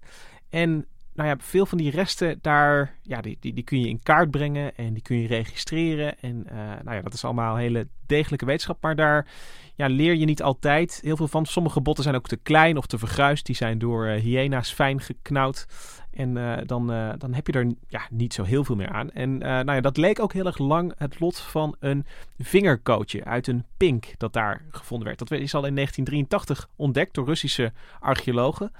En 0.49 0.87
nou 1.15 1.29
ja, 1.29 1.37
veel 1.39 1.67
van 1.67 1.79
die 1.79 1.91
resten 1.91 2.39
daar, 2.43 2.97
ja, 3.03 3.21
die, 3.21 3.37
die, 3.41 3.53
die 3.53 3.65
kun 3.65 3.81
je 3.81 3.89
in 3.89 4.03
kaart 4.03 4.31
brengen 4.31 4.77
en 4.77 4.93
die 4.93 5.03
kun 5.03 5.17
je 5.17 5.27
registreren. 5.27 6.19
En 6.21 6.47
uh, 6.53 6.59
nou 6.83 6.97
ja, 6.97 7.01
dat 7.01 7.13
is 7.13 7.25
allemaal 7.25 7.57
hele 7.57 7.87
degelijke 8.07 8.45
wetenschap. 8.45 8.83
Maar 8.83 8.97
daar 8.97 9.27
ja, 9.75 9.87
leer 9.87 10.15
je 10.15 10.25
niet 10.25 10.43
altijd 10.43 11.01
heel 11.03 11.17
veel 11.17 11.29
van. 11.29 11.47
Sommige 11.47 11.81
botten 11.81 12.05
zijn 12.05 12.17
ook 12.17 12.29
te 12.29 12.37
klein 12.37 12.77
of 12.77 12.87
te 12.87 12.99
vergruist. 12.99 13.47
Die 13.47 13.57
zijn 13.57 13.79
door 13.79 14.07
uh, 14.07 14.21
hyena's 14.21 14.73
fijn 14.73 15.01
geknauwd. 15.01 15.67
En 16.11 16.37
uh, 16.37 16.57
dan, 16.67 16.87
dan 17.19 17.35
heb 17.35 17.47
je 17.47 17.53
er 17.53 17.73
ja, 17.89 18.03
niet 18.11 18.35
zo 18.35 18.43
heel 18.43 18.65
veel 18.65 18.77
meer 18.77 18.91
aan. 18.91 19.11
En 19.11 19.39
nou 19.39 19.73
ja, 19.73 19.81
dat 19.81 19.97
leek 19.97 20.21
ook 20.21 20.33
heel 20.33 20.47
erg 20.47 20.59
lang 20.59 20.93
het 20.97 21.21
lot 21.21 21.39
van 21.39 21.77
een 21.79 22.07
vingerkootje 22.39 23.25
uit 23.25 23.47
een 23.47 23.65
pink 23.77 24.15
dat 24.17 24.33
daar 24.33 24.63
gevonden 24.71 25.07
werd. 25.07 25.19
Dat 25.19 25.31
is 25.31 25.55
al 25.55 25.67
in 25.67 25.75
1983 25.75 26.69
ontdekt 26.77 27.15
door 27.15 27.27
Russische 27.27 27.73
archeologen. 28.01 28.73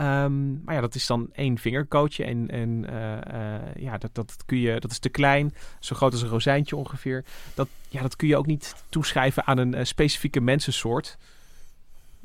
Um, 0.00 0.62
maar 0.64 0.74
ja, 0.74 0.80
dat 0.80 0.94
is 0.94 1.06
dan 1.06 1.28
één 1.32 1.58
vingerkootje. 1.58 2.24
En, 2.24 2.48
en 2.48 2.86
uh, 2.90 3.18
uh, 3.34 3.74
ja, 3.74 3.98
dat, 3.98 4.14
dat, 4.14 4.36
kun 4.46 4.58
je, 4.58 4.80
dat 4.80 4.90
is 4.90 4.98
te 4.98 5.08
klein. 5.08 5.54
Zo 5.80 5.96
groot 5.96 6.12
als 6.12 6.22
een 6.22 6.28
rozijntje 6.28 6.76
ongeveer. 6.76 7.24
Dat, 7.54 7.68
ja, 7.88 8.02
dat 8.02 8.16
kun 8.16 8.28
je 8.28 8.36
ook 8.36 8.46
niet 8.46 8.84
toeschrijven 8.88 9.46
aan 9.46 9.58
een 9.58 9.74
uh, 9.74 9.84
specifieke 9.84 10.40
mensensoort. 10.40 11.18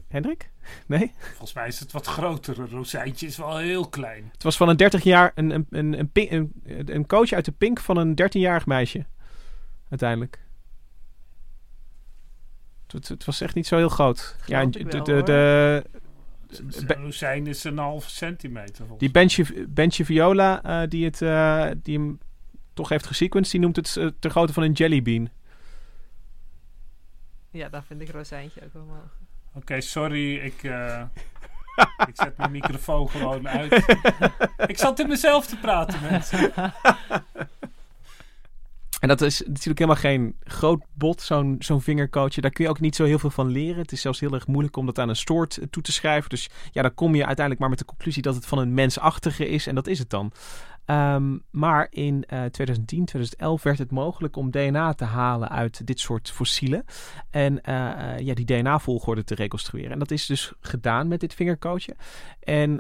Hendrik? 0.08 0.50
Nee? 0.86 1.12
Volgens 1.18 1.54
mij 1.54 1.68
is 1.68 1.80
het 1.80 1.92
wat 1.92 2.06
groter. 2.06 2.60
Een 2.60 2.70
rozijntje 2.70 3.28
is 3.28 3.38
wel 3.38 3.58
heel 3.58 3.90
klein. 3.90 4.30
Het 4.32 4.44
was 4.44 4.58
van 4.58 4.70
een 4.70 4.78
30 4.78 5.04
jaar... 5.04 5.32
Een, 5.36 5.50
een, 5.50 5.68
een, 5.70 6.00
een, 6.00 6.10
pink, 6.10 6.32
een, 6.32 6.54
een 6.64 7.08
coach 7.08 7.32
uit 7.32 7.46
de 7.46 7.52
pink 7.52 7.80
van 7.80 7.98
een 7.98 8.22
13-jarig 8.22 8.66
meisje. 8.66 9.06
Uiteindelijk. 9.90 10.40
Het, 12.88 13.08
het, 13.08 13.26
was 13.26 13.42
echt 13.42 13.56
niet 13.56 13.68
zo 13.68 13.78
heel 13.78 13.90
groot. 13.90 14.36
Ja, 14.46 14.66
de, 14.66 14.84
de, 14.84 15.24
de, 15.24 15.84
een 16.60 17.02
rozijn 17.02 17.48
is 17.48 17.64
een 17.64 17.78
halve 17.78 18.10
centimeter. 18.10 18.86
Die 18.98 19.12
Benji, 19.12 19.66
Benji 19.70 20.06
Viola, 20.06 20.66
uh, 20.66 20.90
die, 20.90 21.06
het, 21.06 21.22
uh, 21.22 21.68
die 21.84 21.98
hem 21.98 22.20
toch 22.74 22.90
heeft 22.90 23.06
gesequenced, 23.06 23.52
die 23.52 23.62
noemt 23.62 23.76
het 23.76 23.96
uh, 23.96 24.08
ter 24.20 24.32
grootte 24.32 24.54
van 24.54 24.64
een 24.64 24.72
jellybean. 24.72 25.30
Ja, 27.52 27.70
daar 27.70 27.84
vind 27.84 28.02
ik 28.02 28.10
rozijntje 28.10 28.62
ook 28.64 28.74
wel 28.74 28.86
mogen. 28.86 29.12
Oké, 29.48 29.58
okay, 29.58 29.82
sorry, 29.82 30.36
ik, 30.36 30.64
ik 32.10 32.14
zet 32.14 32.38
mijn 32.38 32.52
microfoon 32.52 33.10
gewoon 33.10 33.48
uit. 33.48 33.74
ik 34.68 34.78
zat 34.78 35.00
in 35.00 35.08
mezelf 35.08 35.48
te 35.48 35.58
praten, 35.58 36.02
mensen. 36.02 36.54
En 39.06 39.12
dat 39.12 39.22
is 39.22 39.40
natuurlijk 39.40 39.80
helemaal 39.80 40.02
geen 40.02 40.36
groot 40.44 40.84
bot, 40.94 41.22
zo'n 41.22 41.56
zo'n 41.60 41.82
vingercoachje. 41.82 42.42
Daar 42.42 42.52
kun 42.52 42.64
je 42.64 42.70
ook 42.70 42.80
niet 42.80 42.96
zo 42.96 43.04
heel 43.04 43.20
veel 43.20 43.30
van 43.30 43.48
leren. 43.48 43.82
Het 43.82 43.92
is 43.92 44.02
zelfs 44.02 44.20
heel 44.20 44.34
erg 44.34 44.48
moeilijk 44.48 44.78
om 44.78 44.86
dat 44.86 45.00
aan 45.00 45.10
een 45.10 45.16
soort 45.16 45.60
toe 45.70 45.84
te 45.84 45.92
schrijven. 45.92 46.30
Dus 46.30 46.50
ja, 46.72 46.82
dan 46.82 46.94
kom 46.94 47.16
je 47.16 47.26
uiteindelijk 47.26 47.60
maar 47.60 47.70
met 47.70 47.80
de 47.80 47.86
conclusie 47.86 48.22
dat 48.22 48.36
het 48.36 48.46
van 48.46 48.58
een 48.58 48.74
mensachtige 48.74 49.50
is. 49.50 49.68
En 49.68 49.76
dat 49.76 49.88
is 49.88 50.00
het 50.00 50.10
dan. 50.10 50.32
Um, 50.88 51.44
maar 51.52 51.88
in 51.90 52.16
uh, 52.16 52.44
2010, 52.44 53.06
2011 53.06 53.64
werd 53.64 53.78
het 53.78 53.92
mogelijk 53.92 54.36
om 54.36 54.52
DNA 54.52 54.94
te 54.94 55.04
halen 55.04 55.50
uit 55.50 55.88
dit 55.88 56.00
soort 56.00 56.32
fossielen. 56.32 56.86
En 57.30 57.54
uh, 57.54 58.20
ja, 58.20 58.34
die 58.34 58.46
DNA-volgorde 58.46 59.24
te 59.24 59.36
reconstrueren. 59.36 59.92
En 59.92 60.00
dat 60.00 60.12
is 60.12 60.26
dus 60.26 60.54
gedaan 60.60 61.08
met 61.08 61.20
dit 61.20 61.34
vingercoachje. 61.34 61.96
En 62.40 62.72
uh, 62.72 62.78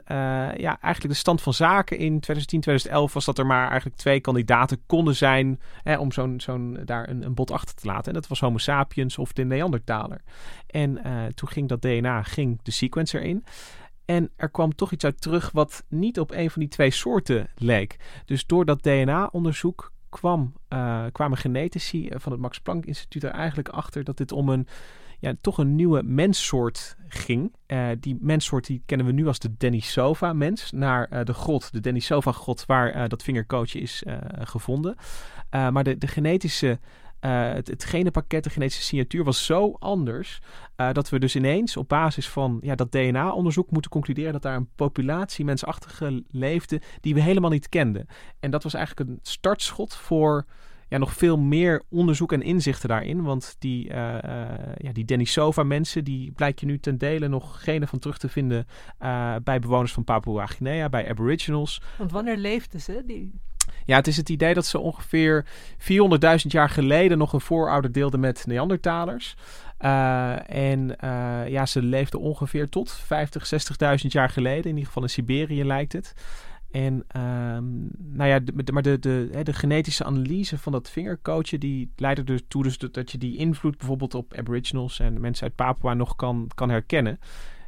ja, 0.58 0.82
eigenlijk 0.82 1.14
de 1.14 1.20
stand 1.20 1.41
van 1.41 1.53
zaken 1.53 1.97
in 1.97 2.20
2010, 2.20 2.62
2011 2.62 3.14
was 3.14 3.26
dat 3.26 3.38
er 3.38 3.45
maar 3.45 3.68
eigenlijk 3.68 3.99
twee 3.99 4.20
kandidaten 4.20 4.80
konden 4.86 5.16
zijn 5.16 5.60
hè, 5.84 5.97
om 5.97 6.12
zo'n, 6.12 6.41
zo'n, 6.41 6.80
daar 6.86 7.10
een, 7.10 7.24
een 7.24 7.34
bot 7.34 7.51
achter 7.51 7.76
te 7.76 7.88
laten. 7.88 8.08
En 8.08 8.14
dat 8.14 8.28
was 8.28 8.39
Homo 8.39 8.58
sapiens 8.58 9.18
of 9.18 9.34
de 9.34 9.43
Neandertaler. 9.43 10.22
En 10.68 11.01
toen 11.34 11.49
ging 11.49 11.70
dat 11.70 11.82
DNA, 11.82 12.24
ging 12.24 12.60
de 12.64 12.72
sequencer 12.72 13.22
in. 13.22 13.45
En 14.06 14.32
er 14.36 14.49
kwam 14.49 14.76
toch 14.76 14.91
iets 14.91 15.03
uit 15.03 15.22
terug 15.22 15.51
wat 15.51 15.84
niet 15.88 16.20
op 16.20 16.32
een 16.32 16.49
van 16.49 16.62
die 16.62 16.70
twee 16.70 16.91
soorten 16.91 17.49
leek. 17.56 17.97
Dus 18.26 18.45
door 18.45 18.66
dat 18.66 18.84
DNA-onderzoek 18.84 19.91
kwam, 20.10 20.53
uh, 20.70 21.06
kwamen 21.12 21.38
genetici 21.38 22.10
van 22.14 22.32
het 22.32 22.41
Max 22.41 22.60
Planck 22.60 22.86
Instituut 22.86 23.24
er 23.24 23.30
eigenlijk 23.30 23.70
achter 23.70 24.03
dat 24.03 24.18
dit 24.18 24.32
om 24.32 24.49
een 24.49 24.68
ja, 25.20 25.34
toch 25.41 25.58
een 25.58 25.76
nieuwe 25.76 26.03
menssoort 26.03 26.97
ging. 27.08 27.53
Uh, 27.68 27.88
die 27.99 28.18
menssoort 28.20 28.66
die 28.66 28.82
kennen 28.86 29.08
we 29.08 29.14
nu 29.14 29.28
als 29.28 29.39
de 29.39 29.56
Denisova-mens. 29.58 30.72
Naar 30.72 31.26
de 31.26 31.34
grot, 31.34 31.72
de 31.72 31.80
Denisova-grot, 31.80 32.66
waar 32.66 33.10
dat 33.10 33.24
vingerkootje 33.24 33.80
is 33.80 34.03
gevonden. 34.39 34.95
maar 35.49 35.84
de, 35.84 35.97
de 35.97 36.08
genetische 36.08 36.80
uh, 37.26 37.54
het, 37.54 37.68
het 37.68 38.44
de 38.44 38.50
genetische 38.50 38.84
signatuur 38.84 39.24
was 39.24 39.46
zo 39.46 39.76
anders. 39.80 40.42
Uh, 40.78 40.92
dat 40.92 41.10
we 41.10 41.20
dus 41.20 41.36
ineens 41.36 41.78
op 41.78 41.90
basis 41.90 42.30
van 42.30 42.58
ja, 42.62 42.76
dat 42.76 42.92
DNA-onderzoek 42.92 43.72
moeten 43.72 43.92
concluderen 43.92 44.34
dat 44.34 44.42
daar 44.42 44.56
een 44.56 44.70
populatie 44.76 45.46
mensachtige 45.46 46.24
leefde 46.28 46.82
die 47.02 47.14
we 47.14 47.22
helemaal 47.22 47.50
niet 47.50 47.70
kenden. 47.70 48.08
En 48.40 48.52
dat 48.52 48.64
was 48.64 48.74
eigenlijk 48.74 49.10
een 49.10 49.20
startschot 49.22 49.96
voor 49.96 50.46
ja, 50.88 50.98
nog 50.98 51.14
veel 51.14 51.38
meer 51.38 51.84
onderzoek 51.90 52.32
en 52.32 52.42
inzichten 52.42 52.90
daarin. 52.90 53.24
Want 53.24 53.56
die, 53.60 53.90
uh, 53.90 53.94
ja, 54.78 54.92
die 54.92 55.06
Denisova-mensen, 55.06 56.04
die 56.04 56.32
blijkt 56.32 56.60
je 56.60 56.66
nu 56.66 56.80
ten 56.80 56.98
dele 56.98 57.28
nog 57.28 57.64
genen 57.64 57.88
van 57.88 58.00
terug 58.00 58.18
te 58.18 58.30
vinden 58.30 58.68
bij 59.44 59.60
bewoners 59.60 59.94
van 59.94 60.04
Papua-Guinea, 60.04 60.90
bij 60.90 61.10
Aboriginals. 61.10 61.82
Want 61.98 62.12
wanneer 62.12 62.38
leefden 62.38 62.82
ze? 62.82 63.04
Die 63.06 63.34
ja, 63.86 63.96
het 63.96 64.08
is 64.08 64.18
het 64.18 64.30
idee 64.30 64.54
dat 64.54 64.66
ze 64.66 64.80
ongeveer 64.80 65.46
400.000 65.80 65.88
jaar 66.48 66.70
geleden 66.70 67.18
nog 67.18 67.34
een 67.34 67.42
voorouder 67.42 67.92
deelden 67.92 68.20
met 68.20 68.46
Neandertalers. 68.46 69.36
Uh, 69.82 70.50
en 70.50 70.96
uh, 71.04 71.48
ja, 71.48 71.66
ze 71.66 71.82
leefden 71.82 72.20
ongeveer 72.20 72.70
tot 72.70 72.92
50, 72.92 73.52
60.000 74.02 74.08
jaar 74.08 74.30
geleden. 74.30 74.64
In 74.64 74.70
ieder 74.70 74.86
geval 74.86 75.04
in 75.04 75.10
Siberië 75.10 75.66
lijkt 75.66 75.94
het. 75.94 76.14
En 76.72 76.94
um, 76.94 77.90
nou 77.98 78.30
ja, 78.30 78.40
maar 78.72 78.84
de, 78.84 79.00
de, 79.00 79.40
de, 79.44 79.54
genetische 79.54 80.04
analyse 80.04 80.58
van 80.58 80.72
dat 80.72 80.90
vingercoachen, 80.90 81.60
die 81.60 81.92
leidde 81.96 82.34
ertoe 82.34 82.64
dus 82.64 82.78
dat 82.78 83.12
je 83.12 83.18
die 83.18 83.38
invloed 83.38 83.78
bijvoorbeeld 83.78 84.14
op 84.14 84.34
aboriginals 84.34 85.00
en 85.00 85.22
mensen 85.22 85.44
uit 85.44 85.56
Papua 85.56 85.94
nog 85.94 86.16
kan, 86.16 86.50
kan 86.56 86.70
herkennen. 86.70 87.20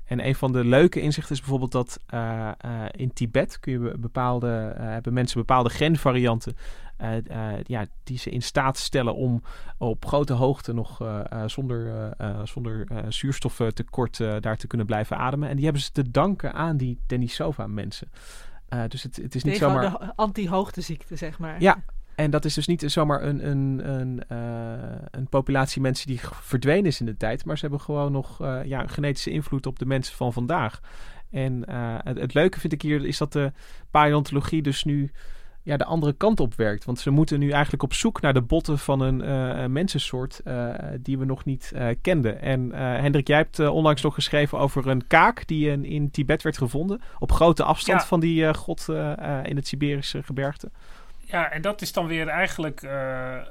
En 0.08 0.28
een 0.28 0.36
van 0.36 0.52
de 0.52 0.66
leuke 0.66 1.02
inzichten 1.02 1.34
is 1.34 1.40
bijvoorbeeld 1.40 1.72
dat 1.72 2.00
uh, 2.14 2.52
uh, 2.66 2.86
in 2.92 3.14
Tibet 3.14 3.60
kun 3.60 3.72
je 3.72 3.98
bepaalde, 3.98 4.76
uh, 4.78 4.84
hebben 4.84 5.14
mensen 5.14 5.40
bepaalde 5.40 5.70
genvarianten 5.70 6.56
ja, 7.64 7.86
die 8.04 8.18
ze 8.18 8.30
in 8.30 8.42
staat 8.42 8.78
stellen 8.78 9.16
om 9.16 9.44
op 9.78 10.06
grote 10.06 10.34
hoogte 10.34 10.74
nog 10.74 11.02
zonder, 11.46 12.14
zonder 12.44 12.88
zuurstoftekort 13.08 14.18
daar 14.18 14.58
te 14.58 14.68
kunnen 14.68 14.88
blijven 14.88 15.18
ademen. 15.18 15.50
En 15.50 15.56
die 15.56 15.64
hebben 15.64 15.82
ze 15.82 15.92
te 15.92 16.12
danken 16.12 16.54
aan 16.54 16.78
die 16.78 17.00
Denisova 17.08 17.68
mensen. 17.68 18.10
dus 18.88 19.04
het, 19.04 19.16
het 19.16 19.36
is 19.36 19.44
niet 19.44 19.54
Tegen 19.54 19.70
zomaar... 19.70 19.92
de 19.92 20.16
anti-hoogteziekte, 20.16 21.16
zeg 21.16 21.40
maar. 21.40 21.62
Ja, 21.62 21.84
En 22.18 22.32
dat 22.32 22.46
is 22.46 22.54
dus 22.54 22.68
niet 22.68 22.84
zomaar 22.86 23.24
een, 23.24 23.50
een, 23.50 23.90
een, 23.90 24.22
uh, 24.32 24.38
een 25.12 25.28
populatie 25.28 25.82
mensen 25.82 26.08
die 26.08 26.20
verdwenen 26.42 26.86
is 26.86 27.00
in 27.00 27.06
de 27.06 27.18
tijd. 27.18 27.46
Maar 27.46 27.56
ze 27.56 27.62
hebben 27.62 27.82
gewoon 27.82 28.12
nog 28.12 28.42
uh, 28.42 28.60
ja, 28.64 28.82
een 28.82 28.90
genetische 28.90 29.30
invloed 29.30 29.66
op 29.66 29.80
de 29.80 29.86
mensen 29.86 30.16
van 30.16 30.34
vandaag. 30.34 30.82
En 31.32 31.64
uh, 31.70 31.96
het, 32.04 32.20
het, 32.20 32.34
leuke 32.34 32.60
vind 32.60 32.74
ik 32.74 32.82
hier 32.82 33.06
is 33.06 33.18
dat 33.18 33.34
de 33.34 33.52
paleontologie 33.92 34.62
dus 34.62 34.84
nu 34.84 35.12
ja, 35.64 35.78
de 35.78 35.86
andere 35.86 36.14
kant 36.14 36.40
op 36.40 36.56
werkt. 36.56 36.86
Want 36.86 37.00
ze 37.00 37.10
moeten 37.10 37.40
nu 37.40 37.50
eigenlijk 37.50 37.84
op 37.84 37.94
zoek 37.94 38.22
naar 38.22 38.34
de 38.34 38.42
botten 38.42 38.80
van 38.80 39.00
een 39.00 39.72
mensensoort 39.72 40.42
die 41.02 41.18
we 41.18 41.26
nog 41.26 41.46
niet 41.46 41.74
kenden. 42.02 42.42
En 42.42 42.72
Hendrik, 42.76 43.28
jij 43.28 43.38
hebt 43.38 43.60
onlangs 43.60 44.02
nog 44.02 44.14
geschreven 44.14 44.60
over 44.60 44.88
een 44.88 45.08
kaak 45.08 45.48
die 45.48 45.70
in, 45.70 45.86
in 45.86 46.12
Tibet 46.12 46.42
werd 46.42 46.58
gevonden. 46.58 47.02
Op 47.20 47.32
grote 47.32 47.64
afstand 47.64 48.02
ja. 48.02 48.08
van 48.08 48.20
die 48.20 48.54
god 48.54 48.88
in 49.44 49.56
het 49.56 49.68
Siberische 49.68 50.24
gebergte. 50.24 50.72
Ja, 51.30 51.52
en 51.52 51.62
dat 51.62 51.82
is 51.82 51.94
dan 51.94 52.08
weer 52.08 52.28
eigenlijk 52.28 52.82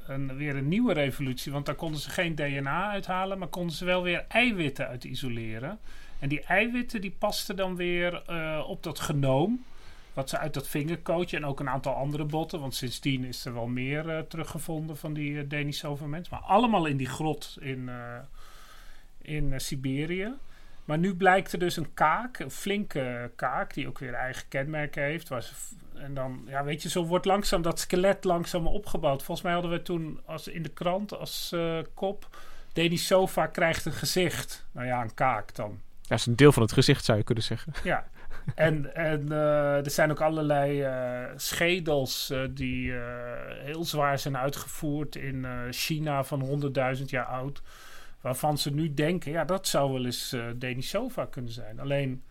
een, 0.07 0.37
weer 0.37 0.57
een 0.57 0.69
nieuwe 0.69 0.93
revolutie. 0.93 1.53
Want 1.53 1.67
daar 1.67 1.75
konden 1.75 2.01
ze 2.01 2.11
geen 2.11 2.35
DNA 2.35 2.91
uithalen, 2.91 3.39
maar 3.39 3.49
konden 3.49 3.77
ze 3.77 3.85
wel 3.85 4.03
weer 4.03 4.25
eiwitten 4.29 4.89
uit 4.89 5.05
isoleren. 5.05 5.79
En 6.19 6.29
die 6.29 6.41
eiwitten 6.41 7.01
die 7.01 7.15
pasten 7.19 7.57
dan 7.57 7.77
weer 7.77 8.23
op 8.67 8.83
dat 8.83 9.01
genoom 9.01 9.65
wat 10.17 10.31
ze 10.31 10.39
uit 10.39 10.55
dat 10.55 10.69
vingercoach 10.69 11.33
en 11.33 11.47
ook 11.47 11.61
een 11.61 11.69
aantal 11.69 11.95
andere 11.95 12.25
botten, 12.25 12.61
want 12.61 12.75
sindsdien 12.75 13.25
is 13.25 13.45
er 13.45 13.55
wel 13.55 13.67
meer 13.67 14.07
uh, 14.07 14.19
teruggevonden 14.19 14.97
van 14.97 15.13
die 15.13 15.31
uh, 15.31 15.49
Denisova-mens. 15.49 16.29
Maar 16.29 16.41
allemaal 16.41 16.87
in 16.87 16.97
die 16.97 17.09
grot 17.09 17.57
in, 17.61 17.91
in 19.23 19.61
Siberië. 19.61 20.33
Maar 20.87 20.99
nu 20.99 21.15
blijkt 21.15 21.53
er 21.53 21.59
dus 21.59 21.77
een 21.77 21.95
kaak, 21.95 22.39
een 22.39 22.51
flinke 22.51 23.31
kaak, 23.37 23.75
die 23.75 23.89
ook 23.89 23.99
weer 23.99 24.15
eigen 24.15 24.49
kenmerken 24.49 25.03
heeft. 25.03 25.29
Waar 25.29 25.43
ze, 25.43 25.53
en 25.95 26.15
dan, 26.15 26.43
ja, 26.47 26.65
weet 26.65 26.83
je, 26.83 26.89
zo 26.89 27.05
wordt 27.05 27.25
langzaam 27.25 27.63
dat 27.63 27.81
skelet 27.81 28.25
langzaam 28.25 28.67
opgebouwd. 28.67 29.23
Volgens 29.23 29.47
mij 29.47 29.53
hadden 29.53 29.71
we 29.71 29.83
toen 29.83 30.21
als, 30.25 30.49
in 30.49 30.63
de 30.63 30.69
krant 30.69 31.19
als 31.19 31.55
kop: 31.95 32.37
Denisova 32.73 33.47
krijgt 33.47 33.85
een 33.85 33.93
gezicht. 33.93 34.67
Nou 34.73 34.87
ja, 34.87 35.03
een 35.03 35.15
kaak 35.15 35.55
dan. 35.55 35.71
Ja, 35.71 36.09
dat 36.09 36.19
is 36.19 36.27
een 36.27 36.37
deel 36.37 36.53
van 36.53 36.63
het 36.63 36.73
gezicht, 36.73 37.05
zou 37.05 37.19
je 37.19 37.25
kunnen 37.25 37.45
zeggen. 37.45 37.73
Ja, 37.85 38.09
en, 38.55 38.95
en 38.95 39.27
uh, 39.29 39.85
er 39.85 39.91
zijn 39.91 40.11
ook 40.11 40.21
allerlei 40.21 40.83
uh, 40.83 41.31
schedels 41.37 42.33
die 42.51 42.93
heel 43.49 43.85
zwaar 43.85 44.19
zijn 44.19 44.37
uitgevoerd 44.37 45.17
in 45.17 45.47
China 45.71 46.25
van 46.25 46.71
100.000 46.97 47.05
jaar 47.05 47.25
oud. 47.25 47.63
Waarvan 48.21 48.59
ze 48.59 48.71
nu 48.71 48.95
denken, 48.95 49.33
ja, 49.33 49.45
dat 49.45 49.67
zou 49.67 49.93
wel 49.93 50.05
eens 50.05 50.37
Denisova 50.57 51.25
kunnen 51.25 51.53
zijn. 51.53 51.81
Alleen, 51.81 52.23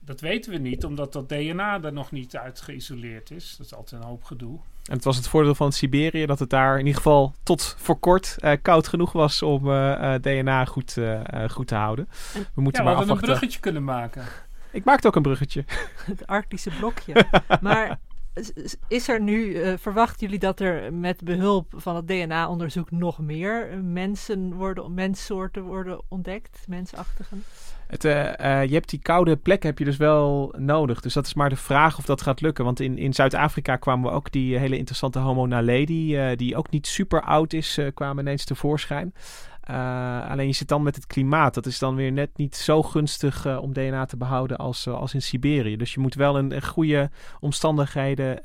dat 0.00 0.20
weten 0.20 0.52
we 0.52 0.58
niet, 0.58 0.84
omdat 0.84 1.12
dat 1.12 1.28
DNA 1.28 1.82
er 1.82 1.92
nog 1.92 2.10
niet 2.10 2.36
uit 2.36 2.60
geïsoleerd 2.60 3.30
is. 3.30 3.56
Dat 3.56 3.66
is 3.66 3.74
altijd 3.74 4.02
een 4.02 4.08
hoop 4.08 4.24
gedoe. 4.24 4.58
En 4.84 4.94
het 4.94 5.04
was 5.04 5.16
het 5.16 5.28
voordeel 5.28 5.54
van 5.54 5.72
Siberië 5.72 6.26
dat 6.26 6.38
het 6.38 6.50
daar 6.50 6.72
in 6.72 6.86
ieder 6.86 6.96
geval 6.96 7.34
tot 7.42 7.74
voor 7.78 7.98
kort 7.98 8.36
koud 8.62 8.88
genoeg 8.88 9.12
was 9.12 9.42
om 9.42 9.62
DNA 10.20 10.64
goed, 10.64 10.96
goed 11.50 11.66
te 11.66 11.74
houden. 11.74 12.08
We 12.54 12.60
moeten 12.60 12.84
ja, 12.84 12.94
maar 12.94 13.06
we 13.06 13.12
een 13.12 13.18
bruggetje 13.18 13.60
kunnen 13.60 13.84
maken. 13.84 14.24
Ik 14.76 14.84
maakte 14.84 15.06
ook 15.06 15.16
een 15.16 15.22
bruggetje. 15.22 15.64
Het 16.10 16.26
Arctische 16.26 16.70
blokje. 16.70 17.26
maar 17.60 17.98
is 18.88 19.08
er 19.08 19.20
nu, 19.20 19.44
uh, 19.44 19.72
verwachten 19.78 20.20
jullie 20.20 20.38
dat 20.38 20.60
er 20.60 20.94
met 20.94 21.24
behulp 21.24 21.72
van 21.76 21.96
het 21.96 22.08
DNA-onderzoek 22.08 22.90
nog 22.90 23.18
meer 23.18 23.78
mensen 23.82 24.54
worden, 24.54 24.94
menssoorten 24.94 25.62
worden 25.62 26.00
ontdekt, 26.08 26.64
mensachtigen? 26.68 27.44
Het, 27.86 28.04
uh, 28.04 28.12
je 28.64 28.74
hebt 28.74 28.90
die 28.90 29.00
koude 29.02 29.36
plekken 29.36 29.68
heb 29.68 29.78
je 29.78 29.84
dus 29.84 29.96
wel 29.96 30.54
nodig. 30.58 31.00
Dus 31.00 31.14
dat 31.14 31.26
is 31.26 31.34
maar 31.34 31.48
de 31.48 31.56
vraag 31.56 31.98
of 31.98 32.04
dat 32.04 32.22
gaat 32.22 32.40
lukken. 32.40 32.64
Want 32.64 32.80
in, 32.80 32.98
in 32.98 33.14
Zuid-Afrika 33.14 33.76
kwamen 33.76 34.10
we 34.10 34.16
ook 34.16 34.32
die 34.32 34.58
hele 34.58 34.76
interessante 34.76 35.18
Homo 35.18 35.46
naledi, 35.46 36.34
die 36.36 36.56
ook 36.56 36.70
niet 36.70 36.86
super 36.86 37.22
oud 37.22 37.52
is, 37.52 37.80
kwamen 37.94 38.24
ineens 38.24 38.44
tevoorschijn. 38.44 39.14
Uh, 39.70 40.30
alleen 40.30 40.46
je 40.46 40.52
zit 40.52 40.68
dan 40.68 40.82
met 40.82 40.94
het 40.94 41.06
klimaat. 41.06 41.54
Dat 41.54 41.66
is 41.66 41.78
dan 41.78 41.94
weer 41.94 42.12
net 42.12 42.36
niet 42.36 42.56
zo 42.56 42.82
gunstig 42.82 43.46
uh, 43.46 43.62
om 43.62 43.72
DNA 43.72 44.04
te 44.04 44.16
behouden 44.16 44.56
als, 44.56 44.86
uh, 44.86 44.94
als 44.94 45.14
in 45.14 45.22
Siberië. 45.22 45.76
Dus 45.76 45.94
je 45.94 46.00
moet 46.00 46.14
wel 46.14 46.38
een, 46.38 46.52
een 46.52 46.64
goede 46.64 47.10
omstandigheden 47.40 48.38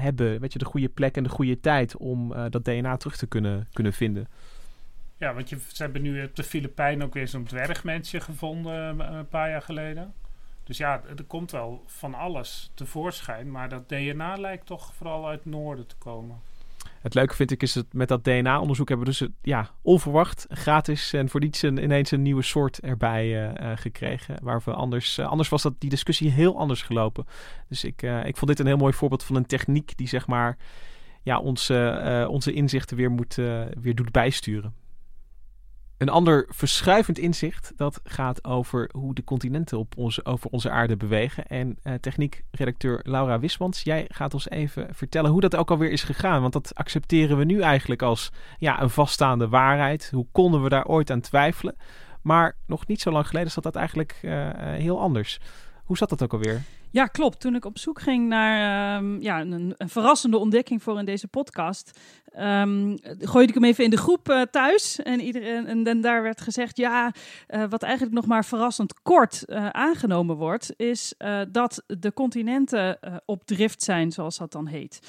hebben. 0.00 0.40
Weet 0.40 0.52
je, 0.52 0.58
de 0.58 0.64
goede 0.64 0.88
plek 0.88 1.16
en 1.16 1.22
de 1.22 1.28
goede 1.28 1.60
tijd 1.60 1.96
om 1.96 2.34
dat 2.50 2.64
DNA 2.64 2.96
terug 2.96 3.16
te 3.16 3.26
kunnen, 3.26 3.68
kunnen 3.72 3.92
vinden. 3.92 4.28
Ja, 5.16 5.34
want 5.34 5.48
je, 5.48 5.58
ze 5.72 5.82
hebben 5.82 6.02
nu 6.02 6.24
op 6.24 6.36
de 6.36 6.42
Filipijnen 6.42 7.06
ook 7.06 7.14
weer 7.14 7.28
zo'n 7.28 7.44
dwergmensje 7.44 8.20
gevonden 8.20 9.00
een 9.14 9.28
paar 9.28 9.50
jaar 9.50 9.62
geleden. 9.62 10.14
Dus 10.64 10.78
ja, 10.78 11.02
er 11.16 11.24
komt 11.24 11.50
wel 11.50 11.82
van 11.86 12.14
alles 12.14 12.70
tevoorschijn. 12.74 13.50
Maar 13.50 13.68
dat 13.68 13.88
DNA 13.88 14.36
lijkt 14.36 14.66
toch 14.66 14.94
vooral 14.94 15.28
uit 15.28 15.38
het 15.38 15.52
noorden 15.52 15.86
te 15.86 15.96
komen. 15.96 16.40
Het 17.00 17.14
leuke 17.14 17.34
vind 17.34 17.50
ik 17.50 17.62
is 17.62 17.72
dat 17.72 17.86
met 17.92 18.08
dat 18.08 18.24
DNA-onderzoek 18.24 18.88
hebben 18.88 19.06
we 19.06 19.12
dus 19.12 19.28
ja, 19.42 19.70
onverwacht, 19.82 20.46
gratis 20.48 21.12
en 21.12 21.28
voor 21.28 21.40
niets 21.40 21.62
een, 21.62 21.82
ineens 21.82 22.10
een 22.10 22.22
nieuwe 22.22 22.42
soort 22.42 22.80
erbij 22.80 23.52
uh, 23.60 23.72
gekregen. 23.74 24.36
Waar 24.42 24.62
we 24.64 24.72
anders, 24.72 25.18
anders 25.18 25.48
was 25.48 25.62
dat 25.62 25.74
die 25.78 25.90
discussie 25.90 26.30
heel 26.30 26.58
anders 26.58 26.82
gelopen. 26.82 27.26
Dus 27.68 27.84
ik, 27.84 28.02
ik 28.02 28.36
vond 28.36 28.50
dit 28.50 28.58
een 28.58 28.66
heel 28.66 28.76
mooi 28.76 28.92
voorbeeld 28.92 29.24
van 29.24 29.36
een 29.36 29.46
techniek 29.46 29.96
die 29.96 30.08
zeg 30.08 30.26
maar 30.26 30.56
ja, 31.22 31.38
onze, 31.38 32.26
onze 32.30 32.52
inzichten 32.52 32.96
weer, 32.96 33.10
moet, 33.10 33.34
weer 33.80 33.94
doet 33.94 34.10
bijsturen. 34.10 34.74
Een 36.00 36.08
ander 36.08 36.46
verschuivend 36.48 37.18
inzicht 37.18 37.72
dat 37.76 38.00
gaat 38.04 38.44
over 38.44 38.90
hoe 38.92 39.14
de 39.14 39.24
continenten 39.24 39.78
op 39.78 39.96
onze, 39.96 40.24
over 40.24 40.50
onze 40.50 40.70
aarde 40.70 40.96
bewegen. 40.96 41.46
En 41.46 41.78
uh, 41.82 41.94
techniekredacteur 41.94 43.00
Laura 43.02 43.38
Wismans, 43.38 43.82
jij 43.82 44.04
gaat 44.08 44.34
ons 44.34 44.50
even 44.50 44.88
vertellen 44.94 45.30
hoe 45.30 45.40
dat 45.40 45.56
ook 45.56 45.70
alweer 45.70 45.90
is 45.90 46.02
gegaan. 46.02 46.40
Want 46.40 46.52
dat 46.52 46.74
accepteren 46.74 47.36
we 47.36 47.44
nu 47.44 47.60
eigenlijk 47.60 48.02
als 48.02 48.32
ja, 48.58 48.82
een 48.82 48.90
vaststaande 48.90 49.48
waarheid. 49.48 50.10
Hoe 50.10 50.26
konden 50.32 50.62
we 50.62 50.68
daar 50.68 50.86
ooit 50.86 51.10
aan 51.10 51.20
twijfelen? 51.20 51.76
Maar 52.22 52.56
nog 52.66 52.86
niet 52.86 53.00
zo 53.00 53.10
lang 53.10 53.26
geleden 53.26 53.50
zat 53.50 53.64
dat 53.64 53.76
eigenlijk 53.76 54.18
uh, 54.22 54.50
heel 54.58 55.00
anders. 55.00 55.40
Hoe 55.90 55.98
zat 55.98 56.08
dat 56.08 56.22
ook 56.22 56.32
alweer? 56.32 56.62
Ja, 56.90 57.06
klopt. 57.06 57.40
Toen 57.40 57.54
ik 57.54 57.64
op 57.64 57.78
zoek 57.78 58.00
ging 58.00 58.28
naar 58.28 59.02
uh, 59.02 59.22
ja, 59.22 59.40
een, 59.40 59.74
een, 59.76 59.88
verrassende 59.88 60.36
ontdekking 60.36 60.82
voor 60.82 60.98
in 60.98 61.04
deze 61.04 61.28
podcast, 61.28 62.00
um, 62.38 62.96
gooide 63.18 63.48
ik 63.48 63.54
hem 63.54 63.64
even 63.64 63.84
in 63.84 63.90
de 63.90 63.96
groep 63.96 64.28
uh, 64.28 64.42
thuis. 64.42 65.02
En, 65.02 65.20
iedereen, 65.20 65.66
en, 65.66 65.86
en, 65.86 66.00
daar 66.00 66.22
werd 66.22 66.40
gezegd, 66.40 66.76
ja, 66.76 67.12
uh, 67.48 67.64
wat 67.68 67.82
eigenlijk 67.82 68.14
nog 68.14 68.26
maar 68.26 68.44
verrassend 68.44 69.02
kort 69.02 69.42
uh, 69.46 69.68
aangenomen 69.68 70.36
wordt, 70.36 70.72
is 70.76 71.14
dat 71.48 71.82
de 71.86 72.12
continenten 72.12 72.98
op 73.24 73.44
drift 73.44 73.82
zijn, 73.82 74.12
zoals 74.12 74.38
dat 74.38 74.52
dan 74.52 74.66
heet. 74.66 75.00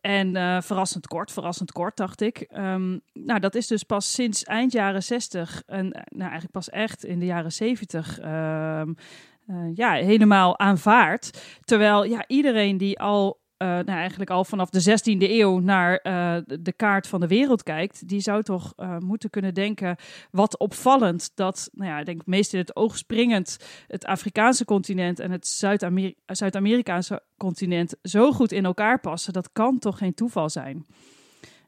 En 0.00 0.62
verrassend 0.62 1.06
kort, 1.06 1.32
verrassend 1.32 1.72
kort, 1.72 1.96
dacht 1.96 2.20
ik. 2.20 2.46
Um, 2.56 3.00
nou, 3.12 3.40
dat 3.40 3.54
is 3.54 3.66
dus 3.66 3.82
pas 3.82 4.12
sinds 4.12 4.44
eind 4.44 4.72
jaren 4.72 5.02
60 5.02 5.62
en 5.66 5.88
nou, 5.88 6.20
eigenlijk 6.20 6.52
pas 6.52 6.70
echt 6.70 7.04
in 7.04 7.18
de 7.18 7.26
jaren 7.26 7.52
70 7.52 8.18
uh, 9.52 9.70
ja, 9.74 9.92
helemaal 9.92 10.58
aanvaard. 10.58 11.42
Terwijl 11.60 12.04
ja, 12.04 12.24
iedereen 12.26 12.76
die 12.76 13.00
al 13.00 13.40
uh, 13.58 13.68
nou, 13.68 13.84
eigenlijk 13.90 14.30
al 14.30 14.44
vanaf 14.44 14.70
de 14.70 14.90
16e 14.90 15.30
eeuw 15.30 15.58
naar 15.58 16.00
uh, 16.02 16.36
de 16.60 16.72
kaart 16.72 17.06
van 17.06 17.20
de 17.20 17.26
wereld 17.26 17.62
kijkt, 17.62 18.08
die 18.08 18.20
zou 18.20 18.42
toch 18.42 18.72
moeten 18.98 19.30
kunnen 19.30 19.54
denken: 19.54 19.96
wat 20.30 20.58
opvallend 20.58 21.30
dat, 21.34 21.70
nou 21.72 21.90
ja, 21.90 21.98
ik 21.98 22.06
denk 22.06 22.26
meest 22.26 22.52
in 22.52 22.58
het 22.58 22.76
oog 22.76 22.96
springend, 22.96 23.58
het 23.86 24.04
Afrikaanse 24.04 24.64
continent 24.64 25.18
en 25.18 25.30
het 25.30 25.46
Zuid-Amerikaanse 26.24 27.22
continent 27.36 27.96
zo 28.02 28.32
goed 28.32 28.52
in 28.52 28.64
elkaar 28.64 29.00
passen. 29.00 29.32
Dat 29.32 29.52
kan 29.52 29.78
toch 29.78 29.98
geen 29.98 30.14
toeval 30.14 30.50
zijn? 30.50 30.86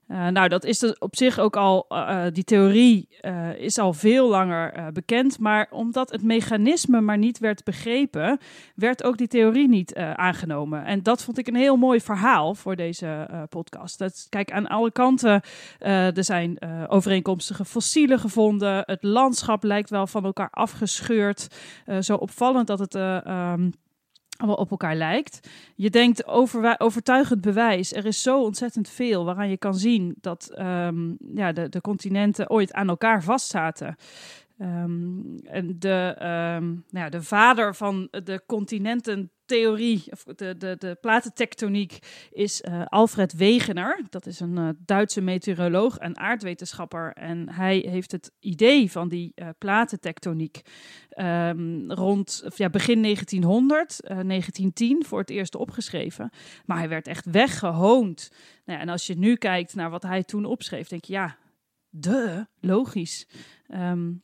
Uh, 0.08 0.26
nou, 0.26 0.48
dat 0.48 0.64
is 0.64 0.78
dus 0.78 0.98
op 0.98 1.16
zich 1.16 1.38
ook 1.38 1.56
al, 1.56 1.86
uh, 1.88 2.24
die 2.32 2.44
theorie 2.44 3.08
is 3.56 3.78
al 3.78 3.92
veel 3.92 4.28
langer 4.28 4.92
bekend, 4.92 5.38
maar 5.38 5.66
omdat 5.70 6.10
het 6.10 6.22
mechanisme 6.22 7.00
maar 7.00 7.18
niet 7.18 7.38
werd 7.38 7.64
begrepen, 7.64 8.38
werd 8.74 9.04
ook 9.04 9.16
die 9.16 9.26
theorie 9.26 9.68
niet 9.68 9.94
aangenomen. 9.96 10.84
En 10.84 11.02
dat 11.02 11.22
vond 11.22 11.38
ik 11.38 11.48
een 11.48 11.54
heel 11.54 11.76
mooi 11.76 12.00
verhaal 12.00 12.54
voor 12.54 12.76
deze 12.76 13.28
podcast. 13.48 13.98
Dat, 13.98 14.26
kijk, 14.28 14.52
aan 14.52 14.66
alle 14.66 14.92
kanten, 14.92 15.42
er 15.78 16.24
zijn 16.24 16.58
overeenkomstige 16.88 17.64
fossielen 17.64 18.18
gevonden, 18.18 18.82
het 18.86 19.02
landschap 19.02 19.62
lijkt 19.62 19.90
wel 19.90 20.06
van 20.06 20.24
elkaar 20.24 20.50
afgescheurd, 20.50 21.48
zo 22.00 22.14
opvallend 22.14 22.66
dat 22.66 22.78
het... 22.78 22.94
Um, 22.94 23.72
allemaal 24.36 24.56
op 24.56 24.70
elkaar 24.70 24.96
lijkt. 24.96 25.48
Je 25.74 25.90
denkt 25.90 26.26
over, 26.26 26.74
overtuigend 26.78 27.40
bewijs. 27.40 27.92
Er 27.92 28.06
is 28.06 28.22
zo 28.22 28.42
ontzettend 28.42 28.88
veel 28.88 29.24
waaraan 29.24 29.48
je 29.48 29.56
kan 29.56 29.74
zien 29.74 30.14
dat 30.20 30.50
um, 30.58 31.16
ja, 31.34 31.52
de, 31.52 31.68
de 31.68 31.80
continenten 31.80 32.50
ooit 32.50 32.72
aan 32.72 32.88
elkaar 32.88 33.22
vastzaten. 33.22 33.96
Um, 34.64 35.38
en 35.44 35.78
de, 35.78 36.16
um, 36.18 36.84
nou 36.90 37.04
ja, 37.04 37.08
de 37.08 37.22
vader 37.22 37.74
van 37.74 38.08
de 38.10 38.42
continententheorie, 38.46 40.04
of 40.10 40.22
de, 40.22 40.56
de, 40.56 40.76
de 40.78 40.96
platentectoniek, 41.00 41.98
is 42.30 42.62
uh, 42.62 42.84
Alfred 42.84 43.32
Wegener. 43.32 44.00
Dat 44.10 44.26
is 44.26 44.40
een 44.40 44.56
uh, 44.56 44.68
Duitse 44.78 45.20
meteoroloog 45.20 45.98
en 45.98 46.18
aardwetenschapper. 46.18 47.12
En 47.12 47.50
hij 47.50 47.76
heeft 47.88 48.12
het 48.12 48.32
idee 48.40 48.90
van 48.90 49.08
die 49.08 49.32
uh, 49.34 49.48
platentectoniek 49.58 50.60
um, 51.18 51.92
rond 51.92 52.44
ja, 52.56 52.70
begin 52.70 53.02
1900, 53.02 54.00
1910, 54.00 55.04
voor 55.04 55.18
het 55.18 55.30
eerst 55.30 55.54
opgeschreven. 55.54 56.30
Maar 56.64 56.78
hij 56.78 56.88
werd 56.88 57.06
echt 57.06 57.30
weggehoond. 57.30 58.30
Nou 58.64 58.78
ja, 58.78 58.84
en 58.84 58.90
als 58.90 59.06
je 59.06 59.18
nu 59.18 59.36
kijkt 59.36 59.74
naar 59.74 59.90
wat 59.90 60.02
hij 60.02 60.22
toen 60.22 60.44
opschreef, 60.44 60.88
denk 60.88 61.04
je 61.04 61.12
ja. 61.12 61.36
De, 61.96 62.46
logisch. 62.60 63.28
Um, 63.68 64.22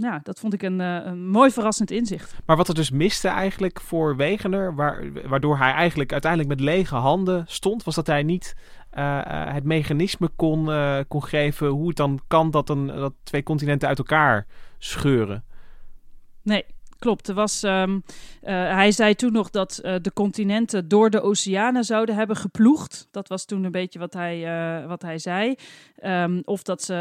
ja, 0.00 0.20
dat 0.22 0.40
vond 0.40 0.52
ik 0.52 0.62
een, 0.62 0.80
uh, 0.80 1.00
een, 1.04 1.28
mooi 1.28 1.50
verrassend 1.50 1.90
inzicht. 1.90 2.34
Maar 2.46 2.56
wat 2.56 2.68
er 2.68 2.74
dus 2.74 2.90
miste 2.90 3.28
eigenlijk 3.28 3.80
voor 3.80 4.16
Wegener, 4.16 4.74
waar, 4.74 5.28
waardoor 5.28 5.58
hij 5.58 5.72
eigenlijk 5.72 6.12
uiteindelijk 6.12 6.50
met 6.50 6.60
lege 6.60 6.94
handen 6.94 7.44
stond, 7.46 7.84
was 7.84 7.94
dat 7.94 8.06
hij 8.06 8.22
niet 8.22 8.54
uh, 8.94 9.02
uh, 9.02 9.52
het 9.52 9.64
mechanisme 9.64 10.28
kon, 10.36 10.70
kon 11.08 11.24
geven 11.24 11.68
hoe 11.68 11.88
het 11.88 11.96
dan 11.96 12.20
kan 12.26 12.50
dat, 12.50 12.68
een, 12.68 12.86
dat 12.86 13.12
twee 13.22 13.42
continenten 13.42 13.88
uit 13.88 13.98
elkaar 13.98 14.46
scheuren. 14.78 15.44
Nee, 16.42 16.64
klopt. 17.00 17.28
Er 17.28 17.34
was, 17.34 17.62
um, 17.62 17.94
uh, 17.94 18.48
hij 18.50 18.92
zei 18.92 19.14
toen 19.14 19.32
nog 19.32 19.50
dat 19.50 19.80
uh, 19.82 19.94
de 20.02 20.12
continenten 20.12 20.88
door 20.88 21.10
de 21.10 21.20
oceanen 21.20 21.84
zouden 21.84 22.14
hebben 22.14 22.36
geploegd. 22.36 23.08
Dat 23.10 23.28
was 23.28 23.44
toen 23.44 23.64
een 23.64 23.70
beetje 23.70 23.98
wat 23.98 24.12
hij, 24.12 24.38
uh, 24.80 24.86
wat 24.86 25.02
hij 25.02 25.18
zei. 25.18 25.54
Um, 26.04 26.42
of 26.44 26.62
dat 26.62 26.82
ze 26.82 26.94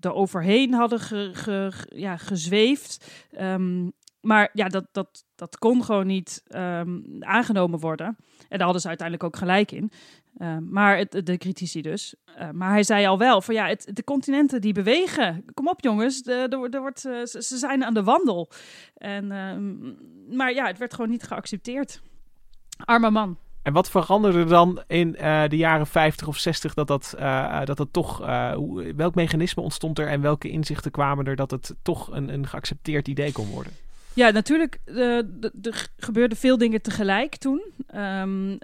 er 0.00 0.12
overheen 0.12 0.72
hadden 0.72 1.00
ge, 1.00 1.72
ja, 1.88 2.16
gezweefd. 2.16 3.06
Um, 3.40 3.92
maar 4.24 4.50
ja, 4.52 4.68
dat, 4.68 4.86
dat, 4.92 5.24
dat 5.34 5.58
kon 5.58 5.84
gewoon 5.84 6.06
niet 6.06 6.42
aangenomen 7.20 7.78
worden. 7.78 8.06
En 8.48 8.48
daar 8.48 8.62
hadden 8.62 8.80
ze 8.80 8.88
uiteindelijk 8.88 9.26
ook 9.26 9.36
gelijk 9.36 9.72
in. 9.72 9.92
Uh, 10.38 10.56
maar 10.70 10.96
het, 10.96 11.20
de 11.24 11.36
critici 11.36 11.82
dus. 11.82 12.14
Uh, 12.38 12.50
maar 12.50 12.70
hij 12.70 12.82
zei 12.82 13.06
al 13.06 13.18
wel 13.18 13.42
van 13.42 13.54
ja, 13.54 13.76
de 13.84 14.04
continenten 14.04 14.60
die 14.60 14.72
bewegen. 14.72 15.44
Kom 15.54 15.68
op 15.68 15.80
jongens, 15.80 16.22
de, 16.22 16.68
wordt, 16.80 17.04
uh, 17.04 17.24
ze, 17.24 17.56
zijn 17.58 17.84
aan 17.84 17.94
de 17.94 18.02
wandel. 18.02 18.50
En, 18.96 19.32
ehm, 19.32 20.36
maar 20.36 20.52
ja, 20.52 20.66
het 20.66 20.78
werd 20.78 20.94
gewoon 20.94 21.10
niet 21.10 21.22
geaccepteerd. 21.22 22.00
Arme 22.76 23.10
man. 23.10 23.38
En 23.62 23.72
wat 23.72 23.90
veranderde 23.90 24.44
dan 24.44 24.82
in 24.86 25.12
de 25.48 25.56
jaren 25.56 25.86
50 25.86 26.28
of 26.28 26.38
60 26.38 26.74
dat 26.74 26.86
dat, 26.86 27.14
dat, 27.64 27.76
dat 27.76 27.88
toch... 27.90 28.18
Welk 28.96 29.14
mechanisme 29.14 29.62
ontstond 29.62 29.98
er 29.98 30.08
en 30.08 30.20
welke 30.20 30.48
inzichten 30.48 30.90
kwamen 30.90 31.26
er 31.26 31.36
dat 31.36 31.50
het 31.50 31.74
toch 31.82 32.12
een, 32.12 32.28
een 32.28 32.46
geaccepteerd 32.46 33.08
idee 33.08 33.32
kon 33.32 33.46
worden? 33.46 33.72
Ja, 34.14 34.30
natuurlijk. 34.30 34.78
Er 35.62 35.88
gebeurden 35.96 36.38
veel 36.38 36.58
dingen 36.58 36.82
tegelijk 36.82 37.36
toen. 37.36 37.62
Um, 37.96 38.58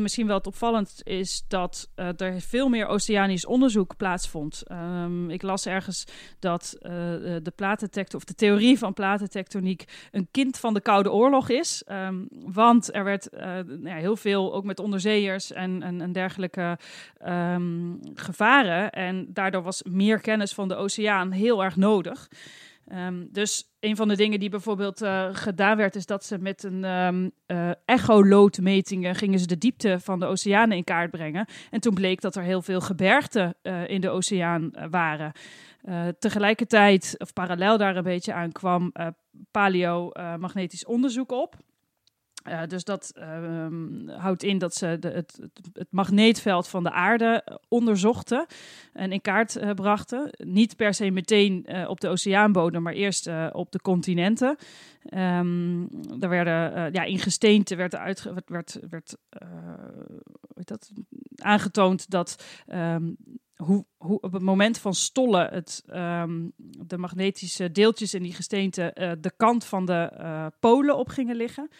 misschien 0.00 0.26
wel 0.26 0.36
het 0.36 0.46
opvallend 0.46 1.00
is 1.02 1.44
dat 1.48 1.90
uh, 1.96 2.20
er 2.20 2.40
veel 2.40 2.68
meer 2.68 2.86
oceanisch 2.86 3.46
onderzoek 3.46 3.96
plaatsvond. 3.96 4.62
Um, 4.72 5.30
ik 5.30 5.42
las 5.42 5.66
ergens 5.66 6.04
dat 6.38 6.76
uh, 6.78 6.90
de 7.42 7.52
platentectoniek 7.56 8.14
of 8.14 8.24
de 8.24 8.34
theorie 8.34 8.78
van 8.78 8.94
platentectoniek 8.94 9.84
een 10.10 10.28
kind 10.30 10.58
van 10.58 10.74
de 10.74 10.80
Koude 10.80 11.12
Oorlog 11.12 11.48
is. 11.48 11.82
Um, 11.90 12.28
want 12.30 12.94
er 12.94 13.04
werd 13.04 13.28
uh, 13.32 13.40
ja, 13.82 13.96
heel 13.96 14.16
veel, 14.16 14.54
ook 14.54 14.64
met 14.64 14.80
onderzeeërs 14.80 15.52
en, 15.52 15.82
en 15.82 16.12
dergelijke 16.12 16.78
gevaren. 18.14 18.90
En 18.90 19.26
daardoor 19.32 19.62
was 19.62 19.82
meer 19.82 20.20
kennis 20.20 20.54
van 20.54 20.68
de 20.68 20.74
oceaan 20.74 21.30
heel 21.30 21.64
erg 21.64 21.76
nodig. 21.76 22.28
Um, 22.92 23.28
dus 23.32 23.74
een 23.80 23.96
van 23.96 24.08
de 24.08 24.16
dingen 24.16 24.40
die 24.40 24.48
bijvoorbeeld 24.48 25.02
uh, 25.02 25.28
gedaan 25.32 25.76
werd, 25.76 25.96
is 25.96 26.06
dat 26.06 26.24
ze 26.24 26.38
met 26.38 26.62
een 26.62 26.84
um, 26.84 27.30
uh, 27.46 27.70
echoloodmetingen 27.84 29.14
gingen 29.14 29.38
ze 29.38 29.46
de 29.46 29.58
diepte 29.58 30.00
van 30.00 30.20
de 30.20 30.26
oceanen 30.26 30.76
in 30.76 30.84
kaart 30.84 31.10
brengen. 31.10 31.46
En 31.70 31.80
toen 31.80 31.94
bleek 31.94 32.20
dat 32.20 32.36
er 32.36 32.42
heel 32.42 32.62
veel 32.62 32.80
gebergten 32.80 33.54
uh, 33.62 33.88
in 33.88 34.00
de 34.00 34.10
oceaan 34.10 34.70
waren. 34.90 35.32
tegelijkertijd, 36.18 37.14
of 37.18 37.32
parallel 37.32 37.78
daar 37.78 37.96
een 37.96 38.02
beetje 38.02 38.32
aan, 38.32 38.52
kwam 38.52 38.92
paleomagnetisch 39.50 40.84
onderzoek 40.84 41.32
op. 41.32 41.56
Uh, 42.48 42.62
dus 42.66 42.84
dat 42.84 43.12
uh, 43.18 43.66
houdt 44.18 44.42
in 44.42 44.58
dat 44.58 44.74
ze 44.74 44.96
de, 45.00 45.08
het, 45.08 45.38
het, 45.72 45.86
magneetveld 45.90 46.68
van 46.68 46.82
de 46.82 46.90
aarde 46.90 47.60
onderzochten 47.68 48.46
en 48.92 49.12
in 49.12 49.20
kaart 49.20 49.56
uh, 49.56 49.70
brachten. 49.70 50.30
Niet 50.36 50.76
per 50.76 50.94
se 50.94 51.10
meteen 51.10 51.66
op 51.88 52.00
de 52.00 52.08
oceaanbodem, 52.08 52.82
maar 52.82 52.92
eerst 52.92 53.30
op 53.52 53.72
de 53.72 53.80
continenten. 53.80 54.56
Um, 55.10 55.88
er 56.20 56.28
werden 56.28 56.92
ja, 56.92 57.02
in 57.02 57.18
gesteente 57.18 57.76
werd, 57.76 57.94
uit, 57.96 58.22
werd, 58.22 58.48
werd, 58.48 58.78
werd 58.90 59.16
weet 60.54 60.68
dat, 60.68 60.90
aangetoond 61.36 62.10
dat 62.10 62.44
um, 62.72 63.16
hoe, 63.54 63.84
hoe, 63.96 64.20
op 64.20 64.32
het 64.32 64.42
moment 64.42 64.78
van 64.78 64.94
stollen 64.94 65.48
het, 65.48 65.82
de 66.86 66.98
magnetische 66.98 67.70
deeltjes 67.70 68.14
in 68.14 68.22
die 68.22 68.34
gesteente 68.34 69.16
de 69.20 69.32
kant 69.36 69.64
van 69.64 69.86
de 69.86 70.10
polen 70.60 70.96
op 70.96 71.08
gingen 71.08 71.36
liggen. 71.36 71.70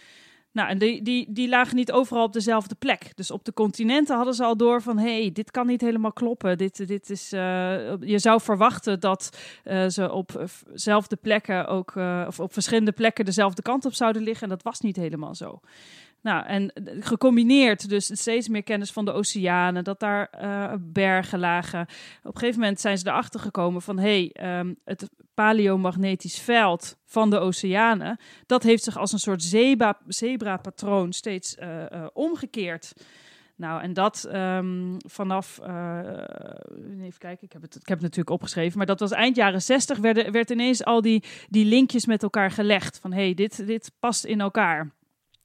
Nou, 0.54 0.68
en 0.68 0.78
die, 0.78 1.02
die, 1.02 1.26
die 1.32 1.48
lagen 1.48 1.76
niet 1.76 1.92
overal 1.92 2.24
op 2.24 2.32
dezelfde 2.32 2.74
plek. 2.74 3.16
Dus 3.16 3.30
op 3.30 3.44
de 3.44 3.52
continenten 3.52 4.16
hadden 4.16 4.34
ze 4.34 4.44
al 4.44 4.56
door 4.56 4.82
van... 4.82 4.98
hé, 4.98 5.20
hey, 5.20 5.32
dit 5.32 5.50
kan 5.50 5.66
niet 5.66 5.80
helemaal 5.80 6.12
kloppen. 6.12 6.58
Dit, 6.58 6.86
dit 6.86 7.10
is, 7.10 7.32
uh, 7.32 7.40
je 8.00 8.18
zou 8.18 8.40
verwachten 8.40 9.00
dat 9.00 9.38
uh, 9.64 9.88
ze 9.88 10.12
op 10.12 10.48
dezelfde 10.72 11.16
plekken 11.16 11.66
ook... 11.66 11.94
Uh, 11.94 12.24
of 12.26 12.40
op 12.40 12.52
verschillende 12.52 12.92
plekken 12.92 13.24
dezelfde 13.24 13.62
kant 13.62 13.84
op 13.84 13.94
zouden 13.94 14.22
liggen. 14.22 14.42
En 14.42 14.48
dat 14.48 14.62
was 14.62 14.80
niet 14.80 14.96
helemaal 14.96 15.34
zo. 15.34 15.60
Nou, 16.24 16.46
en 16.46 16.72
gecombineerd 17.00 17.88
dus 17.88 18.20
steeds 18.20 18.48
meer 18.48 18.62
kennis 18.62 18.90
van 18.90 19.04
de 19.04 19.12
oceanen, 19.12 19.84
dat 19.84 20.00
daar 20.00 20.30
uh, 20.42 20.72
bergen 20.80 21.38
lagen. 21.38 21.80
Op 22.22 22.34
een 22.34 22.38
gegeven 22.38 22.60
moment 22.60 22.80
zijn 22.80 22.98
ze 22.98 23.06
erachter 23.06 23.40
gekomen 23.40 23.82
van, 23.82 23.98
hé, 23.98 24.30
hey, 24.32 24.58
um, 24.58 24.76
het 24.84 25.10
paleomagnetisch 25.34 26.38
veld 26.38 26.96
van 27.04 27.30
de 27.30 27.38
oceanen, 27.38 28.18
dat 28.46 28.62
heeft 28.62 28.84
zich 28.84 28.98
als 28.98 29.12
een 29.12 29.18
soort 29.18 29.42
zebra-patroon 30.06 31.12
steeds 31.12 31.56
uh, 31.56 31.82
uh, 31.92 32.06
omgekeerd. 32.12 32.92
Nou, 33.56 33.82
en 33.82 33.92
dat 33.92 34.28
um, 34.34 34.96
vanaf, 35.06 35.58
even 37.02 37.18
kijken, 37.18 37.46
ik 37.46 37.52
heb, 37.52 37.62
het, 37.62 37.74
ik 37.74 37.88
heb 37.88 37.98
het 37.98 38.06
natuurlijk 38.06 38.30
opgeschreven, 38.30 38.78
maar 38.78 38.86
dat 38.86 39.00
was 39.00 39.10
eind 39.10 39.36
jaren 39.36 39.62
60, 39.62 39.98
werd, 39.98 40.30
werd 40.30 40.50
ineens 40.50 40.84
al 40.84 41.00
die, 41.00 41.24
die 41.48 41.64
linkjes 41.64 42.06
met 42.06 42.22
elkaar 42.22 42.50
gelegd. 42.50 42.98
Van 42.98 43.12
hé, 43.12 43.24
hey, 43.24 43.34
dit, 43.34 43.66
dit 43.66 43.90
past 43.98 44.24
in 44.24 44.40
elkaar. 44.40 44.92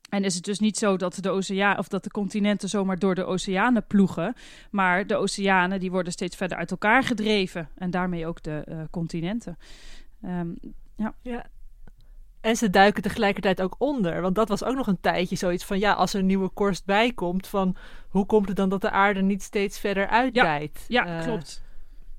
En 0.09 0.23
is 0.23 0.35
het 0.35 0.43
dus 0.43 0.59
niet 0.59 0.77
zo 0.77 0.97
dat 0.97 1.17
de, 1.21 1.29
oceaan, 1.29 1.77
of 1.77 1.87
dat 1.87 2.03
de 2.03 2.11
continenten 2.11 2.69
zomaar 2.69 2.99
door 2.99 3.15
de 3.15 3.25
oceanen 3.25 3.87
ploegen. 3.87 4.35
Maar 4.71 5.07
de 5.07 5.15
oceanen 5.15 5.79
die 5.79 5.91
worden 5.91 6.13
steeds 6.13 6.35
verder 6.35 6.57
uit 6.57 6.71
elkaar 6.71 7.03
gedreven. 7.03 7.69
En 7.75 7.91
daarmee 7.91 8.27
ook 8.27 8.43
de 8.43 8.65
uh, 8.69 8.81
continenten. 8.91 9.57
Um, 10.25 10.57
ja. 10.95 11.13
ja. 11.21 11.45
En 12.41 12.55
ze 12.55 12.69
duiken 12.69 13.03
tegelijkertijd 13.03 13.61
ook 13.61 13.75
onder. 13.77 14.21
Want 14.21 14.35
dat 14.35 14.49
was 14.49 14.63
ook 14.63 14.75
nog 14.75 14.87
een 14.87 15.01
tijdje 15.01 15.35
zoiets 15.35 15.65
van... 15.65 15.79
ja, 15.79 15.93
als 15.93 16.13
er 16.13 16.19
een 16.19 16.25
nieuwe 16.25 16.49
korst 16.49 16.85
bij 16.85 17.11
komt... 17.11 17.47
van 17.47 17.75
hoe 18.09 18.25
komt 18.25 18.47
het 18.47 18.57
dan 18.57 18.69
dat 18.69 18.81
de 18.81 18.89
aarde 18.89 19.21
niet 19.21 19.43
steeds 19.43 19.79
verder 19.79 20.07
uitdijt? 20.07 20.85
Ja, 20.87 21.05
ja 21.05 21.17
uh, 21.17 21.23
klopt. 21.23 21.63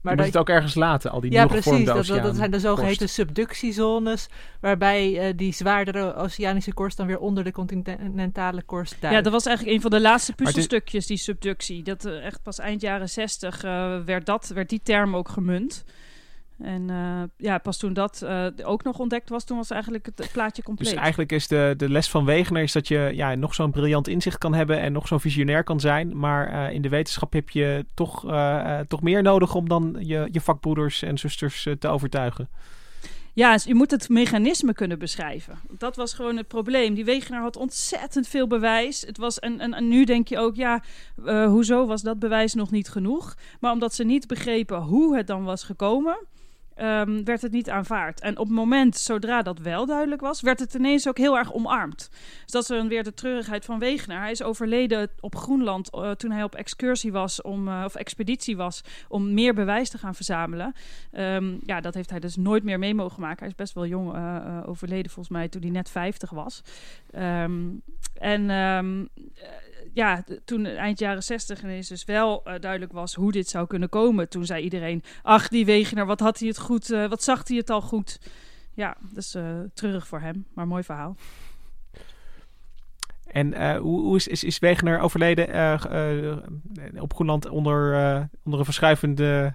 Maar 0.00 0.16
dat 0.16 0.24
je 0.24 0.30
het 0.30 0.40
ook 0.40 0.48
ergens 0.48 0.74
laten, 0.74 1.10
al 1.10 1.20
die 1.20 1.30
ja, 1.30 1.38
nieuw 1.38 1.48
precies. 1.48 1.84
Dat, 1.84 2.06
dat, 2.06 2.22
dat, 2.22 2.36
zijn 2.36 2.50
de 2.50 2.60
zogeheten 2.60 3.08
subductiezones, 3.08 4.28
waarbij 4.60 5.28
uh, 5.28 5.36
die 5.36 5.52
zwaardere 5.52 6.14
oceanische 6.14 6.74
korst 6.74 6.96
dan 6.96 7.06
weer 7.06 7.18
onder 7.18 7.44
de 7.44 7.52
continentale 7.52 8.62
korst 8.62 8.96
duikt. 9.00 9.16
Ja, 9.16 9.22
dat 9.22 9.32
was 9.32 9.46
eigenlijk 9.46 9.76
een 9.76 9.82
van 9.82 9.90
de 9.90 10.00
laatste 10.00 10.32
puzzelstukjes, 10.32 11.06
die 11.06 11.16
subductie. 11.16 11.82
Dat 11.82 12.04
uh, 12.04 12.24
echt 12.24 12.42
pas 12.42 12.58
eind 12.58 12.80
jaren 12.80 13.08
zestig 13.08 13.64
uh, 13.64 13.98
werd, 14.04 14.26
dat, 14.26 14.50
werd 14.54 14.68
die 14.68 14.80
term 14.82 15.16
ook 15.16 15.28
gemunt. 15.28 15.84
En 16.62 16.88
uh, 16.88 17.22
ja, 17.36 17.58
pas 17.58 17.76
toen 17.76 17.92
dat 17.92 18.20
uh, 18.24 18.46
ook 18.62 18.82
nog 18.82 18.98
ontdekt 18.98 19.28
was, 19.28 19.44
toen 19.44 19.56
was 19.56 19.70
eigenlijk 19.70 20.06
het 20.14 20.30
plaatje 20.32 20.62
compleet. 20.62 20.88
Dus 20.88 20.98
eigenlijk 20.98 21.32
is 21.32 21.48
de, 21.48 21.74
de 21.76 21.90
les 21.90 22.10
van 22.10 22.24
Wegener 22.24 22.62
is 22.62 22.72
dat 22.72 22.88
je 22.88 23.10
ja, 23.14 23.34
nog 23.34 23.54
zo'n 23.54 23.70
briljant 23.70 24.08
inzicht 24.08 24.38
kan 24.38 24.54
hebben 24.54 24.80
en 24.80 24.92
nog 24.92 25.06
zo'n 25.06 25.20
visionair 25.20 25.64
kan 25.64 25.80
zijn. 25.80 26.18
Maar 26.18 26.52
uh, 26.52 26.74
in 26.74 26.82
de 26.82 26.88
wetenschap 26.88 27.32
heb 27.32 27.50
je 27.50 27.86
toch, 27.94 28.20
toch 28.88 29.02
meer 29.02 29.22
nodig 29.22 29.54
om 29.54 29.68
dan 29.68 29.96
je, 29.98 30.28
je 30.30 30.40
vakbroeders 30.40 31.02
en 31.02 31.18
zusters 31.18 31.66
te 31.78 31.88
overtuigen. 31.88 32.48
Ja, 33.32 33.52
dus 33.52 33.64
je 33.64 33.74
moet 33.74 33.90
het 33.90 34.08
mechanisme 34.08 34.72
kunnen 34.72 34.98
beschrijven. 34.98 35.58
Dat 35.78 35.96
was 35.96 36.14
gewoon 36.14 36.36
het 36.36 36.48
probleem. 36.48 36.94
Die 36.94 37.04
Wegener 37.04 37.40
had 37.40 37.56
ontzettend 37.56 38.28
veel 38.28 38.46
bewijs. 38.46 39.00
Het 39.06 39.18
was, 39.18 39.38
en, 39.38 39.60
en, 39.60 39.74
en 39.74 39.88
nu 39.88 40.04
denk 40.04 40.28
je 40.28 40.38
ook, 40.38 40.54
ja, 40.56 40.82
hoezo 41.24 41.86
was 41.86 42.02
dat 42.02 42.18
bewijs 42.18 42.54
nog 42.54 42.70
niet 42.70 42.88
genoeg? 42.88 43.34
Maar 43.60 43.72
omdat 43.72 43.94
ze 43.94 44.04
niet 44.04 44.26
begrepen 44.26 44.78
hoe 44.78 45.16
het 45.16 45.26
dan 45.26 45.44
was 45.44 45.64
gekomen 45.64 46.18
ehm, 46.80 47.24
werd 47.24 47.42
het 47.42 47.52
niet 47.52 47.70
aanvaard. 47.70 48.20
En 48.20 48.38
op 48.38 48.46
het 48.46 48.54
moment, 48.54 48.96
zodra 48.96 49.42
dat 49.42 49.58
wel 49.58 49.86
duidelijk 49.86 50.20
was, 50.20 50.40
werd 50.40 50.60
het 50.60 50.74
ineens 50.74 51.08
ook 51.08 51.18
heel 51.18 51.38
erg 51.38 51.52
omarmd. 51.52 52.08
Dus 52.42 52.52
dat 52.52 52.62
is 52.62 52.68
dan 52.68 52.88
weer 52.88 53.04
de 53.04 53.14
treurigheid 53.14 53.64
van 53.64 53.78
Wegener. 53.78 54.20
Hij 54.20 54.30
is 54.30 54.42
overleden 54.42 55.10
op 55.20 55.36
Groenland 55.36 55.94
uh, 55.94 56.10
toen 56.10 56.30
hij 56.30 56.42
op 56.42 56.54
excursie 56.54 57.12
was, 57.12 57.42
om, 57.42 57.68
uh, 57.68 57.82
of 57.84 57.94
expeditie 57.94 58.56
was, 58.56 58.80
om 59.08 59.34
meer 59.34 59.54
bewijs 59.54 59.90
te 59.90 59.98
gaan 59.98 60.14
verzamelen. 60.14 60.74
Um, 61.12 61.60
ja, 61.66 61.80
dat 61.80 61.94
heeft 61.94 62.10
hij 62.10 62.20
dus 62.20 62.36
nooit 62.36 62.64
meer 62.64 62.78
mee 62.78 62.94
mogen 62.94 63.20
maken. 63.20 63.38
Hij 63.38 63.48
is 63.48 63.54
best 63.54 63.74
wel 63.74 63.86
jong 63.86 64.14
uh, 64.14 64.62
overleden, 64.66 65.10
volgens 65.10 65.36
mij, 65.36 65.48
toen 65.48 65.62
hij 65.62 65.70
net 65.70 65.90
50 65.90 66.30
was. 66.30 66.62
Um, 67.14 67.82
en 68.14 68.50
ja, 69.92 70.24
toen 70.44 70.66
eind 70.66 70.98
jaren 70.98 71.22
60 71.22 71.62
ineens 71.62 71.88
dus 71.88 72.04
wel 72.04 72.42
uh, 72.44 72.54
duidelijk 72.60 72.92
was 72.92 73.14
hoe 73.14 73.32
dit 73.32 73.48
zou 73.48 73.66
kunnen 73.66 73.88
komen. 73.88 74.28
Toen 74.28 74.44
zei 74.44 74.62
iedereen, 74.62 75.02
ach 75.22 75.48
die 75.48 75.64
Wegener, 75.64 76.06
wat 76.06 76.20
had 76.20 76.38
hij 76.38 76.48
het 76.48 76.58
goed, 76.58 76.90
uh, 76.90 77.08
wat 77.08 77.22
zag 77.22 77.48
hij 77.48 77.56
het 77.56 77.70
al 77.70 77.80
goed. 77.80 78.20
Ja, 78.74 78.96
dus 79.14 79.34
uh, 79.34 79.58
treurig 79.74 80.06
voor 80.06 80.20
hem, 80.20 80.46
maar 80.54 80.66
mooi 80.66 80.82
verhaal. 80.82 81.16
En 83.26 83.76
hoe, 83.76 84.00
hoe, 84.00 84.16
is, 84.16 84.28
is, 84.28 84.44
is 84.44 84.58
Wegener 84.58 85.00
overleden 85.00 85.74
op 87.00 87.14
Groenland 87.14 87.48
onder, 87.48 88.28
onder 88.42 88.58
een 88.58 88.64
verschuivende 88.64 89.54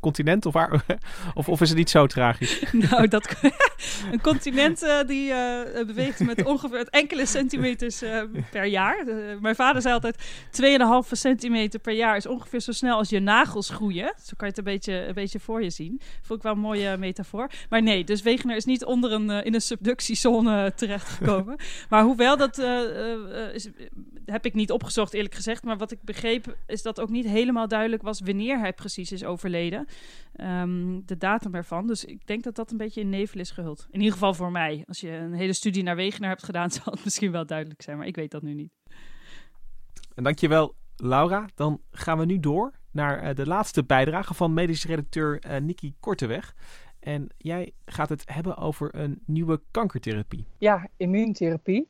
continent? 0.00 0.46
Of, 0.46 0.52
waar, 0.52 0.84
of, 1.34 1.48
of 1.48 1.60
is 1.60 1.68
het 1.68 1.78
niet 1.78 1.90
zo 1.90 2.06
tragisch? 2.06 2.62
nou, 2.90 3.08
dat, 3.08 3.36
een 4.12 4.20
continent 4.20 4.82
uh, 4.82 5.02
die 5.06 5.30
uh, 5.30 5.60
beweegt 5.86 6.20
met 6.20 6.44
ongeveer 6.44 6.86
enkele 6.90 7.26
centimeters 7.26 8.02
uh, 8.02 8.22
per 8.50 8.64
jaar. 8.64 9.04
mijn 9.40 9.54
vader 9.54 9.82
zei 9.82 9.94
altijd: 9.94 10.16
2,5 11.06 11.08
centimeter 11.10 11.80
per 11.80 11.94
jaar 11.94 12.16
is 12.16 12.26
ongeveer 12.26 12.60
zo 12.60 12.72
snel 12.72 12.96
als 12.96 13.08
je 13.08 13.20
nagels 13.20 13.68
groeien. 13.68 14.14
Zo 14.22 14.32
kan 14.36 14.48
je 14.48 14.54
het 14.54 14.58
een 14.58 14.64
beetje, 14.64 15.06
een 15.06 15.14
beetje 15.14 15.40
voor 15.40 15.62
je 15.62 15.70
zien. 15.70 16.00
Vond 16.22 16.38
ik 16.38 16.44
wel 16.44 16.52
een 16.52 16.58
mooie 16.58 16.96
metafoor. 16.96 17.50
Maar 17.68 17.82
nee, 17.82 18.04
dus 18.04 18.22
Wegener 18.22 18.56
is 18.56 18.64
niet 18.64 18.84
onder 18.84 19.12
een, 19.12 19.30
in 19.30 19.54
een 19.54 19.60
subductiezone 19.60 20.72
terechtgekomen. 20.76 21.56
maar 21.88 22.02
hoewel 22.02 22.36
dat 22.36 22.58
is, 23.52 23.68
heb 24.24 24.44
ik 24.44 24.54
niet 24.54 24.70
opgezocht, 24.70 25.14
eerlijk 25.14 25.34
gezegd. 25.34 25.64
Maar 25.64 25.76
wat 25.76 25.90
ik 25.90 25.98
begreep 26.02 26.56
is 26.66 26.82
dat 26.82 27.00
ook 27.00 27.08
niet 27.08 27.26
helemaal 27.26 27.68
duidelijk 27.68 28.02
was 28.02 28.20
wanneer 28.20 28.58
hij 28.58 28.72
precies 28.72 29.12
is 29.12 29.24
overleden. 29.24 29.86
Um, 30.36 31.02
de 31.06 31.16
datum 31.16 31.54
ervan. 31.54 31.86
Dus 31.86 32.04
ik 32.04 32.26
denk 32.26 32.42
dat 32.42 32.54
dat 32.54 32.70
een 32.70 32.76
beetje 32.76 33.00
in 33.00 33.08
nevel 33.08 33.40
is 33.40 33.50
gehuld. 33.50 33.86
In 33.90 33.98
ieder 33.98 34.12
geval 34.12 34.34
voor 34.34 34.50
mij. 34.50 34.84
Als 34.86 35.00
je 35.00 35.10
een 35.10 35.32
hele 35.32 35.52
studie 35.52 35.82
naar 35.82 35.96
Wegener 35.96 36.28
hebt 36.28 36.44
gedaan, 36.44 36.70
zal 36.80 36.92
het 36.92 37.04
misschien 37.04 37.32
wel 37.32 37.46
duidelijk 37.46 37.82
zijn. 37.82 37.96
Maar 37.96 38.06
ik 38.06 38.16
weet 38.16 38.30
dat 38.30 38.42
nu 38.42 38.54
niet. 38.54 38.72
En 40.14 40.22
dankjewel, 40.22 40.74
Laura. 40.96 41.46
Dan 41.54 41.80
gaan 41.90 42.18
we 42.18 42.24
nu 42.24 42.40
door 42.40 42.72
naar 42.90 43.24
uh, 43.24 43.34
de 43.34 43.46
laatste 43.46 43.84
bijdrage 43.84 44.34
van 44.34 44.54
medisch 44.54 44.84
redacteur 44.84 45.44
uh, 45.46 45.60
Nikki 45.60 45.94
Korteweg. 46.00 46.54
En 47.00 47.28
jij 47.36 47.72
gaat 47.84 48.08
het 48.08 48.22
hebben 48.26 48.56
over 48.56 48.94
een 48.94 49.22
nieuwe 49.24 49.60
kankertherapie. 49.70 50.46
Ja, 50.58 50.88
immuuntherapie. 50.96 51.88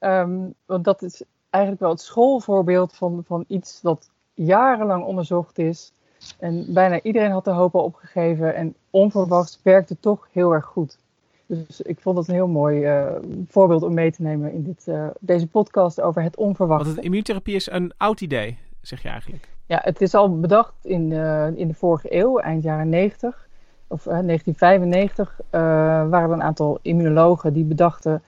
Um, 0.00 0.54
want 0.66 0.84
dat 0.84 1.02
is 1.02 1.22
eigenlijk 1.50 1.82
wel 1.82 1.92
het 1.92 2.00
schoolvoorbeeld 2.00 2.96
van, 2.96 3.24
van 3.26 3.44
iets 3.48 3.80
dat 3.80 4.10
jarenlang 4.34 5.04
onderzocht 5.04 5.58
is. 5.58 5.92
En 6.38 6.64
bijna 6.68 7.02
iedereen 7.02 7.30
had 7.30 7.44
de 7.44 7.50
hoop 7.50 7.74
al 7.74 7.84
opgegeven. 7.84 8.54
En 8.54 8.74
onverwachts 8.90 9.60
werkte 9.62 9.96
toch 10.00 10.28
heel 10.32 10.52
erg 10.52 10.64
goed. 10.64 10.98
Dus 11.46 11.80
ik 11.80 12.00
vond 12.00 12.18
het 12.18 12.28
een 12.28 12.34
heel 12.34 12.48
mooi 12.48 12.86
uh, 12.86 13.12
voorbeeld 13.48 13.82
om 13.82 13.94
mee 13.94 14.12
te 14.12 14.22
nemen 14.22 14.52
in 14.52 14.62
dit, 14.62 14.84
uh, 14.88 15.06
deze 15.20 15.46
podcast 15.46 16.00
over 16.00 16.22
het 16.22 16.36
onverwachte. 16.36 16.84
Want 16.84 16.96
het 16.96 17.04
immuuntherapie 17.04 17.54
is 17.54 17.70
een 17.70 17.92
oud 17.96 18.20
idee, 18.20 18.58
zeg 18.80 19.02
je 19.02 19.08
eigenlijk? 19.08 19.48
Ja, 19.66 19.80
het 19.82 20.00
is 20.00 20.14
al 20.14 20.40
bedacht 20.40 20.74
in, 20.82 21.10
uh, 21.10 21.46
in 21.46 21.68
de 21.68 21.74
vorige 21.74 22.16
eeuw, 22.16 22.38
eind 22.38 22.62
jaren 22.62 22.88
90. 22.88 23.48
Of 23.86 24.02
1995 24.02 25.40
waren 25.50 26.12
er 26.12 26.30
een 26.30 26.42
aantal 26.42 26.78
immunologen 26.82 27.52
die 27.52 27.64
bedachten 27.64 28.22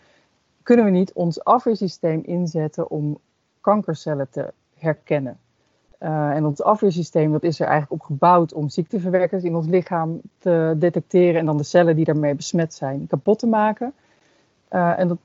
kunnen 0.65 0.85
we 0.85 0.91
niet 0.91 1.13
ons 1.13 1.45
afweersysteem 1.45 2.23
inzetten 2.25 2.91
om 2.91 3.19
kankercellen 3.61 4.31
te 4.31 4.53
herkennen. 4.79 5.39
Uh, 6.05 6.31
en 6.31 6.47
ons 6.47 6.63
afweersysteem 6.63 7.33
dat 7.33 7.43
is 7.43 7.61
er 7.61 7.67
eigenlijk 7.67 8.03
op 8.03 8.07
gebouwd 8.07 8.53
om 8.53 8.69
ziekteverwekkers 8.69 9.43
in 9.43 9.57
ons 9.57 9.67
lichaam 9.67 10.21
te 10.39 10.75
detecteren 10.79 11.41
en 11.41 11.47
dan 11.47 11.57
de 11.57 11.63
cellen 11.63 11.97
die 11.97 12.05
daarmee 12.05 12.35
besmet 12.35 12.75
zijn 12.75 13.07
kapot 13.07 13.39
te 13.39 13.47
maken. 13.47 13.93
Uh, 14.71 14.99
en 14.99 15.09
dat, 15.09 15.19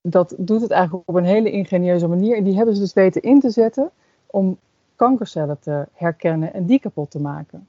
dat 0.00 0.34
doet 0.38 0.60
het 0.60 0.70
eigenlijk 0.70 1.08
op 1.08 1.14
een 1.14 1.24
hele 1.24 1.50
ingenieuze 1.50 2.08
manier. 2.08 2.36
En 2.36 2.44
die 2.44 2.56
hebben 2.56 2.74
ze 2.74 2.80
dus 2.80 2.92
weten 2.92 3.22
in 3.22 3.40
te 3.40 3.50
zetten 3.50 3.90
om 4.26 4.58
kankercellen 4.96 5.58
te 5.60 5.86
herkennen 5.92 6.54
en 6.54 6.66
die 6.66 6.80
kapot 6.80 7.10
te 7.10 7.20
maken. 7.20 7.68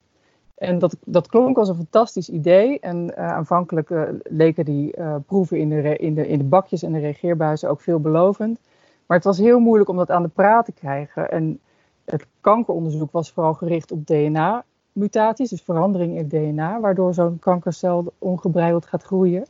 En 0.55 0.79
dat, 0.79 0.97
dat 1.05 1.27
klonk 1.27 1.57
als 1.57 1.69
een 1.69 1.75
fantastisch 1.75 2.29
idee. 2.29 2.79
En 2.79 3.05
uh, 3.09 3.27
aanvankelijk 3.27 3.89
leken 4.23 4.65
die 4.65 4.93
proeven 5.25 5.59
in 5.59 5.69
de, 5.69 5.97
in, 5.97 6.13
de, 6.15 6.27
in 6.27 6.37
de 6.37 6.43
bakjes 6.43 6.83
en 6.83 6.91
de 6.91 6.99
reageerbuizen 6.99 7.69
ook 7.69 7.81
veelbelovend. 7.81 8.59
Maar 9.05 9.17
het 9.17 9.25
was 9.25 9.37
heel 9.37 9.59
moeilijk 9.59 9.89
om 9.89 9.97
dat 9.97 10.11
aan 10.11 10.23
de 10.23 10.29
praat 10.29 10.65
te 10.65 10.71
krijgen. 10.71 11.31
En 11.31 11.59
het 12.05 12.25
kankeronderzoek 12.41 13.11
was 13.11 13.31
vooral 13.31 13.53
gericht 13.53 13.91
op 13.91 14.07
DNA-mutaties, 14.07 15.49
dus 15.49 15.61
verandering 15.61 16.17
in 16.17 16.27
DNA, 16.27 16.79
waardoor 16.79 17.13
zo'n 17.13 17.39
kankercel 17.39 18.13
ongebreideld 18.17 18.85
gaat 18.85 19.03
groeien. 19.03 19.45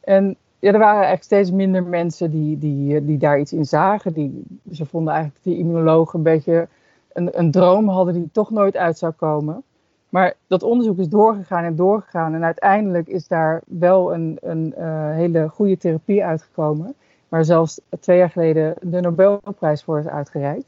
En 0.00 0.36
ja, 0.58 0.72
er 0.72 0.78
waren 0.78 0.94
eigenlijk 0.94 1.24
steeds 1.24 1.50
minder 1.50 1.82
mensen 1.82 2.30
die, 2.30 2.58
die, 2.58 3.04
die 3.04 3.18
daar 3.18 3.40
iets 3.40 3.52
in 3.52 3.66
zagen. 3.66 4.12
Die, 4.12 4.44
ze 4.72 4.86
vonden 4.86 5.12
eigenlijk 5.12 5.44
die 5.44 5.58
immunologen 5.58 6.18
een 6.18 6.24
beetje 6.24 6.68
een, 7.12 7.38
een 7.38 7.50
droom 7.50 7.88
hadden 7.88 8.14
die 8.14 8.28
toch 8.32 8.50
nooit 8.50 8.76
uit 8.76 8.98
zou 8.98 9.12
komen. 9.12 9.62
Maar 10.08 10.34
dat 10.46 10.62
onderzoek 10.62 10.98
is 10.98 11.08
doorgegaan 11.08 11.64
en 11.64 11.76
doorgegaan. 11.76 12.34
En 12.34 12.44
uiteindelijk 12.44 13.08
is 13.08 13.28
daar 13.28 13.62
wel 13.66 14.14
een, 14.14 14.38
een 14.40 14.74
uh, 14.78 15.10
hele 15.10 15.48
goede 15.48 15.76
therapie 15.76 16.24
uitgekomen. 16.24 16.94
Waar 17.28 17.44
zelfs 17.44 17.80
twee 18.00 18.18
jaar 18.18 18.30
geleden 18.30 18.74
de 18.80 19.00
Nobelprijs 19.00 19.82
voor 19.82 19.98
is 19.98 20.06
uitgereikt. 20.06 20.66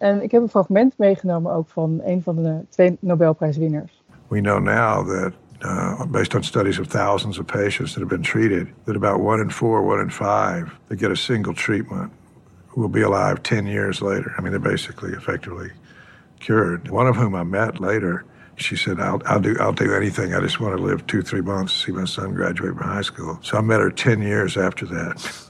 En 0.00 0.22
ik 0.22 0.30
heb 0.30 0.42
een 0.42 0.48
fragment 0.48 0.98
meegenomen 0.98 1.52
ook 1.52 1.68
van 1.68 2.00
een 2.04 2.22
van 2.22 2.36
de 2.36 2.64
twee. 2.68 2.96
We 4.28 4.40
know 4.40 4.62
now 4.62 5.06
that 5.08 5.32
uh, 5.62 6.06
based 6.06 6.34
on 6.34 6.42
studies 6.42 6.78
of 6.78 6.86
thousands 6.86 7.38
of 7.38 7.46
patients 7.46 7.92
that 7.92 8.02
have 8.02 8.08
been 8.08 8.22
treated, 8.22 8.66
that 8.84 8.96
about 8.96 9.20
one 9.20 9.42
in 9.42 9.50
four, 9.50 9.82
one 9.82 10.00
in 10.00 10.10
five 10.10 10.78
that 10.86 10.98
get 10.98 11.10
a 11.10 11.14
single 11.14 11.54
treatment 11.54 12.10
will 12.74 12.90
be 12.90 13.02
alive 13.02 13.42
10 13.42 13.66
years 13.66 14.00
later. 14.00 14.34
I 14.38 14.40
mean, 14.40 14.52
they're 14.52 14.70
basically 14.70 15.12
effectively 15.12 15.70
cured. 16.38 16.90
One 16.90 17.08
of 17.08 17.16
whom 17.16 17.34
I 17.34 17.42
met 17.42 17.80
later 17.80 18.24
she 18.60 18.76
said, 18.76 19.00
I'll, 19.00 19.20
I'll, 19.26 19.40
do, 19.40 19.56
I'll 19.58 19.72
do 19.72 19.94
anything. 19.94 20.34
I 20.34 20.40
just 20.40 20.60
want 20.60 20.76
to 20.76 20.82
live 20.82 21.06
two, 21.06 21.22
three 21.22 21.40
months 21.40 21.72
to 21.72 21.78
see 21.78 21.92
my 21.92 22.04
son 22.04 22.34
graduate 22.34 22.76
from 22.76 22.86
high 22.86 23.02
school. 23.02 23.38
So 23.42 23.56
I 23.56 23.60
met 23.60 23.80
her 23.80 23.90
10 23.90 24.22
years 24.22 24.56
after 24.56 24.86
that 24.86 25.49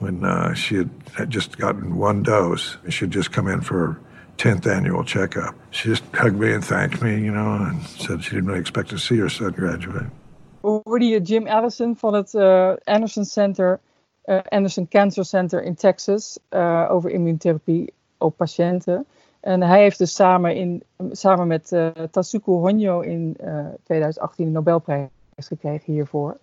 when 0.00 0.24
uh, 0.24 0.54
she 0.54 0.76
had, 1.14 1.30
just 1.30 1.58
gotten 1.58 1.96
one 1.96 2.22
dose. 2.22 2.76
She 2.88 3.04
had 3.04 3.12
just 3.12 3.32
come 3.32 3.46
in 3.52 3.60
for 3.60 3.78
her 3.78 4.00
10th 4.38 4.66
annual 4.66 5.04
checkup. 5.04 5.54
She 5.70 5.88
just 5.88 6.04
hugged 6.14 6.38
me 6.38 6.52
and 6.52 6.64
thanked 6.64 7.02
me, 7.02 7.12
you 7.20 7.30
know, 7.30 7.54
and 7.54 7.82
said 7.82 8.24
she 8.24 8.30
didn't 8.30 8.46
really 8.46 8.60
expect 8.60 8.88
to 8.90 8.98
see 8.98 9.18
her 9.18 9.28
son 9.28 9.52
graduate. 9.52 10.06
Hoorde 10.62 11.04
je 11.04 11.20
Jim 11.20 11.46
Allison 11.46 11.96
van 11.96 12.14
het 12.14 12.34
uh, 12.34 12.72
Anderson 12.84 13.24
Center, 13.24 13.80
uh, 14.24 14.40
Anderson 14.48 14.88
Cancer 14.88 15.24
Center 15.24 15.62
in 15.62 15.74
Texas, 15.74 16.38
uh, 16.50 16.86
over 16.90 17.10
immuuntherapie 17.10 17.92
op 18.18 18.36
patiënten. 18.36 19.06
En 19.40 19.62
hij 19.62 19.80
heeft 19.80 19.98
dus 19.98 20.14
samen, 20.14 20.54
in, 20.54 20.82
samen 21.10 21.46
met 21.46 21.72
uh, 21.72 21.88
Tatsuko 22.10 22.58
Honjo 22.58 23.00
in 23.00 23.36
uh, 23.44 23.66
2018 23.84 24.44
de 24.44 24.50
Nobelprijs 24.50 25.08
gekregen 25.36 25.92
hiervoor. 25.92 26.38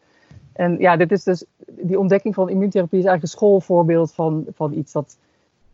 En 0.54 0.78
ja, 0.80 0.98
dit 0.98 1.12
is 1.12 1.24
dus, 1.24 1.46
die 1.88 2.00
ontdekking 2.00 2.34
van 2.34 2.50
immuuntherapie 2.50 3.00
is 3.00 3.06
eigenlijk 3.06 3.34
een 3.34 3.40
schoolvoorbeeld 3.40 4.14
van, 4.14 4.46
van 4.54 4.74
iets 4.74 4.92
dat 4.92 5.18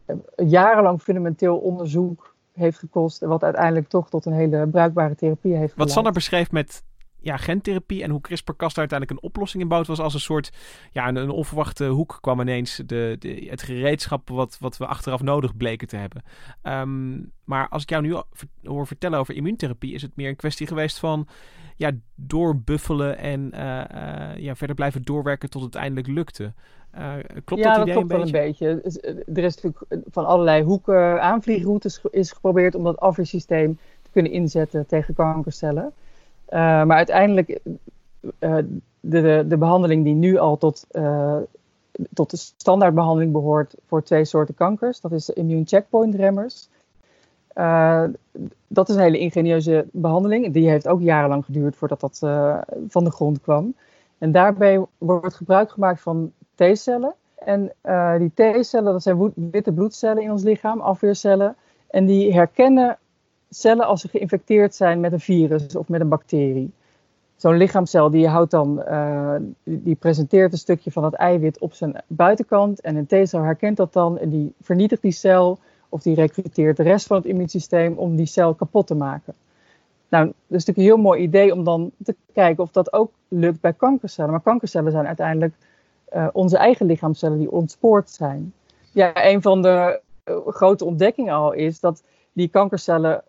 uh, 0.08 0.16
jarenlang 0.50 1.02
fundamenteel 1.02 1.58
onderzoek 1.58 2.36
heeft 2.54 2.80
gekost. 2.80 3.22
En 3.22 3.28
wat 3.28 3.44
uiteindelijk 3.44 3.88
toch 3.88 4.10
tot 4.10 4.26
een 4.26 4.34
hele 4.34 4.68
bruikbare 4.68 5.16
therapie 5.16 5.52
heeft 5.52 5.72
geleid. 5.72 5.78
Wat 5.78 5.92
Sander 5.92 6.12
beschreef 6.12 6.52
met 6.52 6.84
ja, 7.24 7.38
gentherapie 7.38 8.04
en 8.04 8.10
hoe 8.10 8.22
CRISPR-Cas 8.22 8.74
daar 8.74 8.88
uiteindelijk 8.90 9.20
een 9.20 9.30
oplossing 9.30 9.64
in 9.64 9.70
bouwt, 9.70 9.88
was 9.88 10.00
als 10.00 10.14
een 10.14 10.20
soort, 10.20 10.52
ja, 10.92 11.08
een, 11.08 11.16
een 11.16 11.30
onverwachte 11.30 11.86
hoek 11.86 12.18
kwam 12.22 12.42
ineens 12.42 12.82
de, 12.86 13.16
de, 13.20 13.48
het 13.50 13.62
gereedschap 13.62 14.30
wat, 14.30 14.58
wat 14.60 14.78
we 14.78 14.86
achteraf 14.86 15.22
nodig 15.22 15.58
bleken 15.58 15.88
te 15.88 15.96
hebben. 15.96 16.24
Um, 16.64 17.32
maar 17.44 17.70
als 17.70 17.82
ik 17.82 17.90
jou 17.90 18.02
nu 18.02 18.16
hoor 18.64 18.88
vertellen 18.88 19.20
over 19.20 19.36
immuuntherapie, 19.36 19.94
is 19.94 20.02
het 20.02 20.16
meer 20.16 20.30
een 20.30 20.36
kwestie 20.36 20.68
geweest 20.68 21.00
van, 21.00 21.28
ja, 21.76 21.92
doorbuffelen 22.16 23.18
en 23.18 23.52
uh, 23.54 23.84
uh, 23.96 24.38
ja, 24.38 24.56
verder 24.56 24.76
blijven 24.76 25.04
doorwerken 25.04 25.50
tot 25.50 25.62
het 25.62 25.76
eindelijk 25.76 26.08
lukte. 26.08 26.54
Uh, 26.98 27.14
klopt 27.44 27.64
ja, 27.64 27.74
dat 27.74 27.82
idee 27.82 27.94
klopt 27.94 28.12
een 28.12 28.18
wel 28.18 28.42
beetje? 28.42 28.70
een 28.70 28.82
beetje. 28.82 29.34
Er 29.34 29.44
is 29.44 29.56
natuurlijk 29.56 29.86
van 30.12 30.26
allerlei 30.26 30.64
hoeken 30.64 31.22
aanvliegroutes 31.22 32.02
is 32.12 32.32
geprobeerd 32.32 32.76
om 32.76 32.84
dat 32.84 33.00
afweersysteem 33.00 33.78
te 34.02 34.10
kunnen 34.12 34.32
inzetten 34.32 34.86
tegen 34.86 35.14
kankercellen. 35.14 35.94
Uh, 36.50 36.60
maar 36.60 36.98
uiteindelijk, 36.98 37.60
uh, 38.40 38.56
de, 39.00 39.22
de, 39.22 39.46
de, 39.48 39.58
behandeling 39.58 40.04
die 40.04 40.14
nu 40.14 40.38
al 40.38 40.58
tot, 40.58 40.88
uh, 40.92 41.38
tot 42.14 42.30
de 42.30 42.38
standaardbehandeling 42.38 43.32
behoort 43.32 43.76
voor 43.88 44.04
twee 44.04 44.26
soorten 44.26 44.56
kankers, 44.56 45.02
dat 45.02 45.12
is 45.12 45.26
de 45.26 45.34
immune 45.34 45.66
checkpoint 45.66 46.16
remmers. 46.16 46.70
Dat 48.68 48.90
is 48.90 48.96
een 48.96 49.02
hele 49.02 49.20
ingenieuze 49.20 49.86
behandeling. 49.92 50.54
Die 50.54 50.70
heeft 50.70 50.88
ook 50.88 51.02
jarenlang 51.02 51.46
geduurd 51.46 51.76
voordat 51.76 52.00
dat 52.00 52.18
van 52.88 53.04
de 53.04 53.12
grond 53.12 53.42
kwam. 53.42 53.76
En 54.18 54.32
daarbij 54.32 54.86
wordt 54.98 55.36
gebruik 55.36 55.72
gemaakt 55.72 56.02
van 56.02 56.32
T-cellen. 56.56 57.14
En 57.36 57.72
die 58.18 58.32
T-cellen, 58.34 58.92
dat 58.92 59.04
zijn 59.04 59.34
witte 59.52 59.72
bloedcellen 59.72 60.24
in 60.24 60.32
ons 60.32 60.44
lichaam, 60.44 60.80
afweercellen. 60.80 61.56
En 61.90 62.06
die 62.06 62.34
herkennen 62.34 62.98
cellen 63.54 63.86
als 63.86 64.02
ze 64.02 64.08
geïnfecteerd 64.08 64.76
zijn 64.76 65.00
met 65.00 65.12
een 65.12 65.20
virus 65.20 65.76
of 65.76 65.88
met 65.88 66.02
een 66.02 66.10
bacterie. 66.10 66.72
Zo'n 67.36 67.58
lichaamcel 67.58 68.10
die 68.10 68.28
houdt 68.28 68.52
dan, 68.52 68.84
uh, 68.88 69.36
die 69.64 69.96
presenteert 69.96 70.52
een 70.52 70.58
stukje 70.58 70.92
van 70.92 71.04
het 71.04 71.14
eiwit 71.14 71.60
op 71.60 71.74
zijn 71.74 72.04
buitenkant. 72.08 72.82
En 72.82 72.96
een 72.96 73.06
T-cel 73.06 73.42
herkent 73.42 73.78
dat 73.78 73.94
dan 73.94 74.18
en 74.18 74.30
die 74.30 74.54
vernietigt 74.62 75.02
die 75.02 75.12
cel 75.12 75.60
of 75.90 76.02
die 76.02 76.16
recruteert 76.16 76.78
de 76.78 76.84
rest 76.84 77.08
van 77.08 77.18
het 77.18 77.26
immuunsysteem 77.26 77.98
om 77.98 78.16
die 78.16 78.26
cel 78.26 78.54
kapot 78.54 78.88
te 78.88 78.96
maken. 78.96 79.34
Nou, 80.10 80.26
dat 80.26 80.34
is 80.60 80.66
natuurlijk 80.66 80.78
een 80.78 80.84
heel 80.84 81.04
mooi 81.04 81.22
idee 81.22 81.54
om 81.54 81.64
dan 81.64 81.92
te 82.04 82.16
kijken 82.34 82.64
of 82.64 82.72
dat 82.72 82.94
ook 82.94 83.12
lukt 83.28 83.62
bij 83.62 83.74
kankercellen. 83.74 84.32
Maar 84.32 84.42
kankercellen 84.42 84.92
zijn 84.92 85.08
uiteindelijk 85.08 85.54
uh, 86.16 86.28
onze 86.34 86.58
eigen 86.58 86.86
lichaamcellen 86.86 87.38
die 87.38 87.52
ontspoord 87.52 88.10
zijn. 88.10 88.54
Ja, 88.92 89.26
een 89.26 89.42
van 89.42 89.62
de 89.62 90.00
uh, 90.26 90.38
grote 90.48 90.86
ontdekkingen 90.86 91.34
al 91.34 91.52
is 91.52 91.80
dat 91.80 92.04
die 92.34 92.48
kankercellen, 92.48 93.24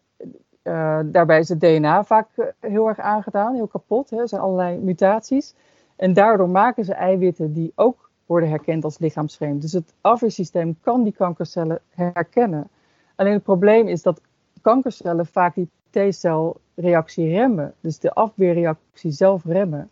uh, 0.62 1.00
daarbij 1.04 1.38
is 1.38 1.48
het 1.48 1.60
DNA 1.60 2.04
vaak 2.04 2.28
heel 2.60 2.88
erg 2.88 2.98
aangedaan, 2.98 3.54
heel 3.54 3.66
kapot. 3.66 4.10
Hè. 4.10 4.20
Er 4.20 4.28
zijn 4.28 4.40
allerlei 4.40 4.78
mutaties. 4.78 5.54
En 5.96 6.12
daardoor 6.12 6.48
maken 6.48 6.84
ze 6.84 6.94
eiwitten 6.94 7.52
die 7.52 7.72
ook 7.74 8.10
worden 8.26 8.48
herkend 8.48 8.84
als 8.84 8.98
lichaamsvreemd. 8.98 9.62
Dus 9.62 9.72
het 9.72 9.92
afweersysteem 10.00 10.76
kan 10.80 11.02
die 11.02 11.12
kankercellen 11.12 11.80
herkennen. 11.88 12.68
Alleen 13.14 13.32
het 13.32 13.42
probleem 13.42 13.88
is 13.88 14.02
dat 14.02 14.20
kankercellen 14.62 15.26
vaak 15.26 15.54
die 15.54 15.68
T-celreactie 15.90 17.28
remmen. 17.28 17.74
Dus 17.80 17.98
de 17.98 18.14
afweerreactie 18.14 19.10
zelf 19.10 19.44
remmen. 19.44 19.90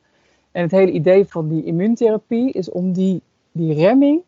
En 0.51 0.63
het 0.63 0.71
hele 0.71 0.91
idee 0.91 1.25
van 1.25 1.49
die 1.49 1.65
immuuntherapie 1.65 2.53
is 2.53 2.71
om 2.71 2.93
die, 2.93 3.23
die 3.53 3.75
remming, 3.75 4.23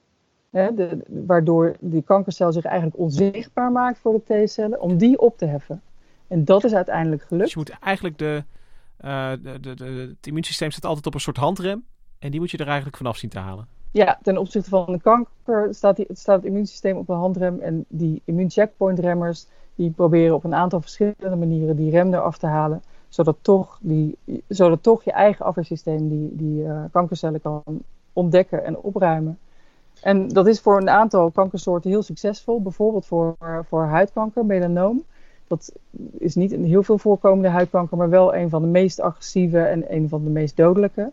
hè, 0.55 0.75
de, 0.75 0.99
waardoor 1.27 1.77
die 1.81 2.03
kankercel 2.03 2.53
zich 2.53 2.65
eigenlijk 2.65 2.99
onzichtbaar 2.99 3.73
maakt 3.73 3.99
voor 3.99 4.23
de 4.25 4.45
T-cellen, 4.45 4.81
om 4.81 4.97
die 4.97 5.21
op 5.21 5.39
te 5.39 5.47
heffen. 5.47 5.81
En 6.27 6.45
dat 6.45 6.65
is 6.65 6.75
uiteindelijk 6.75 7.23
gelukt. 7.23 7.45
Dus 7.45 7.53
je 7.53 7.59
moet 7.59 7.79
eigenlijk 7.81 8.19
de, 8.19 8.45
uh, 9.05 9.31
de, 9.43 9.61
de, 9.61 9.75
de, 9.75 9.85
het 9.85 10.27
immuunsysteem 10.27 10.71
staat 10.71 10.85
altijd 10.85 11.07
op 11.07 11.15
een 11.15 11.21
soort 11.21 11.37
handrem. 11.37 11.85
En 12.19 12.31
die 12.31 12.41
moet 12.41 12.51
je 12.51 12.59
er 12.59 12.67
eigenlijk 12.67 12.97
vanaf 12.97 13.17
zien 13.17 13.31
te 13.31 13.39
halen. 13.39 13.67
Ja, 13.91 14.19
ten 14.23 14.39
opzichte 14.39 14.71
van 14.71 14.93
de 14.93 15.01
kanker 15.01 15.75
staat, 15.75 15.97
die, 15.97 16.07
staat 16.13 16.37
het 16.37 16.45
immuunsysteem 16.45 16.97
op 16.97 17.09
een 17.09 17.17
handrem. 17.17 17.61
En 17.61 17.85
die 17.89 18.23
immuuncheckpoint-remmers 18.25 19.47
die 19.75 19.91
proberen 19.91 20.35
op 20.35 20.45
een 20.45 20.55
aantal 20.55 20.81
verschillende 20.81 21.37
manieren 21.37 21.77
die 21.77 21.91
rem 21.91 22.15
eraf 22.15 22.39
te 22.39 22.47
halen. 22.47 22.83
Zodat 23.09 23.37
toch, 23.41 23.79
die, 23.81 24.19
zodat 24.49 24.83
toch 24.83 25.05
je 25.05 25.13
eigen 25.13 25.45
afweersysteem 25.45 26.09
die, 26.09 26.37
die 26.37 26.63
uh, 26.63 26.85
kankercellen 26.93 27.41
kan 27.41 27.63
ontdekken 28.13 28.65
en 28.65 28.79
opruimen. 28.79 29.39
En 30.03 30.29
dat 30.29 30.47
is 30.47 30.61
voor 30.61 30.77
een 30.81 30.91
aantal 30.91 31.31
kankersoorten 31.31 31.91
heel 31.91 32.03
succesvol. 32.03 32.63
Bijvoorbeeld 32.63 33.07
voor, 33.07 33.37
voor 33.69 33.85
huidkanker, 33.85 34.47
melanoom. 34.47 35.05
Dat 35.47 35.73
is 36.19 36.35
niet 36.35 36.53
een 36.53 36.65
heel 36.65 36.83
veel 36.83 36.99
voorkomende 36.99 37.49
huidkanker, 37.49 37.97
maar 37.97 38.11
wel 38.11 38.35
een 38.35 38.49
van 38.49 38.63
de 38.63 38.69
meest 38.69 39.01
agressieve 39.01 39.61
en 39.61 39.95
een 39.95 40.09
van 40.09 40.25
de 40.25 40.31
meest 40.31 40.57
dodelijke. 40.57 41.13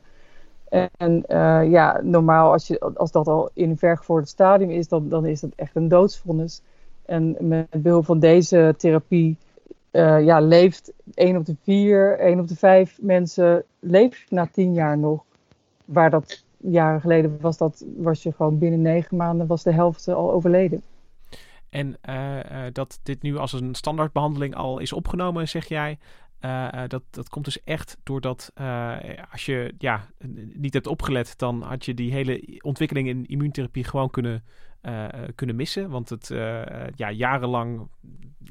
En 0.97 1.23
uh, 1.27 1.71
ja, 1.71 1.99
normaal 2.03 2.51
als, 2.51 2.67
je, 2.67 2.79
als 2.79 3.11
dat 3.11 3.27
al 3.27 3.49
in 3.53 3.69
een 3.69 3.77
vergevorderd 3.77 4.29
stadium 4.29 4.69
is, 4.69 4.87
dan, 4.87 5.09
dan 5.09 5.25
is 5.25 5.39
dat 5.39 5.51
echt 5.55 5.75
een 5.75 5.87
doodsvonnis. 5.87 6.61
En 7.05 7.35
met 7.39 7.67
behulp 7.69 8.05
van 8.05 8.19
deze 8.19 8.73
therapie 8.77 9.37
uh, 9.91 10.25
ja, 10.25 10.39
leeft 10.39 10.91
1 11.13 11.37
op 11.37 11.45
de 11.45 11.55
4, 11.63 12.19
1 12.19 12.39
op 12.39 12.47
de 12.47 12.55
5 12.55 12.97
mensen 13.01 13.63
leeft 13.79 14.31
na 14.31 14.47
10 14.51 14.73
jaar 14.73 14.97
nog. 14.97 15.23
Waar 15.85 16.09
dat 16.09 16.43
jaren 16.63 17.01
geleden 17.01 17.37
was, 17.41 17.57
dat 17.57 17.85
was 17.97 18.23
je 18.23 18.31
gewoon 18.31 18.57
binnen 18.57 18.81
9 18.81 19.17
maanden 19.17 19.47
was 19.47 19.63
de 19.63 19.71
helft 19.71 20.07
al 20.07 20.31
overleden. 20.31 20.81
En 21.69 21.97
uh, 22.09 22.65
dat 22.71 22.99
dit 23.03 23.21
nu 23.21 23.37
als 23.37 23.53
een 23.53 23.75
standaardbehandeling 23.75 24.55
al 24.55 24.79
is 24.79 24.93
opgenomen, 24.93 25.47
zeg 25.47 25.67
jij. 25.67 25.97
Dat, 26.87 27.03
dat 27.09 27.29
komt 27.29 27.45
dus 27.45 27.63
echt 27.63 27.97
doordat 28.03 28.51
als 29.31 29.45
je 29.45 29.73
ja, 29.77 30.07
niet 30.53 30.73
hebt 30.73 30.87
opgelet, 30.87 31.37
dan 31.37 31.61
had 31.61 31.85
je 31.85 31.93
die 31.93 32.11
hele 32.11 32.59
ontwikkeling 32.61 33.07
in 33.07 33.25
immuuntherapie 33.25 33.83
gewoon 33.83 34.09
kunnen, 34.09 34.43
kunnen 35.35 35.55
missen. 35.55 35.89
Want 35.89 36.09
het 36.09 36.27
ja, 36.95 37.11
jarenlang 37.11 37.87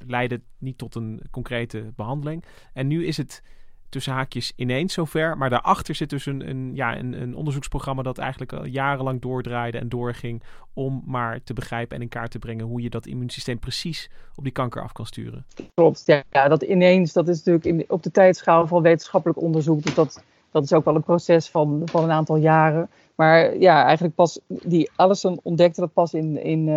leidde 0.07 0.41
niet 0.59 0.79
tot 0.79 0.95
een 0.95 1.21
concrete 1.31 1.93
behandeling. 1.97 2.45
En 2.73 2.87
nu 2.87 3.07
is 3.07 3.17
het 3.17 3.43
tussen 3.91 4.13
haakjes 4.13 4.53
ineens 4.57 4.93
zover. 4.93 5.37
Maar 5.37 5.51
daarachter 5.51 5.95
zit 5.95 6.11
dus 6.11 6.27
een, 6.27 6.49
een, 6.49 6.71
ja, 6.75 6.99
een, 6.99 7.23
een 7.23 7.35
onderzoeksprogramma 7.35 8.03
dat 8.03 8.19
eigenlijk 8.19 8.53
al 8.53 8.65
jarenlang 8.65 9.21
doordraaide 9.21 9.79
en 9.79 9.89
doorging. 9.89 10.43
Om 10.75 11.03
maar 11.07 11.43
te 11.43 11.53
begrijpen 11.53 11.97
en 11.97 12.03
in 12.03 12.09
kaart 12.09 12.31
te 12.31 12.39
brengen 12.39 12.67
hoe 12.67 12.83
je 12.83 12.91
dat 12.91 13.07
immuunsysteem 13.07 13.59
precies 13.59 14.11
op 14.35 14.45
die 14.45 14.53
kanker 14.53 14.83
af 14.83 14.93
kan 14.93 15.07
sturen. 15.07 15.45
Klopt, 15.75 16.03
ja, 16.31 16.49
dat 16.49 16.63
ineens, 16.63 17.13
dat 17.13 17.29
is 17.29 17.37
natuurlijk 17.37 17.65
in, 17.65 17.85
op 17.89 18.03
de 18.03 18.11
tijdschaal 18.11 18.67
van 18.67 18.83
wetenschappelijk 18.83 19.41
onderzoek. 19.41 19.83
Dus 19.83 19.95
dat, 19.95 20.25
dat 20.51 20.65
is 20.65 20.73
ook 20.73 20.85
wel 20.85 20.95
een 20.95 21.03
proces 21.03 21.49
van, 21.49 21.83
van 21.85 22.05
een 22.05 22.11
aantal 22.11 22.37
jaren. 22.37 22.89
Maar 23.15 23.59
ja, 23.59 23.85
eigenlijk 23.85 24.15
pas, 24.15 24.41
die 24.47 24.91
Allison 24.97 25.41
ontdekte 25.43 25.81
dat 25.81 25.93
pas 25.93 26.15
in, 26.15 26.43
in 26.43 26.61
uh, 26.61 26.75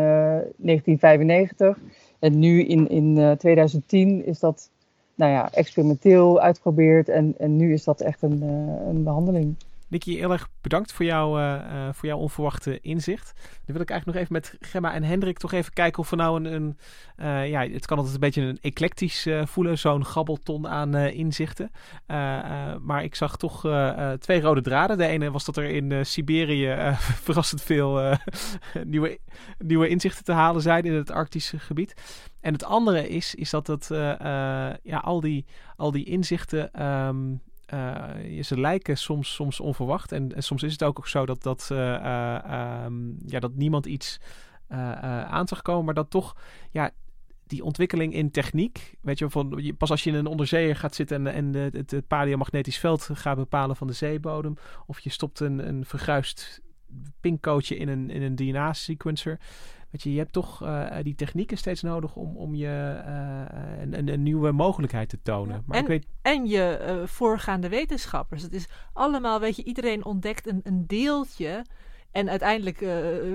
1995. 0.58 1.78
En 2.20 2.40
nu 2.40 2.64
in, 2.64 2.90
in 2.90 3.18
uh, 3.18 3.32
2010 3.32 4.26
is 4.26 4.40
dat 4.40 4.70
nou 5.16 5.32
ja, 5.32 5.52
experimenteel 5.52 6.40
uitgeprobeerd. 6.40 7.10
En, 7.10 7.36
en 7.38 7.56
nu 7.56 7.74
is 7.74 7.84
dat 7.84 8.02
echt 8.02 8.22
een, 8.22 8.44
uh, 8.44 8.88
een 8.88 9.04
behandeling. 9.04 9.56
Nicky, 9.94 10.18
heel 10.18 10.32
erg 10.32 10.50
bedankt 10.62 10.92
voor, 10.92 11.06
jou, 11.06 11.40
uh, 11.40 11.46
uh, 11.46 11.94
voor 11.94 12.10
jouw 12.10 12.18
onverwachte 12.18 12.80
inzicht. 12.80 13.34
Dan 13.36 13.74
wil 13.76 13.82
ik 13.82 13.90
eigenlijk 13.90 14.06
nog 14.06 14.16
even 14.16 14.34
met 14.34 14.58
Gemma 14.60 14.94
en 14.94 15.04
Hendrik 15.04 15.38
toch 15.38 15.52
even 15.52 15.74
kijken 15.74 16.00
of 16.00 16.10
we 16.10 16.16
nou 16.16 16.44
een... 16.44 16.54
een 16.54 16.78
uh, 17.18 17.50
ja, 17.50 17.68
het 17.68 17.86
kan 17.86 17.98
altijd 17.98 18.16
een 18.16 18.22
beetje 18.22 18.42
een 18.42 18.58
eclectisch 18.62 19.28
voelen, 19.44 19.78
zo'n 19.78 20.06
gabbelton 20.06 20.68
aan 20.68 20.96
inzichten. 20.96 21.72
maar 22.82 23.04
ik 23.04 23.16
zag 23.16 23.38
toch 23.38 23.68
twee 24.20 24.42
rode 24.42 24.62
draden. 24.62 24.98
De 24.98 25.08
ene 25.08 25.32
was 25.32 25.46
dat 25.46 25.58
er 25.58 25.66
in 25.66 26.06
Siberië 26.06 26.76
verrassend 27.26 27.62
veel 27.62 28.18
nieuwe, 28.84 29.20
nieuwe 29.58 29.88
inzichten 29.88 30.24
te 30.24 30.32
halen 30.32 30.62
zijn 30.62 30.84
in 30.84 30.94
het 30.94 31.12
Arctische 31.12 31.60
gebied. 31.60 31.94
En 32.42 32.54
het 32.54 32.64
andere 32.64 33.10
is, 33.10 33.36
is 33.36 33.50
dat 33.50 33.68
het, 33.68 33.88
ja, 34.84 34.98
al, 35.02 35.20
die, 35.20 35.46
al 35.76 35.92
die 35.92 36.06
inzichten... 36.06 36.86
Um, 36.86 37.42
uh, 37.74 38.44
ze 38.44 38.60
lijken 38.60 38.98
soms, 38.98 39.34
soms 39.34 39.60
onverwacht. 39.60 40.12
En, 40.12 40.36
en, 40.36 40.44
soms 40.44 40.64
is 40.64 40.72
het 40.72 40.84
ook 40.84 41.08
zo 41.08 41.26
dat, 41.26 41.44
dat, 41.44 41.70
uh, 41.72 41.78
uh, 41.78 42.84
um, 42.86 43.18
ja, 43.26 43.40
dat 43.40 43.56
niemand 43.56 43.86
iets 43.86 44.20
aan 44.68 45.48
zag 45.48 45.62
komen. 45.62 45.86
Maar 45.86 45.94
dat 45.94 46.10
toch 46.10 46.36
ja, 46.72 46.92
die 47.48 47.64
ontwikkeling 47.64 48.14
in 48.14 48.32
techniek. 48.32 48.98
Weet 49.02 49.20
je, 49.20 49.30
van, 49.30 49.74
pas 49.78 49.92
als 49.92 50.04
je 50.04 50.10
in 50.10 50.16
een 50.16 50.26
onderzeeër 50.26 50.76
gaat 50.76 50.96
zitten 50.96 51.28
en, 51.28 51.54
en 51.56 51.74
het, 51.74 51.92
het 51.92 52.08
paleomagnetisch 52.08 52.78
veld 52.78 53.10
gaat 53.14 53.38
bepalen 53.38 53.76
van 53.76 53.88
de 53.88 53.94
zeebodem. 53.94 54.56
Of 54.86 55.00
je 55.00 55.10
stopt 55.10 55.40
een, 55.40 55.68
een 55.68 55.86
verguisd 55.86 56.62
in 57.22 57.88
een, 57.88 58.10
in 58.10 58.22
een 58.22 58.36
DNA-sequencer. 58.36 59.40
Weet 59.94 60.04
je, 60.04 60.14
je 60.14 60.20
hebt 60.20 60.34
toch 60.34 60.64
uh, 60.64 60.96
die 61.04 61.16
technieken 61.16 61.58
steeds 61.58 61.82
nodig 61.82 62.16
om, 62.16 62.38
om 62.38 62.56
je 62.56 63.04
uh, 63.06 63.82
een, 63.82 64.08
een, 64.08 64.24
nieuwe 64.24 64.52
mogelijkheid 64.52 65.10
te 65.10 65.22
tonen. 65.22 65.56
Ja. 65.56 65.64
Maar 65.66 65.78
en, 65.78 65.84
ik 65.84 65.90
weet... 65.90 66.08
en 66.22 66.46
je 66.46 66.80
uh, 66.82 67.08
voorgaande 67.08 67.70
wetenschappers. 67.70 68.42
Het 68.42 68.54
is 68.54 68.68
allemaal, 68.94 69.40
weet 69.40 69.56
je, 69.56 69.64
iedereen 69.64 70.06
ontdekt 70.06 70.48
een, 70.48 70.60
een 70.64 70.88
deeltje. 70.88 71.66
En 72.12 72.30
uiteindelijk 72.30 72.80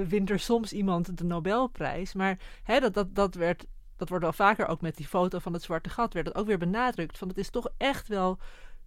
wint 0.08 0.30
er 0.30 0.38
soms 0.38 0.72
iemand 0.72 1.18
de 1.18 1.24
Nobelprijs. 1.24 2.14
Maar 2.14 2.38
hè, 2.62 2.80
dat, 2.80 2.94
dat, 2.94 3.14
dat, 3.14 3.34
werd, 3.34 3.66
dat 3.96 4.08
wordt 4.08 4.24
wel 4.24 4.32
vaker 4.32 4.66
ook 4.66 4.80
met 4.80 4.96
die 4.96 5.06
foto 5.06 5.38
van 5.38 5.52
het 5.52 5.62
zwarte 5.62 5.90
gat, 5.90 6.12
werd 6.12 6.26
dat 6.26 6.34
ook 6.34 6.46
weer 6.46 6.58
benadrukt. 6.58 7.18
Van 7.18 7.28
het 7.28 7.38
is 7.38 7.50
toch 7.50 7.68
echt 7.76 8.08
wel 8.08 8.38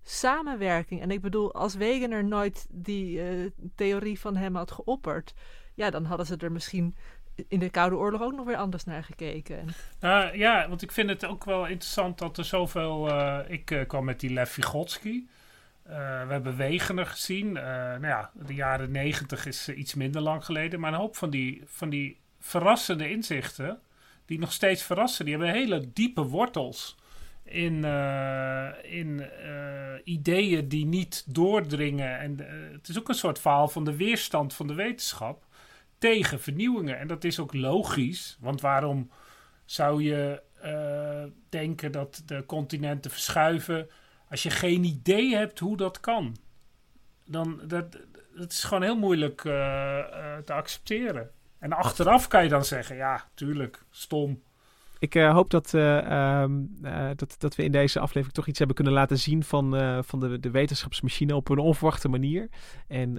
samenwerking. 0.03 1.01
En 1.01 1.11
ik 1.11 1.22
bedoel, 1.22 1.53
als 1.53 1.76
Wegener 1.76 2.24
nooit 2.24 2.67
die 2.69 3.22
theorie 3.76 4.19
van 4.19 4.36
hem 4.36 4.55
had 4.55 4.72
geopperd, 4.72 5.34
ja, 5.74 5.89
dan 5.89 6.05
hadden 6.05 6.26
ze 6.26 6.38
er 6.38 6.51
misschien 6.51 6.95
in 7.48 7.60
de 7.60 7.70
Koude 7.70 7.96
Oorlog 7.96 8.22
ook 8.22 8.34
nog 8.34 8.46
weer 8.46 8.56
anders 8.56 8.84
naar 8.84 9.04
gekeken. 9.04 9.68
Uh, 10.02 10.34
ja, 10.34 10.70
want 10.70 10.82
ik 10.82 10.92
vind 10.92 11.10
het 11.10 11.26
ook 11.26 11.44
wel 11.46 11.66
interessant 11.66 12.18
dat 12.18 12.38
er 12.38 12.46
zoveel... 12.46 13.10
Uh, 13.10 13.39
ik 13.48 13.72
uh, 13.72 13.88
kwam 13.88 14.06
met 14.06 14.20
die 14.20 14.34
Lev 14.34 14.52
Vygotsky. 14.52 15.24
we 15.84 16.28
hebben 16.30 16.58
Wegener 16.58 17.06
gezien. 17.06 17.52
nou 17.52 18.08
ja, 18.08 18.32
de 18.34 18.54
jaren 18.54 18.92
negentig 18.92 19.46
is 19.46 19.70
iets 19.70 19.94
minder 19.94 20.22
lang 20.22 20.46
geleden. 20.46 20.80
Maar 20.80 20.94
een 20.94 21.00
hoop 21.00 21.16
van 21.16 21.30
die, 21.30 21.62
van 21.66 21.89
die 21.89 22.20
verrassende 22.39 23.10
inzichten... 23.10 23.80
die 24.26 24.39
nog 24.39 24.52
steeds 24.52 24.84
verrassen, 24.84 25.26
die 25.26 25.36
hebben 25.36 25.54
hele 25.54 25.94
diepe 25.94 26.24
wortels... 26.24 26.98
in, 27.44 27.84
in 28.84 29.30
ideeën 30.04 30.68
die 30.68 30.86
niet 30.86 31.24
doordringen. 31.28 32.20
En 32.20 32.38
het 32.72 32.88
is 32.88 33.00
ook 33.00 33.10
een 33.10 33.16
soort 33.16 33.39
verhaal 33.39 33.68
van 33.68 33.84
de 33.84 33.96
weerstand 33.96 34.54
van 34.54 34.68
de 34.68 34.74
wetenschap 34.74 35.44
tegen 36.02 36.39
vernieuwingen. 36.39 36.99
En 36.99 37.08
dat 37.08 37.24
is 37.24 37.39
ook 37.39 37.54
logisch, 37.54 38.38
want 38.39 38.62
waarom 38.62 39.12
zou 39.66 40.04
je 40.04 40.41
uh, 40.66 41.24
denken 41.49 41.91
dat 41.91 42.24
de 42.26 42.45
continenten 42.45 43.12
verschuiven. 43.12 43.89
Als 44.30 44.43
je 44.43 44.49
geen 44.49 44.84
idee 44.84 45.36
hebt 45.36 45.60
hoe 45.60 45.78
dat 45.78 45.99
kan, 45.99 46.38
dan 47.26 47.62
dat, 47.68 47.97
dat 48.36 48.52
is 48.52 48.64
gewoon 48.64 48.84
heel 48.84 48.97
moeilijk 48.97 49.45
eh, 49.45 49.99
eh, 49.99 50.38
te 50.43 50.54
accepteren. 50.54 51.32
En 51.60 51.74
achteraf 51.74 52.28
kan 52.28 52.43
je 52.43 52.49
dan 52.49 52.66
zeggen, 52.66 52.95
ja, 52.95 53.30
tuurlijk, 53.34 53.84
stom. 53.89 54.43
Ik 55.02 55.16
uh, 55.16 55.34
hoop 55.34 55.49
dat, 55.49 55.74
uh, 55.74 56.41
um, 56.41 56.76
uh, 56.84 57.10
dat, 57.16 57.36
dat 57.38 57.56
we 57.56 57.64
in 57.64 57.72
deze 57.72 57.99
aflevering 57.99 58.34
toch 58.34 58.47
iets 58.47 58.58
hebben 58.58 58.76
kunnen 58.76 58.93
laten 58.93 59.20
zien 59.20 59.43
van, 59.43 60.04
van 60.04 60.20
de, 60.20 60.39
de 60.39 60.52
wetenschapsmachine 60.52 61.36
op 61.36 61.49
een 61.49 61.58
onverwachte 61.58 62.10
manier. 62.10 62.49
En, 62.88 63.18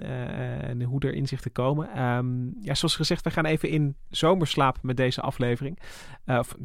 en 0.61 0.83
hoe 0.83 0.99
er 0.99 1.13
inzichten 1.13 1.51
komen. 1.51 2.03
Um, 2.03 2.55
ja, 2.61 2.73
zoals 2.73 2.95
gezegd, 2.95 3.23
we 3.23 3.31
gaan 3.31 3.45
even 3.45 3.69
in 3.69 3.95
zomerslaap 4.09 4.77
met 4.81 4.97
deze 4.97 5.21
aflevering. 5.21 5.79
of, 6.25 6.55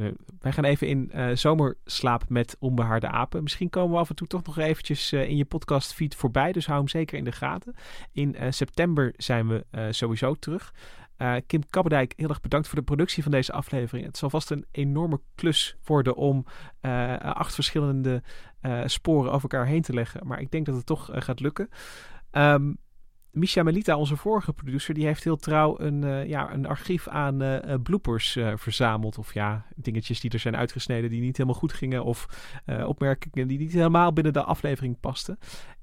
wij 0.41 0.53
gaan 0.53 0.64
even 0.64 0.89
in 0.89 1.11
zomerslaap 1.37 2.29
met 2.29 2.57
onbehaarde 2.59 3.09
apen. 3.09 3.43
Misschien 3.43 3.71
komen 3.71 3.93
we 3.93 4.01
af 4.01 4.09
en 4.09 4.16
toe 4.16 4.27
toch 4.27 4.45
nog 4.45 4.59
eventjes 4.59 5.12
in 5.12 5.37
je 5.37 5.45
podcastfeed 5.45 6.14
voorbij. 6.14 6.53
Dus 6.53 6.66
hou 6.66 6.79
hem 6.79 6.89
zeker 6.89 7.19
in 7.19 7.25
de 7.25 7.33
gaten. 7.33 7.75
In 8.12 8.37
september 8.49 9.14
zijn 9.16 9.49
we 9.49 9.64
sowieso 9.91 10.35
terug. 10.35 10.73
Uh, 11.19 11.35
Kim 11.47 11.61
Kabberdijk, 11.71 12.12
heel 12.16 12.29
erg 12.29 12.41
bedankt 12.41 12.69
voor 12.69 12.79
de 12.79 12.85
productie 12.85 13.23
van 13.23 13.33
deze 13.33 13.53
aflevering. 13.53 14.07
Het 14.07 14.16
zal 14.16 14.31
vast 14.31 14.51
een 14.51 14.66
enorme 14.71 15.21
klus 15.35 15.77
worden 15.85 16.16
om 16.16 16.45
uh, 16.83 17.16
acht 17.19 17.55
verschillende 17.55 18.23
uh, 18.62 18.83
sporen 18.85 19.33
over 19.33 19.51
elkaar 19.51 19.66
heen 19.66 19.83
te 19.83 19.93
leggen. 19.95 20.27
Maar 20.27 20.41
ik 20.41 20.51
denk 20.51 20.66
dat 20.66 20.75
het 20.75 20.87
toch 20.87 21.11
gaat 21.12 21.41
lukken. 21.41 21.69
Um, 22.33 22.79
Misha 23.31 23.62
Melita, 23.62 23.97
onze 23.97 24.16
vorige 24.16 24.53
producer, 24.53 24.95
die 24.95 25.07
heeft 25.07 25.25
heel 25.25 25.37
trouw 25.37 25.79
een, 25.79 26.29
ja, 26.29 26.53
een 26.53 26.66
archief 26.66 27.09
aan 27.09 27.61
bloopers 27.83 28.39
verzameld. 28.55 29.19
Of 29.19 29.35
ja, 29.35 29.66
dingetjes 29.77 30.21
die 30.21 30.31
er 30.31 30.39
zijn 30.39 30.57
uitgesneden 30.57 31.11
die 31.11 31.21
niet 31.21 31.37
helemaal 31.37 31.59
goed 31.59 31.73
gingen. 31.73 32.05
Of 32.05 32.27
opmerkingen 32.87 33.49
die 33.49 33.59
niet 33.59 33.73
helemaal 33.73 34.12
binnen 34.12 34.33
de 34.33 34.43
aflevering 34.43 35.01
pasten. 35.01 35.39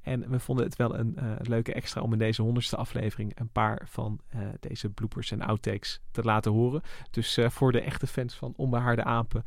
En 0.05 0.29
we 0.29 0.39
vonden 0.39 0.65
het 0.65 0.75
wel 0.75 0.97
een 0.97 1.17
leuke 1.41 1.73
extra 1.73 2.01
om 2.01 2.13
in 2.13 2.19
deze 2.19 2.41
honderdste 2.41 2.75
aflevering 2.75 3.39
een 3.39 3.49
paar 3.49 3.81
van 3.89 4.19
deze 4.59 4.89
bloopers 4.89 5.31
en 5.31 5.41
outtakes 5.41 6.01
te 6.11 6.23
laten 6.23 6.51
horen. 6.51 6.81
Dus 7.11 7.39
voor 7.47 7.71
de 7.71 7.81
echte 7.81 8.07
fans 8.07 8.35
van 8.35 8.53
Onbehaarde 8.55 9.03
Apen, 9.03 9.43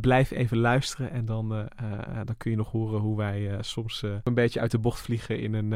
blijf 0.00 0.30
even 0.30 0.58
luisteren. 0.58 1.10
En 1.10 1.24
dan, 1.24 1.48
dan 2.24 2.36
kun 2.36 2.50
je 2.50 2.56
nog 2.56 2.70
horen 2.70 3.00
hoe 3.00 3.16
wij 3.16 3.58
soms 3.60 4.02
een 4.02 4.34
beetje 4.34 4.60
uit 4.60 4.70
de 4.70 4.78
bocht 4.78 5.00
vliegen 5.00 5.40
in 5.40 5.54
een, 5.54 5.72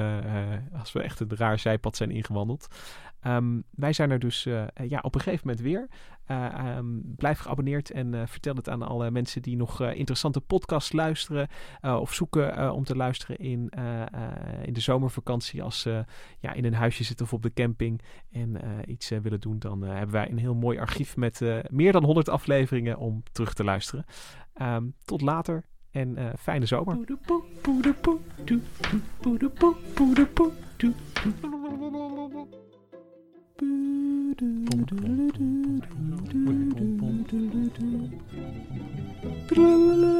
als 0.72 0.92
we 0.92 1.02
echt 1.02 1.20
een 1.20 1.36
raar 1.36 1.58
zijpad 1.58 1.96
zijn 1.96 2.10
ingewandeld. 2.10 2.68
Um, 3.26 3.62
wij 3.70 3.92
zijn 3.92 4.10
er 4.10 4.18
dus 4.18 4.46
uh, 4.46 4.64
ja, 4.88 4.98
op 5.02 5.14
een 5.14 5.20
gegeven 5.20 5.46
moment 5.46 5.64
weer. 5.64 5.88
Uh, 6.30 6.76
um, 6.76 7.02
blijf 7.16 7.38
geabonneerd 7.38 7.90
en 7.90 8.12
uh, 8.12 8.22
vertel 8.26 8.54
het 8.54 8.68
aan 8.68 8.82
alle 8.82 9.10
mensen 9.10 9.42
die 9.42 9.56
nog 9.56 9.82
interessante 9.82 10.40
podcasts 10.40 10.92
luisteren 10.92 11.48
of 11.82 12.14
zoeken 12.14 12.72
om 12.72 12.84
te 12.84 12.96
luisteren 12.96 13.38
in, 13.38 13.70
in 14.62 14.72
de 14.72 14.80
zomervakantie. 14.80 15.62
Als 15.62 15.80
ze 15.80 16.04
ja, 16.38 16.52
in 16.52 16.64
een 16.64 16.74
huisje 16.74 17.04
zitten 17.04 17.26
of 17.26 17.32
op 17.32 17.42
de 17.42 17.52
camping 17.52 18.02
en 18.30 18.58
iets 18.86 19.08
willen 19.08 19.40
doen, 19.40 19.58
dan 19.58 19.82
hebben 19.82 20.14
wij 20.14 20.30
een 20.30 20.38
heel 20.38 20.54
mooi 20.54 20.78
archief 20.78 21.16
met 21.16 21.40
meer 21.70 21.92
dan 21.92 22.04
100 22.04 22.28
afleveringen 22.28 22.98
om 22.98 23.22
terug 23.32 23.54
te 23.54 23.64
luisteren. 23.64 24.04
Um, 24.62 24.94
tot 25.04 25.20
later 25.20 25.64
en 25.90 26.32
fijne 26.38 26.66
zomer. 26.66 26.98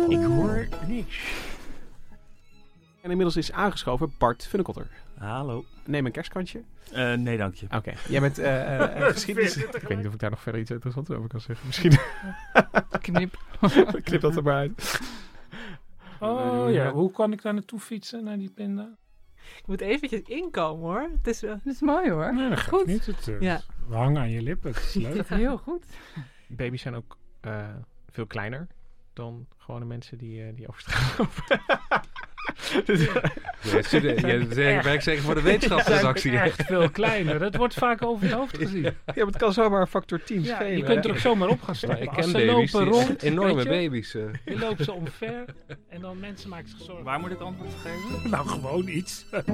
Ik 0.08 0.24
hoor 0.26 0.68
niks. 0.86 1.32
En 3.00 3.10
inmiddels 3.10 3.36
is 3.36 3.52
aangeschoven 3.52 4.12
Bart 4.18 4.46
Funnekotter. 4.46 4.86
Hallo. 5.18 5.64
Neem 5.86 6.06
een 6.06 6.12
kerstkantje. 6.12 6.62
Uh, 6.92 7.14
nee, 7.14 7.36
dank 7.36 7.54
je. 7.54 7.66
Oké. 7.66 7.76
Okay. 7.76 7.94
Jij 8.08 8.20
bent 8.20 8.38
uh, 8.38 8.46
uh, 8.46 9.06
geschiedenis... 9.16 9.56
ik 9.56 9.88
weet 9.88 9.96
niet 9.96 10.06
of 10.06 10.12
ik 10.12 10.18
daar 10.18 10.30
nog 10.30 10.42
verder 10.42 10.60
iets 10.60 10.70
interessants 10.70 11.10
over 11.10 11.28
kan 11.28 11.40
zeggen. 11.40 11.66
Misschien... 11.66 11.98
Knip. 13.00 13.38
Knip 14.04 14.20
dat 14.20 14.36
er 14.36 14.42
maar 14.42 14.54
uit. 14.54 15.00
Oh 16.20 16.72
ja, 16.72 16.92
hoe 16.92 17.10
kan 17.10 17.32
ik 17.32 17.42
daar 17.42 17.54
naartoe 17.54 17.80
fietsen, 17.80 18.24
naar 18.24 18.38
die 18.38 18.50
pinda? 18.50 18.98
Ik 19.58 19.66
moet 19.66 19.80
eventjes 19.80 20.20
inkomen 20.22 20.82
hoor. 20.82 21.10
Het 21.16 21.26
is, 21.26 21.40
wel... 21.40 21.54
het 21.54 21.66
is 21.66 21.80
mooi 21.80 22.10
hoor. 22.10 22.34
Nee, 22.34 22.48
dat 22.48 22.60
goed. 22.60 22.86
Niet. 22.86 23.06
Het, 23.06 23.26
uh, 23.26 23.40
ja. 23.40 23.60
Hangen 23.88 24.20
aan 24.22 24.30
je 24.30 24.42
lippen. 24.42 24.70
Het 24.72 24.82
is 24.82 24.94
leuk. 25.02 25.16
Het 25.16 25.28
heel 25.28 25.58
goed. 25.58 25.84
Baby's 26.46 26.82
zijn 26.82 26.94
ook 26.94 27.16
uh, 27.42 27.68
veel 28.10 28.26
kleiner 28.26 28.66
dan 29.12 29.46
gewone 29.56 29.84
mensen 29.84 30.18
die, 30.18 30.40
uh, 30.40 30.48
die 30.54 30.68
over 30.68 30.80
straat 30.80 31.18
lopen. 31.18 31.60
ja, 34.54 34.82
werk 34.82 35.02
zeker 35.02 35.22
voor 35.22 35.34
de 35.34 35.42
wetenschapsredactie. 35.42 36.38
echt 36.38 36.62
veel 36.62 36.90
kleiner. 36.90 37.38
Dat 37.38 37.56
wordt 37.56 37.74
vaak 37.74 38.02
over 38.02 38.26
het 38.26 38.34
hoofd 38.34 38.56
gezien. 38.56 38.82
Ja, 38.82 38.92
maar 39.04 39.26
het 39.26 39.36
kan 39.36 39.52
zomaar 39.52 39.80
een 39.80 39.86
factor 39.86 40.22
10 40.22 40.42
ja, 40.42 40.54
schelen. 40.54 40.76
Je 40.76 40.82
kunt 40.82 41.04
er 41.04 41.10
ook 41.10 41.18
zomaar 41.18 41.48
op 41.48 41.62
gaan 41.62 41.74
staan. 41.74 41.96
ik 41.96 42.10
ken 42.10 42.32
baby's, 42.32 42.72
lopen 42.72 42.88
rond. 42.88 43.22
Enorme 43.30 43.64
baby's. 43.64 44.14
Uh. 44.14 44.22
Je 44.44 44.58
loopt 44.58 44.84
ze 44.84 44.92
omver 44.92 45.44
en 45.88 46.00
dan 46.00 46.20
mensen 46.20 46.48
maken 46.48 46.68
zich 46.68 46.80
zorgen. 46.80 47.04
Waar 47.04 47.20
moet 47.20 47.30
ik 47.30 47.40
antwoord 47.40 47.70
geven? 47.82 47.98
Nou, 48.30 48.48
gewoon 48.48 48.88
iets. 48.88 49.26
um, 49.32 49.46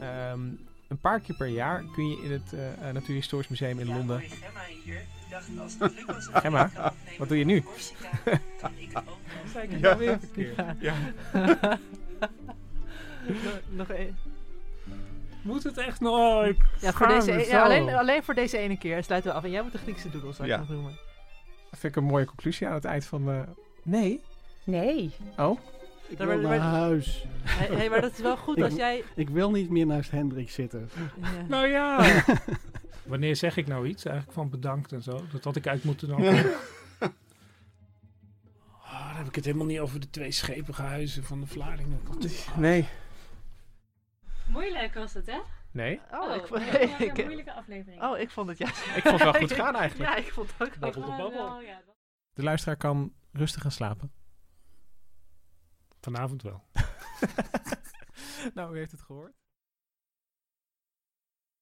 een 0.88 0.98
paar 1.00 1.20
keer 1.20 1.36
per 1.36 1.46
jaar 1.46 1.84
kun 1.94 2.08
je 2.08 2.22
in 2.22 2.32
het 2.32 2.52
uh, 2.54 2.92
Natuurhistorisch 2.92 3.48
Museum 3.48 3.78
in 3.78 3.86
Londen... 3.86 4.20
Gemma 4.20 4.60
hier. 4.84 5.00
Dacht 5.30 5.48
als 5.58 5.76
het 5.78 5.94
druk 5.94 6.06
was... 6.06 6.28
Gemma, 6.32 6.92
wat 7.18 7.28
doe 7.28 7.38
je 7.38 7.44
nu? 7.44 7.64
Zei 9.52 9.68
ik 9.68 9.80
ja. 9.80 9.96
weer 9.96 10.18
verkeerd. 10.18 10.60
Ja. 10.78 10.94
Nog 13.68 13.88
één. 13.90 14.16
Moet 15.42 15.62
het 15.62 15.78
echt 15.78 16.00
nog? 16.00 16.44
Ik 16.44 16.56
ja, 16.80 16.92
voor 16.92 17.06
deze 17.08 17.32
e 17.32 17.48
ja, 17.48 17.64
alleen, 17.64 17.88
alleen 17.88 18.22
voor 18.22 18.34
deze 18.34 18.58
ene 18.58 18.78
keer 18.78 19.04
sluiten 19.04 19.30
we 19.30 19.36
af. 19.36 19.44
En 19.44 19.50
jij 19.50 19.62
moet 19.62 19.72
de 19.72 19.78
Griekse 19.78 20.10
doodles 20.10 20.36
ja. 20.36 20.58
nog 20.58 20.68
noemen. 20.68 20.98
Dat 21.70 21.80
vind 21.80 21.96
ik 21.96 22.02
een 22.02 22.08
mooie 22.08 22.24
conclusie 22.24 22.66
aan 22.66 22.74
het 22.74 22.84
eind 22.84 23.04
van... 23.04 23.28
Uh... 23.28 23.40
Nee? 23.82 24.20
Nee. 24.64 25.10
Oh? 25.36 25.58
Ik 26.08 26.18
wil 26.18 26.38
naar 26.38 26.58
huis. 26.58 27.24
Hey, 27.42 27.76
hey, 27.76 27.90
maar 27.90 28.00
dat 28.00 28.12
is 28.12 28.18
wel 28.18 28.36
goed 28.36 28.62
als 28.62 28.74
jij... 28.74 29.04
Ik 29.14 29.28
wil 29.28 29.50
niet 29.50 29.70
meer 29.70 29.86
naast 29.86 30.10
Hendrik 30.10 30.50
zitten. 30.50 30.90
Ja. 31.20 31.28
Nou 31.48 31.66
ja. 31.66 32.22
Wanneer 33.02 33.36
zeg 33.36 33.56
ik 33.56 33.66
nou 33.66 33.86
iets 33.86 34.04
eigenlijk 34.04 34.36
van 34.36 34.50
bedankt 34.50 34.92
en 34.92 35.02
zo? 35.02 35.22
Dat 35.32 35.44
had 35.44 35.56
ik 35.56 35.66
uit 35.66 35.84
moeten 35.84 36.08
doen. 36.08 36.24
oh, 36.24 36.38
dan 39.08 39.16
heb 39.16 39.26
ik 39.26 39.34
het 39.34 39.44
helemaal 39.44 39.66
niet 39.66 39.78
over 39.78 40.00
de 40.00 40.10
twee 40.10 40.30
schepige 40.30 40.82
huizen 40.82 41.24
van 41.24 41.40
de 41.40 41.46
Vlaardingen. 41.46 42.00
Nee. 42.56 42.88
Moeilijk 44.52 44.94
was 44.94 45.14
het, 45.14 45.26
hè? 45.26 45.40
Nee. 45.70 46.00
Oh, 46.10 46.20
oh 46.20 46.34
ik 46.34 46.46
vond 46.46 46.70
het 46.70 46.90
een 47.18 47.24
moeilijke 47.24 47.52
aflevering. 47.52 48.02
Oh, 48.02 48.18
ik 48.18 48.30
vond 48.30 48.48
het 48.48 48.58
ja. 48.58 48.66
Ik 48.98 49.02
vond 49.02 49.20
het 49.20 49.22
wel 49.22 49.32
goed 49.32 49.52
gaan 49.62 49.76
eigenlijk. 49.76 50.10
Ja, 50.10 50.16
ik 50.16 50.32
vond 50.32 50.52
het 50.58 50.68
ook 50.68 50.78
babbel 50.78 51.04
de 51.04 51.16
babbel. 51.16 51.62
De 52.32 52.42
luisteraar 52.42 52.76
kan 52.76 53.12
rustig 53.32 53.62
gaan 53.62 53.70
slapen. 53.70 54.12
Vanavond 56.00 56.42
wel. 56.42 56.64
nou, 58.54 58.74
u 58.74 58.78
heeft 58.78 58.90
het 58.90 59.02
gehoord. 59.02 59.41